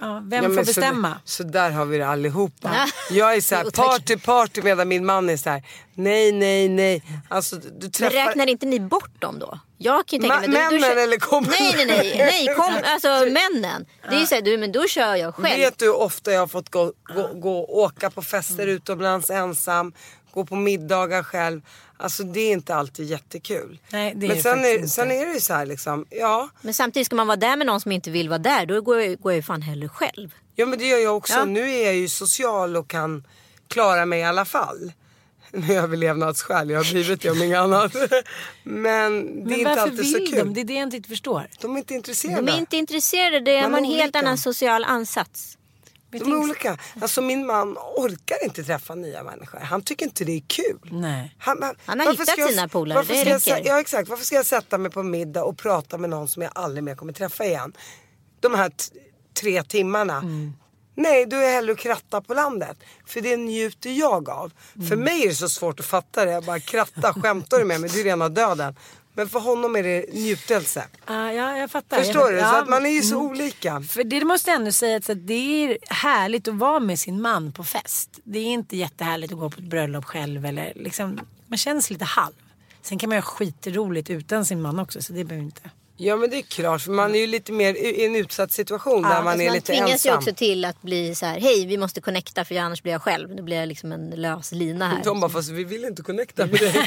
ja, 0.00 0.22
vem 0.26 0.42
Ja, 0.44 0.48
får 0.48 0.54
men 0.54 0.64
bestämma? 0.64 1.20
Så, 1.24 1.42
så 1.42 1.48
där 1.48 1.70
har 1.70 1.84
vi 1.84 1.98
det 1.98 2.08
allihopa. 2.08 2.70
Ja. 2.74 2.86
Jag 3.16 3.34
är 3.36 3.40
så 3.40 3.54
här 3.54 3.64
party 3.74 4.16
party 4.16 4.62
medan 4.62 4.88
min 4.88 5.06
man 5.06 5.28
är 5.30 5.36
så 5.36 5.50
här, 5.50 5.62
nej 5.94 6.32
nej 6.32 6.68
nej. 6.68 7.02
Alltså 7.28 7.56
du 7.56 7.68
Men 7.80 7.90
träffar... 7.90 8.14
räknar 8.26 8.46
inte 8.46 8.66
ni 8.66 8.80
bort 8.80 9.20
dem 9.20 9.38
då? 9.38 9.58
Jag 9.78 10.06
kan 10.06 10.16
ju 10.20 10.28
tänka 10.28 10.36
Ma- 10.36 10.40
mig... 10.40 10.48
du- 10.48 10.54
du 10.54 10.58
männen 10.58 10.80
kör- 10.80 11.02
eller 11.02 11.16
kommer- 11.16 11.48
Nej, 11.48 11.74
nej, 11.76 11.86
nej. 11.86 12.16
nej 12.46 12.54
kom, 12.56 12.78
alltså 12.84 13.08
männen. 13.08 13.86
Det 14.10 14.16
är 14.16 14.20
ju 14.20 14.26
såhär, 14.26 14.42
du, 14.42 14.58
men 14.58 14.72
då 14.72 14.86
kör 14.86 15.14
jag 15.14 15.34
själv. 15.34 15.56
Vet 15.58 15.78
du 15.78 15.84
hur 15.84 15.96
ofta 15.96 16.32
jag 16.32 16.40
har 16.40 16.46
fått 16.46 16.68
gå, 16.70 16.92
gå, 17.14 17.28
gå 17.34 17.64
åka 17.84 18.10
på 18.10 18.22
fester 18.22 18.62
Mm. 18.62 18.74
utomlands 18.76 19.30
ensam, 19.30 19.92
gå 20.36 20.44
på 20.44 20.56
middagar 20.56 21.22
själv. 21.22 21.60
Alltså 21.96 22.22
det 22.22 22.40
är 22.40 22.52
inte 22.52 22.74
alltid 22.74 23.06
jättekul. 23.06 23.78
Nej, 23.92 24.12
det 24.16 24.26
är 24.26 24.28
Men 24.28 24.36
det 24.36 24.42
sen 24.42 24.64
är, 24.64 24.74
inte. 24.74 24.88
sen 24.88 25.10
är 25.10 25.26
det 25.26 25.32
ju 25.32 25.40
så 25.40 25.54
här 25.54 25.66
liksom, 25.66 26.06
ja. 26.10 26.48
Men 26.60 26.74
samtidigt 26.74 27.06
ska 27.06 27.16
man 27.16 27.26
vara 27.26 27.36
där 27.36 27.56
med 27.56 27.66
någon 27.66 27.80
som 27.80 27.92
inte 27.92 28.10
vill 28.10 28.28
vara 28.28 28.38
där. 28.38 28.66
Då 28.66 28.80
går 28.80 29.00
jag, 29.00 29.20
går 29.20 29.32
jag 29.32 29.36
ju 29.36 29.42
fan 29.42 29.62
hellre 29.62 29.88
själv. 29.88 30.34
Ja 30.54 30.66
men 30.66 30.78
det 30.78 30.84
gör 30.86 30.98
jag 30.98 31.16
också. 31.16 31.34
Ja. 31.34 31.44
Nu 31.44 31.70
är 31.70 31.84
jag 31.84 31.94
ju 31.94 32.08
social 32.08 32.76
och 32.76 32.88
kan 32.88 33.26
klara 33.68 34.06
mig 34.06 34.20
i 34.20 34.24
alla 34.24 34.44
fall. 34.44 34.92
Nu 35.52 35.66
är 35.66 35.74
jag 35.74 35.84
överlevnadsskäl, 35.84 36.70
jag 36.70 36.78
har 36.78 36.92
blivit 36.92 37.20
det 37.20 37.30
om 37.30 37.42
inget 37.42 37.58
annat. 37.58 37.92
Men 38.62 39.12
det 39.24 39.40
är 39.40 39.44
Men 39.44 39.52
inte 39.52 39.64
varför 39.64 39.82
alltid 39.82 40.06
så 40.12 40.18
vill 40.18 40.30
kul. 40.30 40.38
de? 40.38 40.54
Det 40.54 40.60
är 40.60 40.64
det 40.64 40.74
jag 40.74 40.94
inte 40.94 41.08
förstår. 41.08 41.48
De 41.60 41.74
är 41.74 41.78
inte 41.78 41.94
intresserade. 41.94 42.42
De 42.42 42.52
är 42.52 42.58
inte 42.58 42.76
intresserade. 42.76 43.40
Det 43.40 43.56
är 43.56 43.68
Man 43.68 43.84
är 43.84 43.88
en 43.88 43.98
helt 43.98 44.16
annan 44.16 44.38
social 44.38 44.84
ansats. 44.84 45.55
De 46.10 46.32
är 46.32 46.36
olika. 46.36 46.78
Alltså 47.00 47.20
min 47.20 47.46
man 47.46 47.78
orkar 47.96 48.44
inte 48.44 48.64
träffa 48.64 48.94
nya 48.94 49.22
människor. 49.22 49.58
Han 49.58 49.82
tycker 49.82 50.06
inte 50.06 50.24
det 50.24 50.32
är 50.32 50.42
kul. 50.46 50.78
Nej. 50.90 51.34
Han, 51.38 51.62
han, 51.62 51.74
Han 51.84 52.00
har 52.00 52.12
hittat 52.12 52.38
jag- 52.38 52.50
sina 52.50 52.68
polare, 52.68 52.96
varför 52.96 53.24
det 53.24 53.40
ska 53.40 53.50
jag 53.50 53.66
Ja 53.66 53.80
exakt. 53.80 54.08
Varför 54.08 54.24
ska 54.24 54.36
jag 54.36 54.46
sätta 54.46 54.78
mig 54.78 54.90
på 54.90 55.02
middag 55.02 55.44
och 55.44 55.58
prata 55.58 55.98
med 55.98 56.10
någon 56.10 56.28
som 56.28 56.42
jag 56.42 56.52
aldrig 56.54 56.84
mer 56.84 56.94
kommer 56.94 57.12
träffa 57.12 57.44
igen? 57.44 57.72
De 58.40 58.54
här 58.54 58.72
tre 59.40 59.62
timmarna. 59.62 60.16
Mm. 60.16 60.52
Nej, 60.94 61.26
då 61.26 61.36
är 61.36 61.42
jag 61.42 61.50
hellre 61.50 61.72
och 61.72 61.78
kratta 61.78 62.20
på 62.20 62.34
landet. 62.34 62.76
För 63.06 63.20
det 63.20 63.36
njuter 63.36 63.90
jag 63.90 64.28
av. 64.30 64.52
Mm. 64.76 64.88
För 64.88 64.96
mig 64.96 65.22
är 65.22 65.28
det 65.28 65.34
så 65.34 65.48
svårt 65.48 65.80
att 65.80 65.86
fatta 65.86 66.24
det. 66.24 66.30
Jag 66.30 66.44
bara 66.44 66.60
kratta, 66.60 67.14
skämtar 67.14 67.58
du 67.58 67.64
med 67.64 67.80
mig? 67.80 67.90
Det 67.90 68.00
är 68.00 68.04
rena 68.04 68.28
döden. 68.28 68.74
Men 69.16 69.28
för 69.28 69.40
honom 69.40 69.76
är 69.76 69.82
det 69.82 70.04
njutelse. 70.12 70.84
Ja, 71.06 71.32
ja, 71.32 71.56
jag 71.58 71.70
fattar. 71.70 71.98
Förstår 71.98 72.22
jag 72.22 72.34
du? 72.34 72.38
fattar. 72.40 72.50
Så 72.52 72.56
Ja. 72.56 72.62
att 72.62 72.68
man 72.68 72.86
är 72.86 72.90
ju 72.90 73.02
så 73.02 73.16
olika. 73.18 73.80
För 73.80 74.04
det 74.04 74.24
måste 74.24 74.50
jag 74.50 74.56
ändå 74.58 74.72
säga 74.72 74.96
att 74.96 75.10
det 75.14 75.34
är 75.64 75.78
härligt 75.94 76.48
att 76.48 76.54
vara 76.54 76.80
med 76.80 76.98
sin 76.98 77.20
man 77.22 77.52
på 77.52 77.64
fest. 77.64 78.20
Det 78.24 78.38
är 78.38 78.44
inte 78.46 78.76
jättehärligt 78.76 79.32
att 79.32 79.38
gå 79.38 79.50
på 79.50 79.58
ett 79.60 79.68
bröllop 79.70 80.04
själv 80.04 80.46
eller 80.46 80.72
liksom, 80.76 81.20
man 81.46 81.58
känns 81.58 81.90
lite 81.90 82.04
halv. 82.04 82.34
Sen 82.82 82.98
kan 82.98 83.08
man 83.08 83.16
ju 83.16 83.20
ha 83.20 83.26
skitroligt 83.30 84.10
utan 84.10 84.44
sin 84.44 84.62
man 84.62 84.78
också 84.78 85.02
så 85.02 85.12
det 85.12 85.24
behöver 85.24 85.44
inte. 85.46 85.70
Ja 85.98 86.16
men 86.16 86.30
det 86.30 86.36
är 86.38 86.42
klart. 86.42 86.82
För 86.82 86.90
man 86.90 87.14
är 87.14 87.18
ju 87.18 87.26
lite 87.26 87.52
mer 87.52 87.74
i 87.74 88.04
en 88.06 88.16
utsatt 88.16 88.52
situation 88.52 89.02
där 89.02 89.22
man 89.22 89.40
är 89.40 89.44
man 89.46 89.54
lite 89.54 89.66
tvingas 89.66 89.90
ensam. 89.90 90.10
ju 90.12 90.16
också 90.18 90.32
till 90.34 90.64
att 90.64 90.82
bli 90.82 91.14
så 91.14 91.26
här, 91.26 91.40
hej 91.40 91.66
vi 91.66 91.76
måste 91.76 92.00
connecta 92.00 92.44
för 92.44 92.54
annars 92.56 92.82
blir 92.82 92.92
jag 92.92 93.02
själv. 93.02 93.36
Då 93.36 93.42
blir 93.42 93.56
jag 93.56 93.68
liksom 93.68 93.92
en 93.92 94.10
lös 94.10 94.52
lina 94.52 94.88
här. 94.88 95.00
De 95.04 95.20
bara, 95.20 95.30
fast 95.30 95.48
vi 95.50 95.64
vill 95.64 95.84
inte 95.84 96.02
connecta 96.02 96.46
med 96.46 96.54
dig. 96.60 96.72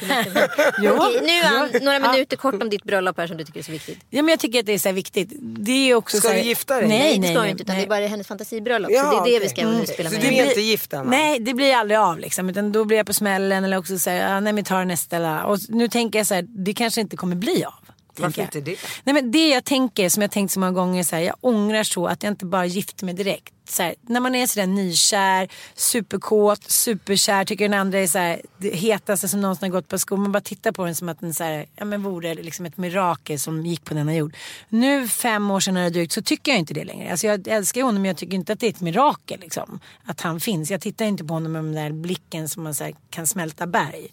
Okej, 0.92 1.22
nu 1.22 1.42
Ann, 1.58 1.70
några 1.82 2.12
minuter 2.12 2.38
kort 2.38 2.62
om 2.64 2.70
ditt 2.70 2.84
bröllop 2.84 3.18
här 3.18 3.28
som 3.28 3.38
du 3.38 3.44
tycker 3.46 3.60
är 3.60 3.64
så 3.64 3.72
viktigt. 3.72 3.98
Ja 4.10 4.22
men 4.22 4.30
jag 4.30 4.40
tycker 4.40 4.60
att 4.60 4.66
det 4.66 4.74
är 4.74 4.80
så 4.80 4.90
här 4.90 4.94
viktigt. 4.94 5.30
Det 5.42 5.72
är 5.72 5.96
också 5.96 6.18
Ska 6.18 6.28
så 6.28 6.34
här, 6.34 6.42
du 6.42 6.48
gifta 6.48 6.76
dig? 6.80 6.88
Nej, 6.88 7.00
Nej, 7.00 7.18
det 7.20 7.28
ska 7.28 7.34
nej, 7.40 7.44
du 7.44 7.50
inte 7.52 7.64
utan 7.64 7.76
nej. 7.76 7.86
det 7.86 7.88
är 7.88 7.90
bara 8.02 8.08
hennes 8.08 8.28
fantasibröllop. 8.28 8.92
Ja, 8.92 9.04
så 9.04 9.10
det 9.12 9.16
är 9.16 9.22
det 9.24 9.38
okej. 9.38 9.40
vi 9.40 9.50
ska 9.50 9.62
Mm. 9.62 9.86
spela 9.88 10.10
Så 10.10 10.16
med. 10.16 10.24
du 10.24 10.28
är 10.28 10.32
blir- 10.32 10.48
inte 10.50 10.62
gift 10.62 10.94
än? 10.94 11.06
va? 11.06 11.12
Nej 11.12 11.40
det 11.40 11.54
blir 11.54 11.74
aldrig 11.76 12.00
av 12.00 12.20
liksom. 12.20 12.50
Utan 12.50 12.72
då 12.72 12.86
blir 12.86 12.98
jag 12.98 13.06
på 13.06 13.14
smällen 13.14 13.64
eller 13.64 13.78
också 13.78 14.00
säga 14.00 14.36
ah, 14.36 14.40
nej 14.40 14.54
men 14.54 14.64
ta 14.64 14.84
nästa. 14.84 15.16
eller- 15.16 15.44
Och 15.46 15.58
nu 15.70 15.88
tänker 15.88 16.20
jag 16.20 16.28
så 16.28 16.34
här, 16.34 16.46
det 16.66 16.74
kanske 16.74 17.02
inte 17.02 17.18
kommer 17.18 17.36
bli 17.36 17.64
av. 17.64 17.74
Varför 18.22 18.36
tänker 18.36 18.58
inte 18.58 18.72
det? 18.72 18.78
Nej 19.04 19.14
men 19.14 19.32
det 19.32 19.50
jag 19.50 19.64
tänker 19.64 20.10
som 20.10 20.22
jag 20.22 20.32
tänkt 20.32 20.52
så 20.52 20.60
många 20.60 20.72
gånger 20.72 21.04
så 21.04 21.16
här, 21.16 21.24
jag 21.24 21.36
ångrar 21.42 21.84
så 21.84 22.08
att 22.08 22.24
jag 22.24 22.32
inte 22.32 22.46
bara 22.46 22.66
gifte 22.66 23.06
mig 23.06 23.14
direkt. 23.14 23.54
Så 23.70 23.84
här, 23.84 23.96
när 24.02 24.20
man 24.20 24.36
är 24.36 24.48
sådär 24.48 24.68
nykär, 24.68 25.48
superkåt, 25.76 26.64
superkär, 26.64 27.46
tycker 27.46 27.70
den 27.70 27.80
andra 27.80 28.00
är 28.00 28.08
så 28.08 28.18
här, 28.18 28.42
det 28.58 28.76
hetaste 28.76 29.28
som 29.28 29.42
någonsin 29.42 29.72
har 29.72 29.80
gått 29.80 29.88
på 29.88 30.00
skor. 30.00 30.18
Man 30.18 30.32
bara 30.32 30.42
tittar 30.42 30.72
på 30.72 30.86
den 30.86 30.96
som 30.96 31.10
att 31.10 31.20
den 31.20 31.34
så 31.34 31.44
här, 31.44 31.66
ja, 31.76 31.86
men 31.86 32.04
vore 32.04 32.36
liksom 32.36 32.66
ett 32.66 32.78
mirakel 32.78 33.40
som 33.40 33.66
gick 33.66 33.86
på 33.86 33.94
denna 33.94 34.16
jord. 34.16 34.36
Nu 34.70 35.08
fem 35.08 35.52
år 35.52 35.60
senare 35.60 35.90
drygt 35.90 36.14
så 36.14 36.22
tycker 36.22 36.52
jag 36.52 36.60
inte 36.60 36.74
det 36.74 36.84
längre. 36.84 37.12
Alltså 37.12 37.28
jag 37.28 37.48
älskar 37.48 37.82
honom 37.82 38.02
men 38.02 38.10
jag 38.10 38.18
tycker 38.18 38.36
inte 38.36 38.54
att 38.54 38.60
det 38.60 38.66
är 38.66 38.70
ett 38.70 38.82
mirakel 38.82 39.40
liksom, 39.40 39.80
att 40.06 40.22
han 40.22 40.40
finns. 40.40 40.72
Jag 40.72 40.82
tittar 40.82 41.06
inte 41.06 41.24
på 41.24 41.34
honom 41.34 41.52
med 41.52 41.64
den 41.64 41.74
där 41.74 41.92
blicken 41.92 42.50
som 42.50 42.64
man 42.64 42.76
så 42.76 42.92
kan 43.10 43.28
smälta 43.28 43.68
berg. 43.68 44.08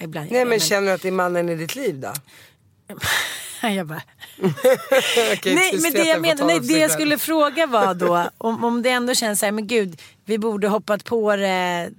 Ibland 0.00 0.30
Nej 0.30 0.38
jag, 0.38 0.48
men 0.48 0.60
känner 0.60 0.86
du 0.88 0.92
att 0.92 1.02
det 1.02 1.08
är 1.08 1.12
mannen 1.12 1.48
i 1.48 1.54
ditt 1.54 1.76
liv 1.76 2.00
då? 2.00 2.12
jag 3.62 3.86
bara, 3.86 4.02
Okej, 5.32 5.54
nej, 5.54 5.78
men 5.82 5.92
det 5.92 6.04
jag, 6.04 6.14
får 6.14 6.22
men, 6.22 6.36
ta 6.36 6.46
nej, 6.46 6.60
det 6.60 6.78
jag 6.78 6.90
skulle 6.90 7.18
fråga 7.18 7.66
var 7.66 7.94
då 7.94 8.30
om, 8.38 8.64
om 8.64 8.82
det 8.82 8.90
ändå 8.90 9.14
känns 9.14 9.40
så 9.40 9.46
här, 9.46 9.52
men 9.52 9.66
gud, 9.66 10.00
vi 10.24 10.38
borde 10.38 10.68
hoppat 10.68 11.04
på 11.04 11.36
det. 11.36 11.90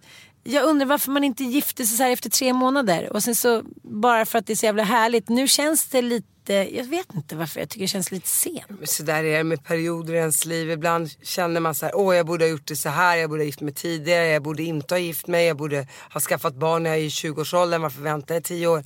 Jag 0.43 0.63
undrar 0.63 0.85
varför 0.85 1.11
man 1.11 1.23
inte 1.23 1.43
gifte 1.43 1.85
sig 1.85 1.97
så 1.97 2.03
här 2.03 2.11
efter 2.11 2.29
tre 2.29 2.53
månader 2.53 3.13
och 3.13 3.23
sen 3.23 3.35
så 3.35 3.63
bara 3.81 4.25
för 4.25 4.39
att 4.39 4.45
det 4.47 4.53
är 4.53 4.55
så 4.55 4.65
jävla 4.65 4.83
härligt. 4.83 5.29
Nu 5.29 5.47
känns 5.47 5.85
det 5.85 6.01
lite, 6.01 6.53
jag 6.53 6.83
vet 6.83 7.13
inte 7.13 7.35
varför 7.35 7.59
jag 7.59 7.69
tycker 7.69 7.81
det 7.81 7.87
känns 7.87 8.11
lite 8.11 8.27
sent. 8.27 8.65
Så 8.83 9.03
där 9.03 9.23
är 9.23 9.37
det 9.37 9.43
med 9.43 9.63
perioder 9.63 10.13
i 10.13 10.17
ens 10.17 10.45
liv. 10.45 10.71
Ibland 10.71 11.09
känner 11.23 11.59
man 11.59 11.75
så 11.75 11.85
här, 11.85 11.95
åh 11.95 12.15
jag 12.15 12.25
borde 12.25 12.45
ha 12.45 12.49
gjort 12.49 12.67
det 12.67 12.75
så 12.75 12.89
här, 12.89 13.17
jag 13.17 13.29
borde 13.29 13.41
ha 13.41 13.45
gift 13.45 13.61
mig 13.61 13.73
tidigare, 13.73 14.27
jag 14.27 14.43
borde 14.43 14.63
inte 14.63 14.93
ha 14.93 14.99
gift 14.99 15.27
mig, 15.27 15.45
jag 15.45 15.57
borde 15.57 15.87
ha 16.13 16.19
skaffat 16.19 16.55
barn 16.55 16.83
när 16.83 16.89
jag 16.89 16.99
är 16.99 17.03
i 17.03 17.09
20-årsåldern, 17.09 17.81
varför 17.81 18.01
väntar 18.01 18.35
jag 18.35 18.43
10 18.43 18.67
år? 18.67 18.85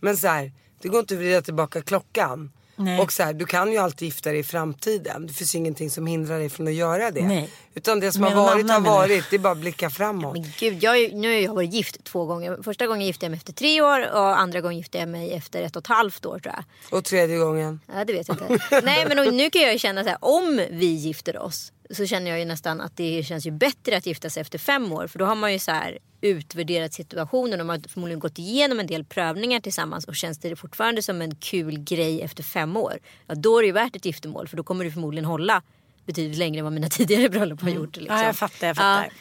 Men 0.00 0.16
så 0.16 0.28
här, 0.28 0.52
det 0.82 0.88
går 0.88 1.00
inte 1.00 1.14
att 1.14 1.20
vrida 1.20 1.42
tillbaka 1.42 1.82
klockan. 1.82 2.50
Nej. 2.76 3.00
Och 3.00 3.12
så 3.12 3.22
här, 3.22 3.32
du 3.32 3.46
kan 3.46 3.72
ju 3.72 3.78
alltid 3.78 4.06
gifta 4.06 4.30
dig 4.30 4.38
i 4.38 4.42
framtiden. 4.42 5.26
Det 5.26 5.32
finns 5.32 5.54
ju 5.54 5.58
ingenting 5.58 5.90
som 5.90 6.06
hindrar 6.06 6.38
dig 6.38 6.48
från 6.48 6.66
att 6.66 6.74
göra 6.74 7.10
det. 7.10 7.26
Nej. 7.26 7.50
Utan 7.74 8.00
det 8.00 8.12
som 8.12 8.22
Men 8.22 8.32
har 8.32 8.44
varit 8.44 8.70
har 8.70 8.80
varit, 8.80 9.24
det 9.30 9.36
är 9.36 9.40
bara 9.40 9.52
att 9.52 9.58
blicka 9.58 9.90
framåt. 9.90 10.32
Men 10.32 10.52
gud, 10.58 10.82
jag, 10.82 10.98
är 10.98 11.12
nu 11.12 11.28
har 11.28 11.40
jag 11.40 11.54
varit 11.54 11.72
gift 11.72 12.04
två 12.04 12.24
gånger. 12.24 12.62
Första 12.62 12.86
gången 12.86 13.06
gifte 13.06 13.24
jag 13.24 13.30
mig 13.30 13.38
efter 13.38 13.52
tre 13.52 13.82
år 13.82 14.10
och 14.12 14.40
andra 14.40 14.60
gången 14.60 14.78
gifte 14.78 14.98
jag 14.98 15.08
mig 15.08 15.32
efter 15.32 15.62
ett 15.62 15.76
och 15.76 15.82
ett 15.82 15.86
halvt 15.86 16.26
år 16.26 16.38
tror 16.38 16.54
jag. 16.54 16.64
Och 16.98 17.04
tredje 17.04 17.38
gången. 17.38 17.80
Ja, 17.94 18.04
det 18.04 18.12
vet 18.12 18.28
jag 18.28 18.36
inte. 18.40 18.80
Nej, 18.84 19.06
men 19.08 19.36
nu 19.36 19.50
kan 19.50 19.62
jag 19.62 19.72
ju 19.72 19.78
känna 19.78 20.02
så 20.02 20.08
här, 20.08 20.18
om 20.20 20.60
vi 20.70 20.86
gifter 20.86 21.38
oss 21.38 21.72
så 21.90 22.06
känner 22.06 22.30
jag 22.30 22.38
ju 22.38 22.44
nästan 22.44 22.80
att 22.80 22.96
det 22.96 23.22
känns 23.26 23.46
ju 23.46 23.50
bättre 23.50 23.96
att 23.96 24.06
gifta 24.06 24.30
sig 24.30 24.40
efter 24.40 24.58
fem 24.58 24.92
år. 24.92 25.06
För 25.06 25.18
då 25.18 25.24
har 25.24 25.34
man 25.34 25.52
ju 25.52 25.58
så 25.58 25.70
här 25.70 25.98
utvärderat 26.20 26.92
situationen 26.92 27.60
och 27.60 27.66
man 27.66 27.80
har 27.80 27.88
förmodligen 27.88 28.20
gått 28.20 28.38
igenom 28.38 28.80
en 28.80 28.86
del 28.86 29.04
prövningar 29.04 29.60
tillsammans 29.60 30.04
och 30.04 30.16
känns 30.16 30.38
det 30.38 30.56
fortfarande 30.56 31.02
som 31.02 31.22
en 31.22 31.34
kul 31.36 31.78
grej 31.78 32.22
efter 32.22 32.42
fem 32.42 32.76
år. 32.76 32.98
Ja, 33.26 33.34
då 33.34 33.58
är 33.58 33.62
det 33.62 33.66
ju 33.66 33.72
värt 33.72 33.96
ett 33.96 34.04
giftermål 34.04 34.48
för 34.48 34.56
då 34.56 34.62
kommer 34.62 34.84
det 34.84 34.90
förmodligen 34.90 35.24
hålla 35.24 35.62
betydligt 36.06 36.38
längre 36.38 36.58
än 36.58 36.64
vad 36.64 36.72
mina 36.72 36.88
tidigare 36.90 37.28
bröllop 37.28 37.62
har 37.62 37.70
gjort. 37.70 37.96
Liksom. 37.96 38.16
Ja, 38.16 38.24
jag 38.24 38.36
fattar, 38.36 38.66
jag 38.66 38.76
fattar. 38.76 39.12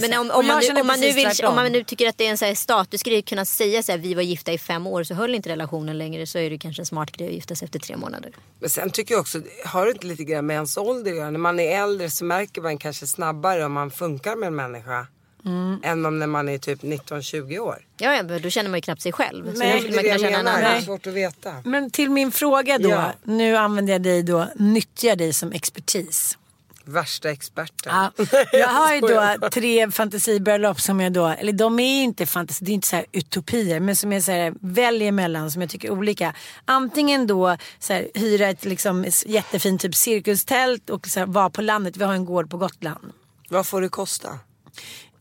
Men 0.00 0.20
om, 0.20 0.30
om, 0.30 0.46
man 0.46 0.62
nu, 0.74 0.80
om, 0.80 0.86
man 0.86 1.00
nu 1.00 1.12
vill, 1.12 1.28
om 1.44 1.54
man 1.54 1.72
nu 1.72 1.84
tycker 1.84 2.08
att 2.08 2.18
det 2.18 2.26
är 2.26 2.30
en 2.30 2.38
så 2.38 2.44
här 2.44 2.54
statusgrej 2.54 3.18
att 3.18 3.24
kunna 3.24 3.44
säga 3.44 3.82
så 3.82 3.92
här, 3.92 3.98
vi 3.98 4.14
var 4.14 4.22
gifta 4.22 4.52
i 4.52 4.58
fem 4.58 4.86
år 4.86 5.04
så 5.04 5.14
höll 5.14 5.34
inte 5.34 5.48
relationen 5.48 5.98
längre 5.98 6.26
så 6.26 6.38
är 6.38 6.50
det 6.50 6.58
kanske 6.58 6.82
en 6.82 6.86
smart 6.86 7.12
grej 7.12 7.28
att 7.28 7.34
gifta 7.34 7.54
sig 7.54 7.66
efter 7.66 7.78
tre 7.78 7.96
månader. 7.96 8.32
Men 8.60 8.70
sen 8.70 8.90
tycker 8.90 9.14
jag 9.14 9.20
också, 9.20 9.40
har 9.64 9.86
det 9.86 9.92
inte 9.92 10.06
lite 10.06 10.24
grann 10.24 10.46
med 10.46 10.54
ens 10.54 10.76
ålder 10.76 11.10
att 11.10 11.16
göra? 11.16 11.30
När 11.30 11.38
man 11.38 11.60
är 11.60 11.82
äldre 11.82 12.10
så 12.10 12.24
märker 12.24 12.60
man 12.60 12.78
kanske 12.78 13.06
snabbare 13.06 13.64
om 13.64 13.72
man 13.72 13.90
funkar 13.90 14.36
med 14.36 14.46
en 14.46 14.54
människa. 14.54 15.06
Mm. 15.44 15.80
Än 15.82 16.06
om 16.06 16.18
när 16.18 16.26
man 16.26 16.48
är 16.48 16.58
typ 16.58 16.82
19-20 16.82 17.58
år. 17.58 17.86
Ja, 17.98 18.14
ja, 18.14 18.22
då 18.38 18.50
känner 18.50 18.70
man 18.70 18.78
ju 18.78 18.82
knappt 18.82 19.02
sig 19.02 19.12
själv. 19.12 19.52
Så 19.52 19.58
Nej, 19.58 19.72
det 19.72 19.78
skulle 19.78 19.92
är 19.92 19.94
man 19.96 20.20
det 20.22 20.30
jag 20.30 20.32
menar. 20.44 20.60
Det 20.60 20.66
är 20.66 20.80
svårt 20.80 21.06
att 21.06 21.14
veta. 21.14 21.54
Men 21.64 21.90
till 21.90 22.10
min 22.10 22.32
fråga 22.32 22.78
då, 22.78 22.88
Ja. 22.88 23.12
nu 23.24 23.56
använder 23.56 23.92
jag 23.92 24.02
dig 24.02 24.22
då, 24.22 24.48
nyttjar 24.56 25.16
dig 25.16 25.32
som 25.32 25.52
expertis. 25.52 26.38
Värsta 26.84 27.30
experten. 27.30 27.92
Ja, 27.94 28.12
jag 28.52 28.68
har 28.68 28.94
ju 28.94 29.00
då 29.00 29.48
tre 29.50 29.90
fantasibröllop 29.90 30.80
som 30.80 31.00
jag 31.00 31.12
då, 31.12 31.26
eller 31.26 31.52
de 31.52 31.80
är 31.80 31.96
ju 31.96 32.02
inte 32.02 32.26
fantasi, 32.26 32.64
det 32.64 32.70
är 32.70 32.74
inte 32.74 32.88
så 32.88 32.96
här 32.96 33.06
utopier, 33.12 33.80
men 33.80 33.96
som 33.96 34.12
jag 34.12 34.22
så 34.22 34.32
här, 34.32 34.54
väljer 34.60 35.12
mellan 35.12 35.50
som 35.50 35.62
jag 35.62 35.70
tycker 35.70 35.88
är 35.88 35.92
olika. 35.92 36.34
Antingen 36.64 37.26
då 37.26 37.56
så 37.78 37.92
här, 37.92 38.08
hyra 38.14 38.48
ett 38.48 38.64
liksom, 38.64 39.06
jättefint 39.26 39.80
typ 39.80 39.94
cirkustält 39.94 40.90
och 40.90 41.06
så 41.06 41.20
här, 41.20 41.26
vara 41.26 41.50
på 41.50 41.62
landet, 41.62 41.96
vi 41.96 42.04
har 42.04 42.14
en 42.14 42.24
gård 42.24 42.50
på 42.50 42.56
Gotland. 42.56 43.12
Vad 43.48 43.66
får 43.66 43.80
det 43.80 43.88
kosta? 43.88 44.38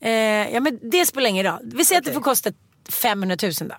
Eh, 0.01 0.11
ja 0.53 0.59
men 0.59 0.79
det 0.81 1.05
spelar 1.05 1.29
ingen 1.29 1.45
roll. 1.45 1.59
Vi 1.63 1.85
säger 1.85 2.01
att 2.01 2.05
det 2.05 2.13
får 2.13 2.21
kosta 2.21 2.51
500 2.89 3.37
000 3.43 3.51
då. 3.59 3.75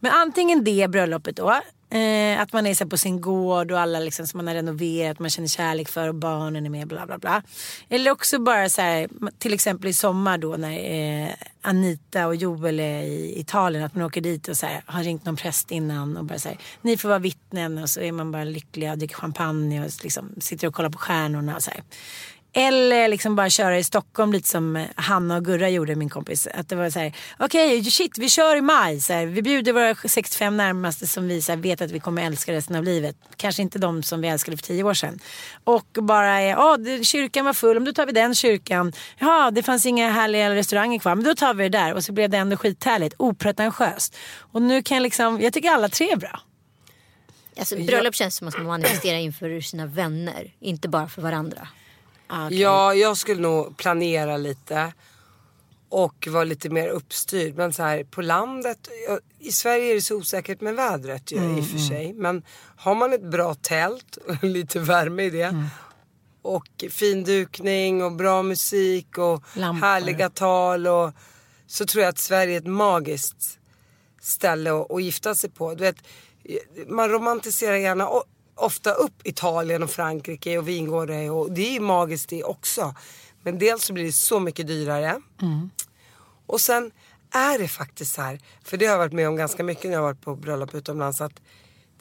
Men 0.00 0.12
antingen 0.12 0.64
det 0.64 0.90
bröllopet 0.90 1.36
då. 1.36 1.60
Eh, 1.92 2.40
att 2.40 2.52
man 2.52 2.66
är 2.66 2.74
så 2.74 2.84
här 2.84 2.88
på 2.88 2.96
sin 2.96 3.20
gård 3.20 3.72
och 3.72 3.80
alla 3.80 3.98
liksom 3.98 4.26
som 4.26 4.38
man 4.38 4.46
har 4.46 4.54
renoverat, 4.54 5.18
man 5.18 5.30
känner 5.30 5.48
kärlek 5.48 5.88
för 5.88 6.08
och 6.08 6.14
barnen 6.14 6.66
är 6.66 6.70
med 6.70 6.88
bla 6.88 7.06
bla 7.06 7.18
bla. 7.18 7.42
Eller 7.88 8.10
också 8.10 8.38
bara 8.38 8.68
så 8.68 8.82
här, 8.82 9.08
till 9.38 9.54
exempel 9.54 9.90
i 9.90 9.92
sommar 9.92 10.38
då 10.38 10.56
när 10.56 11.24
eh, 11.24 11.28
Anita 11.60 12.26
och 12.26 12.36
Joel 12.36 12.80
är 12.80 13.02
i 13.02 13.40
Italien, 13.40 13.84
att 13.84 13.94
man 13.94 14.04
åker 14.04 14.20
dit 14.20 14.48
och 14.48 14.56
så 14.56 14.66
här, 14.66 14.82
har 14.86 15.02
ringt 15.02 15.24
någon 15.24 15.36
präst 15.36 15.70
innan 15.70 16.16
och 16.16 16.24
bara 16.24 16.38
så 16.38 16.48
här, 16.48 16.58
ni 16.82 16.96
får 16.96 17.08
vara 17.08 17.18
vittnen 17.18 17.78
och 17.78 17.90
så 17.90 18.00
är 18.00 18.12
man 18.12 18.32
bara 18.32 18.44
lycklig 18.44 18.90
och 18.90 18.98
dricker 18.98 19.16
champagne 19.16 19.84
och 19.84 19.90
liksom 20.02 20.34
sitter 20.40 20.68
och 20.68 20.74
kollar 20.74 20.90
på 20.90 20.98
stjärnorna 20.98 21.56
och 21.56 21.62
så 21.62 21.70
här. 21.70 21.82
Eller 22.54 23.08
liksom 23.08 23.36
bara 23.36 23.50
köra 23.50 23.78
i 23.78 23.84
Stockholm 23.84 24.32
lite 24.32 24.48
som 24.48 24.86
Hanna 24.96 25.36
och 25.36 25.44
Gurra 25.44 25.68
gjorde 25.68 25.94
min 25.94 26.08
kompis. 26.10 26.46
Att 26.54 26.68
det 26.68 26.76
var 26.76 26.90
så 26.90 26.98
här, 26.98 27.12
okej 27.38 27.84
shit 27.84 28.18
vi 28.18 28.28
kör 28.28 28.56
i 28.56 28.60
maj. 28.60 29.00
Så 29.00 29.12
här, 29.12 29.26
vi 29.26 29.42
bjuder 29.42 29.72
våra 29.72 29.94
65 29.94 30.56
närmaste 30.56 31.06
som 31.06 31.28
vi 31.28 31.42
så 31.42 31.52
här, 31.52 31.56
vet 31.56 31.80
att 31.80 31.90
vi 31.90 32.00
kommer 32.00 32.26
älska 32.26 32.52
resten 32.52 32.76
av 32.76 32.84
livet. 32.84 33.16
Kanske 33.36 33.62
inte 33.62 33.78
de 33.78 34.02
som 34.02 34.20
vi 34.20 34.28
älskade 34.28 34.56
för 34.56 34.64
tio 34.64 34.82
år 34.84 34.94
sedan. 34.94 35.18
Och 35.64 35.86
bara, 35.92 36.76
det- 36.76 37.04
kyrkan 37.04 37.44
var 37.44 37.52
full, 37.52 37.74
men 37.74 37.84
då 37.84 37.92
tar 37.92 38.06
vi 38.06 38.12
den 38.12 38.34
kyrkan. 38.34 38.92
Ja 39.18 39.50
det 39.50 39.62
fanns 39.62 39.86
inga 39.86 40.10
härliga 40.10 40.54
restauranger 40.54 40.98
kvar, 40.98 41.14
men 41.14 41.24
då 41.24 41.34
tar 41.34 41.54
vi 41.54 41.68
det 41.68 41.78
där. 41.78 41.94
Och 41.94 42.04
så 42.04 42.12
blev 42.12 42.30
det 42.30 42.36
ändå 42.36 42.56
skithärligt, 42.56 43.14
opretentiöst. 43.18 44.16
Och 44.52 44.62
nu 44.62 44.82
kan 44.82 44.96
jag 44.96 45.02
liksom, 45.02 45.40
jag 45.40 45.52
tycker 45.52 45.70
alla 45.70 45.88
tre 45.88 46.10
är 46.12 46.16
bra. 46.16 46.40
Alltså, 47.58 47.76
bröllop 47.76 48.14
känns 48.14 48.36
som 48.36 48.48
att 48.48 48.56
man 48.56 48.66
manifesterar 48.66 49.18
inför 49.18 49.60
sina 49.60 49.86
vänner, 49.86 50.52
inte 50.60 50.88
bara 50.88 51.08
för 51.08 51.22
varandra. 51.22 51.68
Ah, 52.34 52.46
okej. 52.46 52.60
Ja, 52.60 52.94
jag 52.94 53.16
skulle 53.16 53.40
nog 53.42 53.76
planera 53.76 54.36
lite. 54.36 54.92
Och 55.88 56.28
vara 56.30 56.44
lite 56.44 56.70
mer 56.70 56.88
uppstyrd. 56.88 57.54
Men 57.56 57.72
så 57.72 57.82
här 57.82 58.04
på 58.04 58.22
landet. 58.22 58.88
I 59.38 59.52
Sverige 59.52 59.90
är 59.90 59.94
det 59.94 60.02
så 60.02 60.16
osäkert 60.16 60.60
med 60.60 60.74
vädret 60.74 61.32
ju, 61.32 61.38
Mm, 61.38 61.58
i 61.58 61.60
och 61.60 61.66
för 61.66 61.78
sig. 61.78 62.12
Men 62.12 62.42
har 62.76 62.94
man 62.94 63.12
ett 63.12 63.30
bra 63.30 63.54
tält 63.54 64.16
och 64.16 64.44
lite 64.44 64.78
värme 64.78 65.22
i 65.22 65.30
det. 65.30 65.42
Mm. 65.42 65.66
Och 66.42 66.84
fin 66.90 67.24
dukning 67.24 68.04
och 68.04 68.12
bra 68.12 68.42
musik 68.42 69.18
och 69.18 69.44
Lampor. 69.54 69.86
härliga 69.86 70.30
tal. 70.30 70.86
Och, 70.86 71.12
så 71.66 71.86
tror 71.86 72.02
jag 72.02 72.08
att 72.10 72.18
Sverige 72.18 72.54
är 72.54 72.58
ett 72.58 72.66
magiskt 72.66 73.58
ställe 74.20 74.70
att, 74.72 74.90
att 74.90 75.02
gifta 75.02 75.34
sig 75.34 75.50
på. 75.50 75.74
Du 75.74 75.84
vet, 75.84 75.96
man 76.86 77.08
romantiserar 77.08 77.76
gärna 77.76 78.08
ofta 78.54 78.92
upp 78.92 79.26
Italien 79.26 79.82
och 79.82 79.90
Frankrike 79.90 80.58
och 80.58 80.68
vingårdar 80.68 81.30
och 81.30 81.52
det 81.52 81.68
är 81.68 81.72
ju 81.72 81.80
magiskt 81.80 82.28
det 82.28 82.44
också. 82.44 82.94
Men 83.42 83.58
dels 83.58 83.84
så 83.84 83.92
blir 83.92 84.04
det 84.04 84.12
så 84.12 84.40
mycket 84.40 84.66
dyrare. 84.66 85.20
Och 86.46 86.60
sen 86.60 86.90
är 87.30 87.58
det 87.58 87.68
faktiskt 87.68 88.14
så 88.14 88.22
här, 88.22 88.40
för 88.64 88.76
det 88.76 88.86
har 88.86 88.92
jag 88.92 88.98
varit 88.98 89.12
med 89.12 89.28
om 89.28 89.36
ganska 89.36 89.64
mycket 89.64 89.84
när 89.84 89.92
jag 89.92 89.98
har 89.98 90.08
varit 90.08 90.20
på 90.20 90.36
bröllop 90.36 90.74
utomlands 90.74 91.20
att 91.20 91.40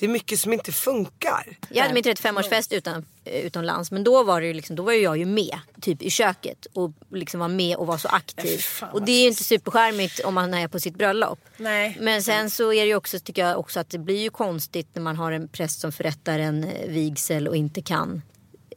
det 0.01 0.05
är 0.07 0.09
mycket 0.09 0.39
som 0.39 0.53
inte 0.53 0.71
funkar. 0.71 1.57
Jag 1.69 1.81
hade 1.81 1.93
min 1.93 2.03
35-årsfest 2.03 2.73
utan, 2.73 3.05
eh, 3.25 3.45
utomlands 3.45 3.91
men 3.91 4.03
då 4.03 4.23
var, 4.23 4.41
det 4.41 4.47
ju 4.47 4.53
liksom, 4.53 4.75
då 4.75 4.83
var 4.83 4.93
ju 4.93 4.99
jag 5.01 5.17
ju 5.17 5.25
med 5.25 5.59
typ 5.81 6.01
i 6.01 6.09
köket 6.09 6.67
och 6.73 6.91
liksom 7.11 7.39
var 7.39 7.47
med 7.47 7.75
och 7.75 7.87
var 7.87 7.97
så 7.97 8.07
aktiv. 8.07 8.57
fan, 8.57 8.89
och 8.89 9.01
det 9.01 9.11
är 9.11 9.21
ju 9.21 9.27
inte 9.27 9.43
superskärmigt 9.43 10.19
om 10.19 10.33
man 10.33 10.53
är 10.53 10.67
på 10.67 10.79
sitt 10.79 10.95
bröllop. 10.95 11.39
Nej. 11.57 11.97
Men 11.99 12.23
sen 12.23 12.49
så 12.49 12.73
är 12.73 12.81
det 12.81 12.87
ju 12.87 12.95
också, 12.95 13.19
tycker 13.19 13.47
jag 13.47 13.59
också 13.59 13.79
att 13.79 13.89
det 13.89 13.97
blir 13.97 14.21
ju 14.21 14.29
konstigt 14.29 14.87
när 14.93 15.01
man 15.01 15.15
har 15.15 15.31
en 15.31 15.47
präst 15.47 15.79
som 15.79 15.91
förrättar 15.91 16.39
en 16.39 16.63
eh, 16.63 16.87
vigsel 16.87 17.47
och 17.47 17.55
inte 17.55 17.81
kan 17.81 18.21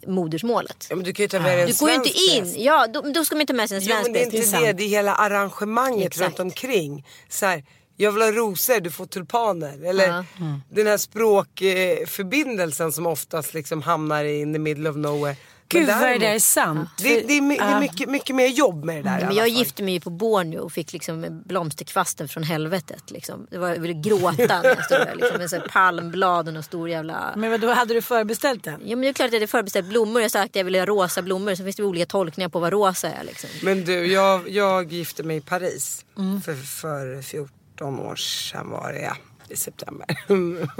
modersmålet. 0.06 0.86
Ja, 0.90 0.96
du 0.96 1.12
kan 1.12 1.24
ju 1.24 1.28
ta 1.28 1.40
med 1.40 1.52
dig 1.58 1.60
en 1.60 1.66
Du 1.66 1.74
går 1.78 1.88
ju 1.90 1.94
inte 1.94 2.08
in. 2.08 2.42
präst. 2.42 2.56
Ja, 2.58 2.86
då, 2.86 3.00
då 3.00 3.24
ska 3.24 3.34
man 3.34 3.40
inte 3.40 3.52
ha 3.52 3.56
med 3.56 3.68
sig 3.68 3.76
en 3.76 3.82
Jo 3.82 3.88
svensk 3.88 4.04
men 4.04 4.12
det 4.12 4.20
är 4.20 4.24
inte 4.24 4.60
det 4.60 4.72
det 4.72 4.84
är 4.84 4.88
hela 4.88 5.14
arrangemanget 5.14 6.06
Exakt. 6.06 6.28
runt 6.28 6.40
omkring. 6.40 7.06
Så 7.28 7.46
här, 7.46 7.64
jag 7.96 8.12
vill 8.12 8.22
ha 8.22 8.30
rosor, 8.32 8.80
du 8.80 8.90
får 8.90 9.06
tulpaner. 9.06 9.84
Eller 9.86 10.08
Ja. 10.08 10.24
den 10.70 10.86
här 10.86 10.96
språkförbindelsen 10.98 12.92
som 12.92 13.06
oftast 13.06 13.54
liksom 13.54 13.82
hamnar 13.82 14.24
in 14.24 14.52
the 14.52 14.58
middle 14.58 14.90
of 14.90 14.96
nowhere. 14.96 15.36
Gud 15.68 15.86
vad 15.88 15.98
det 16.00 16.18
där 16.18 16.34
är 16.34 16.38
sant. 16.38 16.88
Det, 16.98 17.20
det, 17.20 17.36
är, 17.36 17.40
my- 17.40 17.56
det 17.56 17.62
är 17.64 17.70
Ja. 17.70 17.80
mycket, 17.80 18.08
mycket 18.08 18.36
mer 18.36 18.46
jobb 18.46 18.84
med 18.84 18.96
det 18.96 19.02
där. 19.10 19.26
Men 19.26 19.36
jag 19.36 19.48
gifte 19.48 19.82
mig 19.82 19.94
ju 19.94 20.00
på 20.00 20.10
Borneo 20.10 20.60
och 20.60 20.72
fick 20.72 20.92
liksom 20.92 21.42
blomsterkvasten 21.46 22.28
från 22.28 22.42
helvetet. 22.42 23.10
Liksom. 23.10 23.46
Det 23.50 23.58
var, 23.58 23.68
jag 23.68 23.80
ville 23.80 23.94
gråta 23.94 24.32
när 24.62 24.64
jag 24.64 24.84
stod 24.84 24.98
där. 24.98 25.14
Liksom, 25.16 25.38
med 25.38 25.50
så 25.50 25.56
här 25.56 25.68
palmbladen 25.68 26.56
och 26.56 26.64
stor 26.64 26.88
jävla... 26.88 27.34
Men 27.36 27.50
vad 27.50 27.60
då 27.60 27.70
hade 27.72 27.94
du 27.94 28.02
förbeställt 28.02 28.64
den? 28.64 28.80
Ja 28.84 28.96
men 28.96 29.00
det 29.00 29.08
är 29.08 29.12
klart 29.12 29.26
att 29.26 29.32
jag 29.32 29.40
hade 29.40 29.46
förbeställt 29.50 29.86
blommor. 29.88 30.22
Jag 30.22 30.30
sa 30.30 30.42
att 30.42 30.56
jag 30.56 30.64
ville 30.64 30.78
ha 30.78 30.86
rosa 30.86 31.22
blommor. 31.22 31.54
Så 31.54 31.62
finns 31.64 31.76
det 31.76 31.82
olika 31.84 32.06
tolkningar 32.06 32.48
på 32.48 32.58
vad 32.60 32.72
rosa 32.72 33.10
är. 33.12 33.24
Liksom. 33.24 33.50
Men 33.62 33.84
du, 33.84 34.06
jag, 34.06 34.48
jag 34.48 34.92
gifte 34.92 35.22
mig 35.22 35.36
i 35.36 35.40
Paris 35.40 36.04
Mm. 36.18 36.40
för, 36.40 36.54
för 36.54 37.22
14 37.22 37.48
år 37.82 38.16
sedan 38.16 38.70
var 38.70 38.92
det 38.92 39.00
ja, 39.00 39.16
i 39.48 39.56
september. 39.56 40.06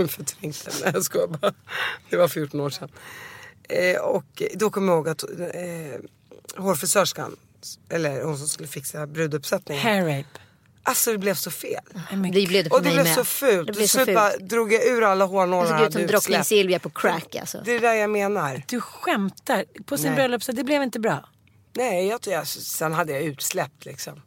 Förträngt 0.09 0.65
den, 0.65 0.75
Nej, 0.85 0.91
jag 0.95 1.03
skojar 1.05 1.27
bara. 1.27 1.55
Det 2.11 2.17
var 2.17 2.29
14 2.29 2.61
år 2.61 2.71
sedan. 2.71 2.89
Eh, 3.69 4.01
och 4.01 4.43
då 4.55 4.71
kommer 4.71 4.93
jag 4.93 4.97
ihåg 4.97 5.09
att 5.09 5.23
eh, 5.23 6.63
hårfrisörskan, 6.63 7.37
eller 7.89 8.25
hon 8.25 8.39
som 8.39 8.49
skulle 8.49 8.69
fixa 8.69 9.07
bruduppsättningen. 9.07 9.83
Hair 9.85 10.19
rape. 10.19 10.41
Alltså 10.87 11.13
det 11.13 11.19
blev 11.19 11.35
så 11.35 11.51
fel. 11.51 11.81
Det 12.11 12.17
blev 12.47 12.65
det 12.65 12.71
för 12.71 12.77
Och 12.77 12.83
det 12.83 12.89
mig 12.89 12.95
blev 12.95 13.05
med. 13.05 13.15
så 13.15 13.25
fult. 13.25 13.67
Det 13.67 13.73
blev 13.73 13.87
så 13.87 13.99
fult. 13.99 14.15
bara 14.15 14.37
drog 14.37 14.73
jag 14.73 14.87
ur 14.87 15.03
alla 15.03 15.25
hårnålar 15.25 15.73
Det 15.73 15.79
såg 15.79 15.87
ut 15.87 15.93
som 15.93 16.07
drottning. 16.07 16.45
Silvia 16.45 16.79
på 16.79 16.91
crack 16.91 17.35
alltså. 17.35 17.63
Det 17.65 17.71
är 17.71 17.81
det 17.81 17.89
där 17.89 17.95
jag 17.95 18.11
menar. 18.11 18.63
Du 18.69 18.81
skämtar. 18.81 19.65
På 19.85 19.97
sin 19.97 20.07
Nej. 20.07 20.17
bröllop 20.17 20.43
så 20.43 20.53
det 20.53 20.65
blev 20.65 20.83
inte 20.83 21.01
bra. 21.01 21.29
Nej, 21.73 22.07
jag, 22.07 22.21
jag, 22.27 22.47
sen 22.47 22.93
hade 22.93 23.13
jag 23.13 23.23
utsläppt 23.23 23.85
liksom. 23.85 24.23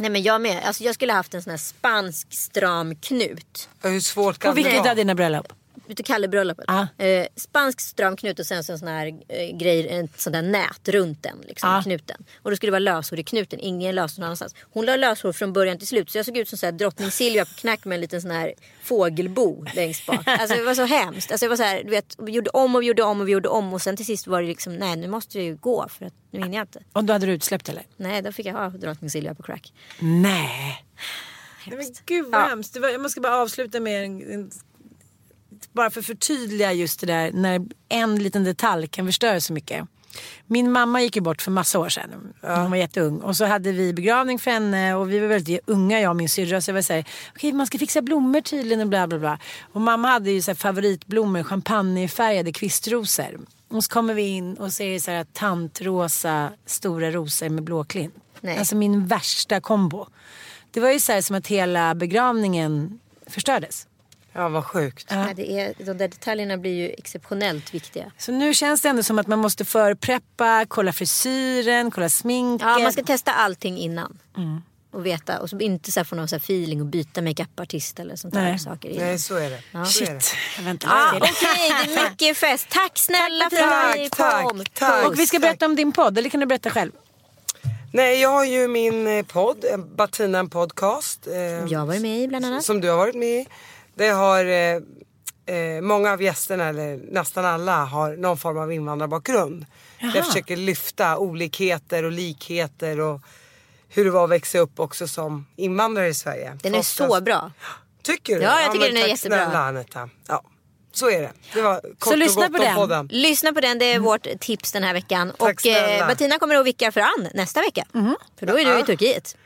Nej 0.00 0.10
men 0.10 0.22
jag 0.22 0.40
med. 0.40 0.62
Alltså, 0.64 0.84
jag 0.84 0.94
skulle 0.94 1.12
haft 1.12 1.34
en 1.34 1.42
sån 1.42 1.50
här 1.50 1.58
spansk 1.58 2.32
stram 2.32 2.96
knut. 2.96 3.68
Hur 3.82 4.00
svårt 4.00 4.34
På 4.34 4.40
kan 4.40 4.54
det 4.54 4.62
vilket 4.62 4.78
vara? 4.78 4.90
av 4.90 4.96
dina 4.96 5.14
bröllop? 5.14 5.52
Ute 5.90 6.02
Kalle-bröllopet. 6.02 6.64
Ah. 6.68 6.86
Eh, 7.04 7.26
spansk 7.36 7.80
stram 7.80 8.16
knut 8.16 8.38
och 8.38 8.46
sen 8.46 8.64
så 8.64 8.72
en 8.72 8.78
sån 8.78 8.88
här 8.88 9.06
eh, 9.28 9.56
grej, 9.56 9.88
en 9.88 10.08
sån 10.16 10.32
där 10.32 10.42
nät 10.42 10.88
runt 10.88 11.22
den. 11.22 11.36
Liksom, 11.48 11.68
Ah. 11.70 11.82
knuten. 11.82 12.24
Och 12.42 12.50
då 12.50 12.56
skulle 12.56 12.68
det 12.68 12.72
vara 12.72 12.96
löshår 12.96 13.18
i 13.18 13.24
knuten, 13.24 13.60
ingen 13.60 13.94
löshår 13.94 14.20
någon 14.20 14.26
annanstans. 14.26 14.54
Hon 14.72 14.86
la 14.86 14.96
löshår 14.96 15.32
från 15.32 15.52
början 15.52 15.78
till 15.78 15.86
slut. 15.86 16.10
Så 16.10 16.18
jag 16.18 16.26
såg 16.26 16.36
ut 16.36 16.48
som 16.48 16.58
så 16.58 16.66
här, 16.66 16.72
drottning 16.72 17.10
Silvia 17.10 17.44
på 17.44 17.54
knack 17.54 17.84
med 17.84 17.94
en 17.96 18.00
liten 18.00 18.22
sån 18.22 18.30
här 18.30 18.54
fågelbo 18.82 19.64
längst 19.74 20.06
bak. 20.06 20.20
Alltså 20.28 20.56
det 20.56 20.62
var 20.64 20.74
så 20.74 20.84
hemskt. 20.84 21.30
Alltså, 21.30 21.44
jag 21.46 21.50
var 21.50 21.56
så 21.56 21.62
här, 21.62 21.82
du 21.84 21.90
vet, 21.90 22.16
vi 22.18 22.32
gjorde 22.32 22.50
om 22.50 22.74
och 22.76 22.82
vi 22.82 22.86
gjorde 22.86 23.02
om 23.02 23.20
och 23.20 23.28
vi 23.28 23.32
gjorde 23.32 23.48
om. 23.48 23.72
Och 23.74 23.82
sen 23.82 23.96
till 23.96 24.06
sist 24.06 24.26
var 24.26 24.42
det 24.42 24.48
liksom, 24.48 24.76
nej 24.76 24.96
nu 24.96 25.08
måste 25.08 25.38
jag 25.38 25.44
ju 25.44 25.56
gå 25.56 25.88
för 25.88 26.06
att 26.06 26.14
nu 26.30 26.40
hinner 26.42 26.56
jag 26.58 26.62
inte. 26.64 26.82
Och 26.92 27.04
då 27.04 27.12
hade 27.12 27.26
du 27.26 27.32
utsläppt 27.32 27.68
eller? 27.68 27.82
Nej, 27.96 28.22
då 28.22 28.32
fick 28.32 28.46
jag 28.46 28.54
ha 28.54 28.68
drottning 28.68 29.10
Silvia 29.10 29.34
på 29.34 29.42
crack. 29.42 29.72
Nej. 30.00 30.84
Nej 31.66 31.76
men 31.76 31.86
gud 32.06 32.26
vad 32.26 32.40
Ja. 32.40 32.46
hemskt. 32.46 32.74
Det 32.74 32.80
var, 32.80 32.88
jag 32.88 33.00
måste 33.00 33.20
bara 33.20 33.36
avsluta 33.36 33.80
med 33.80 34.04
en, 34.04 34.32
en, 34.32 34.50
bara 35.72 35.90
för 35.90 36.00
att 36.00 36.06
förtydliga 36.06 36.72
just 36.72 37.00
det 37.00 37.06
där 37.06 37.32
när 37.32 37.66
en 37.88 38.22
liten 38.22 38.44
detalj 38.44 38.88
kan 38.88 39.06
förstöra 39.06 39.40
så 39.40 39.52
mycket. 39.52 39.86
Min 40.46 40.72
mamma 40.72 41.02
gick 41.02 41.16
ju 41.16 41.22
bort 41.22 41.42
för 41.42 41.50
massa 41.50 41.78
år 41.78 41.88
sedan. 41.88 42.34
Hon 42.42 42.70
var 42.70 42.76
jätteung. 42.76 43.20
Och 43.20 43.36
så 43.36 43.44
hade 43.44 43.72
vi 43.72 43.92
begravning 43.92 44.38
för 44.38 44.50
henne 44.50 44.94
och 44.94 45.12
vi 45.12 45.18
var 45.18 45.28
väldigt 45.28 45.60
unga 45.66 46.00
jag 46.00 46.10
och 46.10 46.16
min 46.16 46.28
syrra. 46.28 46.60
Så 46.60 46.70
jag 46.70 46.74
var 46.74 46.82
såhär, 46.82 47.04
okej 47.34 47.52
man 47.52 47.66
ska 47.66 47.78
fixa 47.78 48.02
blommor 48.02 48.40
tydligen 48.40 48.80
och 48.80 48.88
bla 48.88 49.06
bla 49.06 49.18
bla. 49.18 49.38
Och 49.72 49.80
mamma 49.80 50.08
hade 50.08 50.30
ju 50.30 50.42
så 50.42 50.54
favoritblommor, 50.54 51.42
champagnefärgade 51.42 52.52
kvistrosor. 52.52 53.40
Och 53.68 53.84
så 53.84 53.90
kommer 53.90 54.14
vi 54.14 54.22
in 54.22 54.54
och 54.54 54.72
ser 54.72 54.98
så 54.98 55.10
här 55.10 55.24
tantrosa 55.32 56.52
stora 56.66 57.10
rosor 57.10 57.48
med 57.48 57.64
blåklint. 57.64 58.14
Nej. 58.40 58.58
Alltså 58.58 58.76
min 58.76 59.06
värsta 59.06 59.60
kombo. 59.60 60.06
Det 60.70 60.80
var 60.80 60.90
ju 60.90 61.00
så 61.00 61.12
här 61.12 61.20
som 61.20 61.36
att 61.36 61.46
hela 61.46 61.94
begravningen 61.94 63.00
förstördes. 63.26 63.86
Ja, 64.32 64.48
vad 64.48 64.64
sjukt. 64.64 65.06
Ja. 65.10 65.28
det 65.36 65.50
är, 65.60 65.74
de 65.78 65.84
där 65.98 66.08
detaljerna 66.08 66.56
blir 66.56 66.72
ju 66.74 66.88
exceptionellt 66.90 67.74
viktiga. 67.74 68.10
Så 68.18 68.32
nu 68.32 68.54
känns 68.54 68.80
det 68.80 68.88
ändå 68.88 69.02
som 69.02 69.18
att 69.18 69.26
man 69.26 69.38
måste 69.38 69.64
förpreppa, 69.64 70.64
kolla 70.68 70.92
frisyren, 70.92 71.90
kolla 71.90 72.08
sminket. 72.08 72.66
Ja, 72.68 72.78
man 72.78 72.92
ska 72.92 73.02
testa 73.02 73.32
allting 73.32 73.78
innan. 73.78 74.18
Och 74.92 75.06
veta. 75.06 75.38
Och 75.40 75.50
så 75.50 75.58
inte 75.60 75.92
så 75.92 76.00
här 76.00 76.04
få 76.04 76.16
någon 76.16 76.28
så 76.28 76.34
här 76.34 76.40
feeling 76.40 76.80
och 76.80 76.86
byta 76.86 77.22
makeupartist 77.22 77.98
eller 78.00 78.16
sånt 78.16 78.34
där 78.34 78.42
Nej. 78.42 78.58
saker. 78.58 78.94
Nej, 78.98 79.18
så 79.18 79.36
är 79.36 79.50
det. 79.50 79.62
Det. 79.72 79.84
Shit, 79.86 80.34
jag 80.56 80.62
väntar 80.64 80.88
Ja, 80.88 81.10
till. 81.12 81.22
Okej, 81.22 81.72
det 81.86 81.94
är 82.00 82.04
mycket 82.10 82.36
fest. 82.36 82.66
Tack 82.70 82.98
snälla 82.98 83.50
för 83.50 83.56
Tack, 83.56 83.90
att 83.94 83.96
ni 84.00 84.10
tack, 84.10 84.44
kom. 84.44 84.64
tack. 84.74 85.06
Och 85.06 85.18
vi 85.18 85.26
ska 85.26 85.38
berätta 85.38 85.66
om 85.66 85.76
din 85.76 85.92
podd, 85.92 86.18
eller 86.18 86.30
kan 86.30 86.40
du 86.40 86.46
berätta 86.46 86.70
själv? 86.70 86.92
Nej, 87.92 88.20
jag 88.20 88.28
har 88.28 88.44
ju 88.44 88.68
min 88.68 89.06
eh, 89.18 89.24
podd, 89.24 89.64
eh, 89.72 89.76
Batina 89.78 90.38
en 90.38 90.50
podcast. 90.50 91.26
eh, 91.26 91.34
Jag 91.36 91.78
har 91.78 91.86
varit 91.86 92.02
med 92.02 92.18
i 92.20 92.28
bland 92.28 92.44
annat. 92.44 92.64
Som 92.64 92.80
du 92.80 92.88
har 92.88 92.96
varit 92.96 93.14
med 93.14 93.28
i. 93.40 93.46
Det 93.94 94.08
har 94.08 94.44
eh, 94.44 94.76
eh, 95.56 95.80
många 95.80 96.12
av 96.12 96.22
gästerna, 96.22 96.68
eller 96.68 97.00
nästan 97.10 97.44
alla, 97.44 97.84
har 97.84 98.16
någon 98.16 98.38
form 98.38 98.58
av 98.58 98.72
invandrarbakgrund. 98.72 99.66
Jag 100.14 100.26
försöker 100.26 100.56
lyfta 100.56 101.18
olikheter 101.18 102.04
och 102.04 102.12
likheter 102.12 103.00
och 103.00 103.20
hur 103.88 104.04
det 104.04 104.10
var 104.10 104.24
att 104.24 104.30
växa 104.30 104.58
upp 104.58 104.80
också 104.80 105.08
som 105.08 105.46
invandrare 105.56 106.08
i 106.08 106.14
Sverige. 106.14 106.58
Den 106.62 106.74
är 106.74 106.78
Oftast- 106.78 106.96
så 107.14 107.20
bra. 107.20 107.52
Tycker 108.02 108.36
du? 108.36 108.42
Ja, 108.42 108.60
jag 108.60 108.72
tycker 108.72 108.84
men 108.86 108.94
den 108.94 108.96
är 108.96 109.00
tack 109.00 109.10
jättebra. 109.10 109.44
snälla 109.44 109.58
Anetta. 109.58 110.08
Ja, 110.28 110.42
så 110.92 111.10
är 111.10 111.20
det. 111.20 111.32
Det 111.54 111.62
var 111.62 111.80
kort 111.98 112.16
lyssna 112.16 112.46
och 112.46 112.52
gott 112.52 112.58
på 112.58 112.64
den. 112.64 112.74
podden. 112.74 113.08
Lyssna 113.12 113.52
på 113.52 113.60
den, 113.60 113.78
det 113.78 113.92
är 113.92 113.98
vårt 113.98 114.26
tips 114.40 114.72
den 114.72 114.82
här 114.82 114.94
veckan. 114.94 115.32
Tack 115.38 115.60
och 115.60 115.66
eh. 115.66 116.06
Bettina 116.06 116.38
kommer 116.38 116.56
att 116.56 116.66
vicka 116.66 116.92
för 116.92 117.00
Ann 117.00 117.28
nästa 117.34 117.60
vecka. 117.60 117.84
För 118.38 118.46
då 118.46 118.58
är 118.58 118.64
du 118.64 118.80
i 118.80 118.82
Turkiet. 118.82 119.36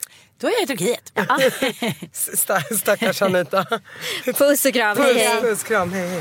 Då 0.40 0.46
är 0.46 0.52
jag 0.52 0.62
i 0.62 0.66
Turkiet. 0.66 1.12
Sta- 2.12 2.76
Stackars 2.78 3.22
Anita. 3.22 3.66
Puss 4.24 4.64
och 4.64 4.72
kram, 4.72 4.96
hej 4.96 5.14
Puss, 5.14 5.22
hej. 5.22 5.40
puss, 5.40 5.62
kram, 5.62 5.92
hej 5.92 6.08
hej. 6.08 6.20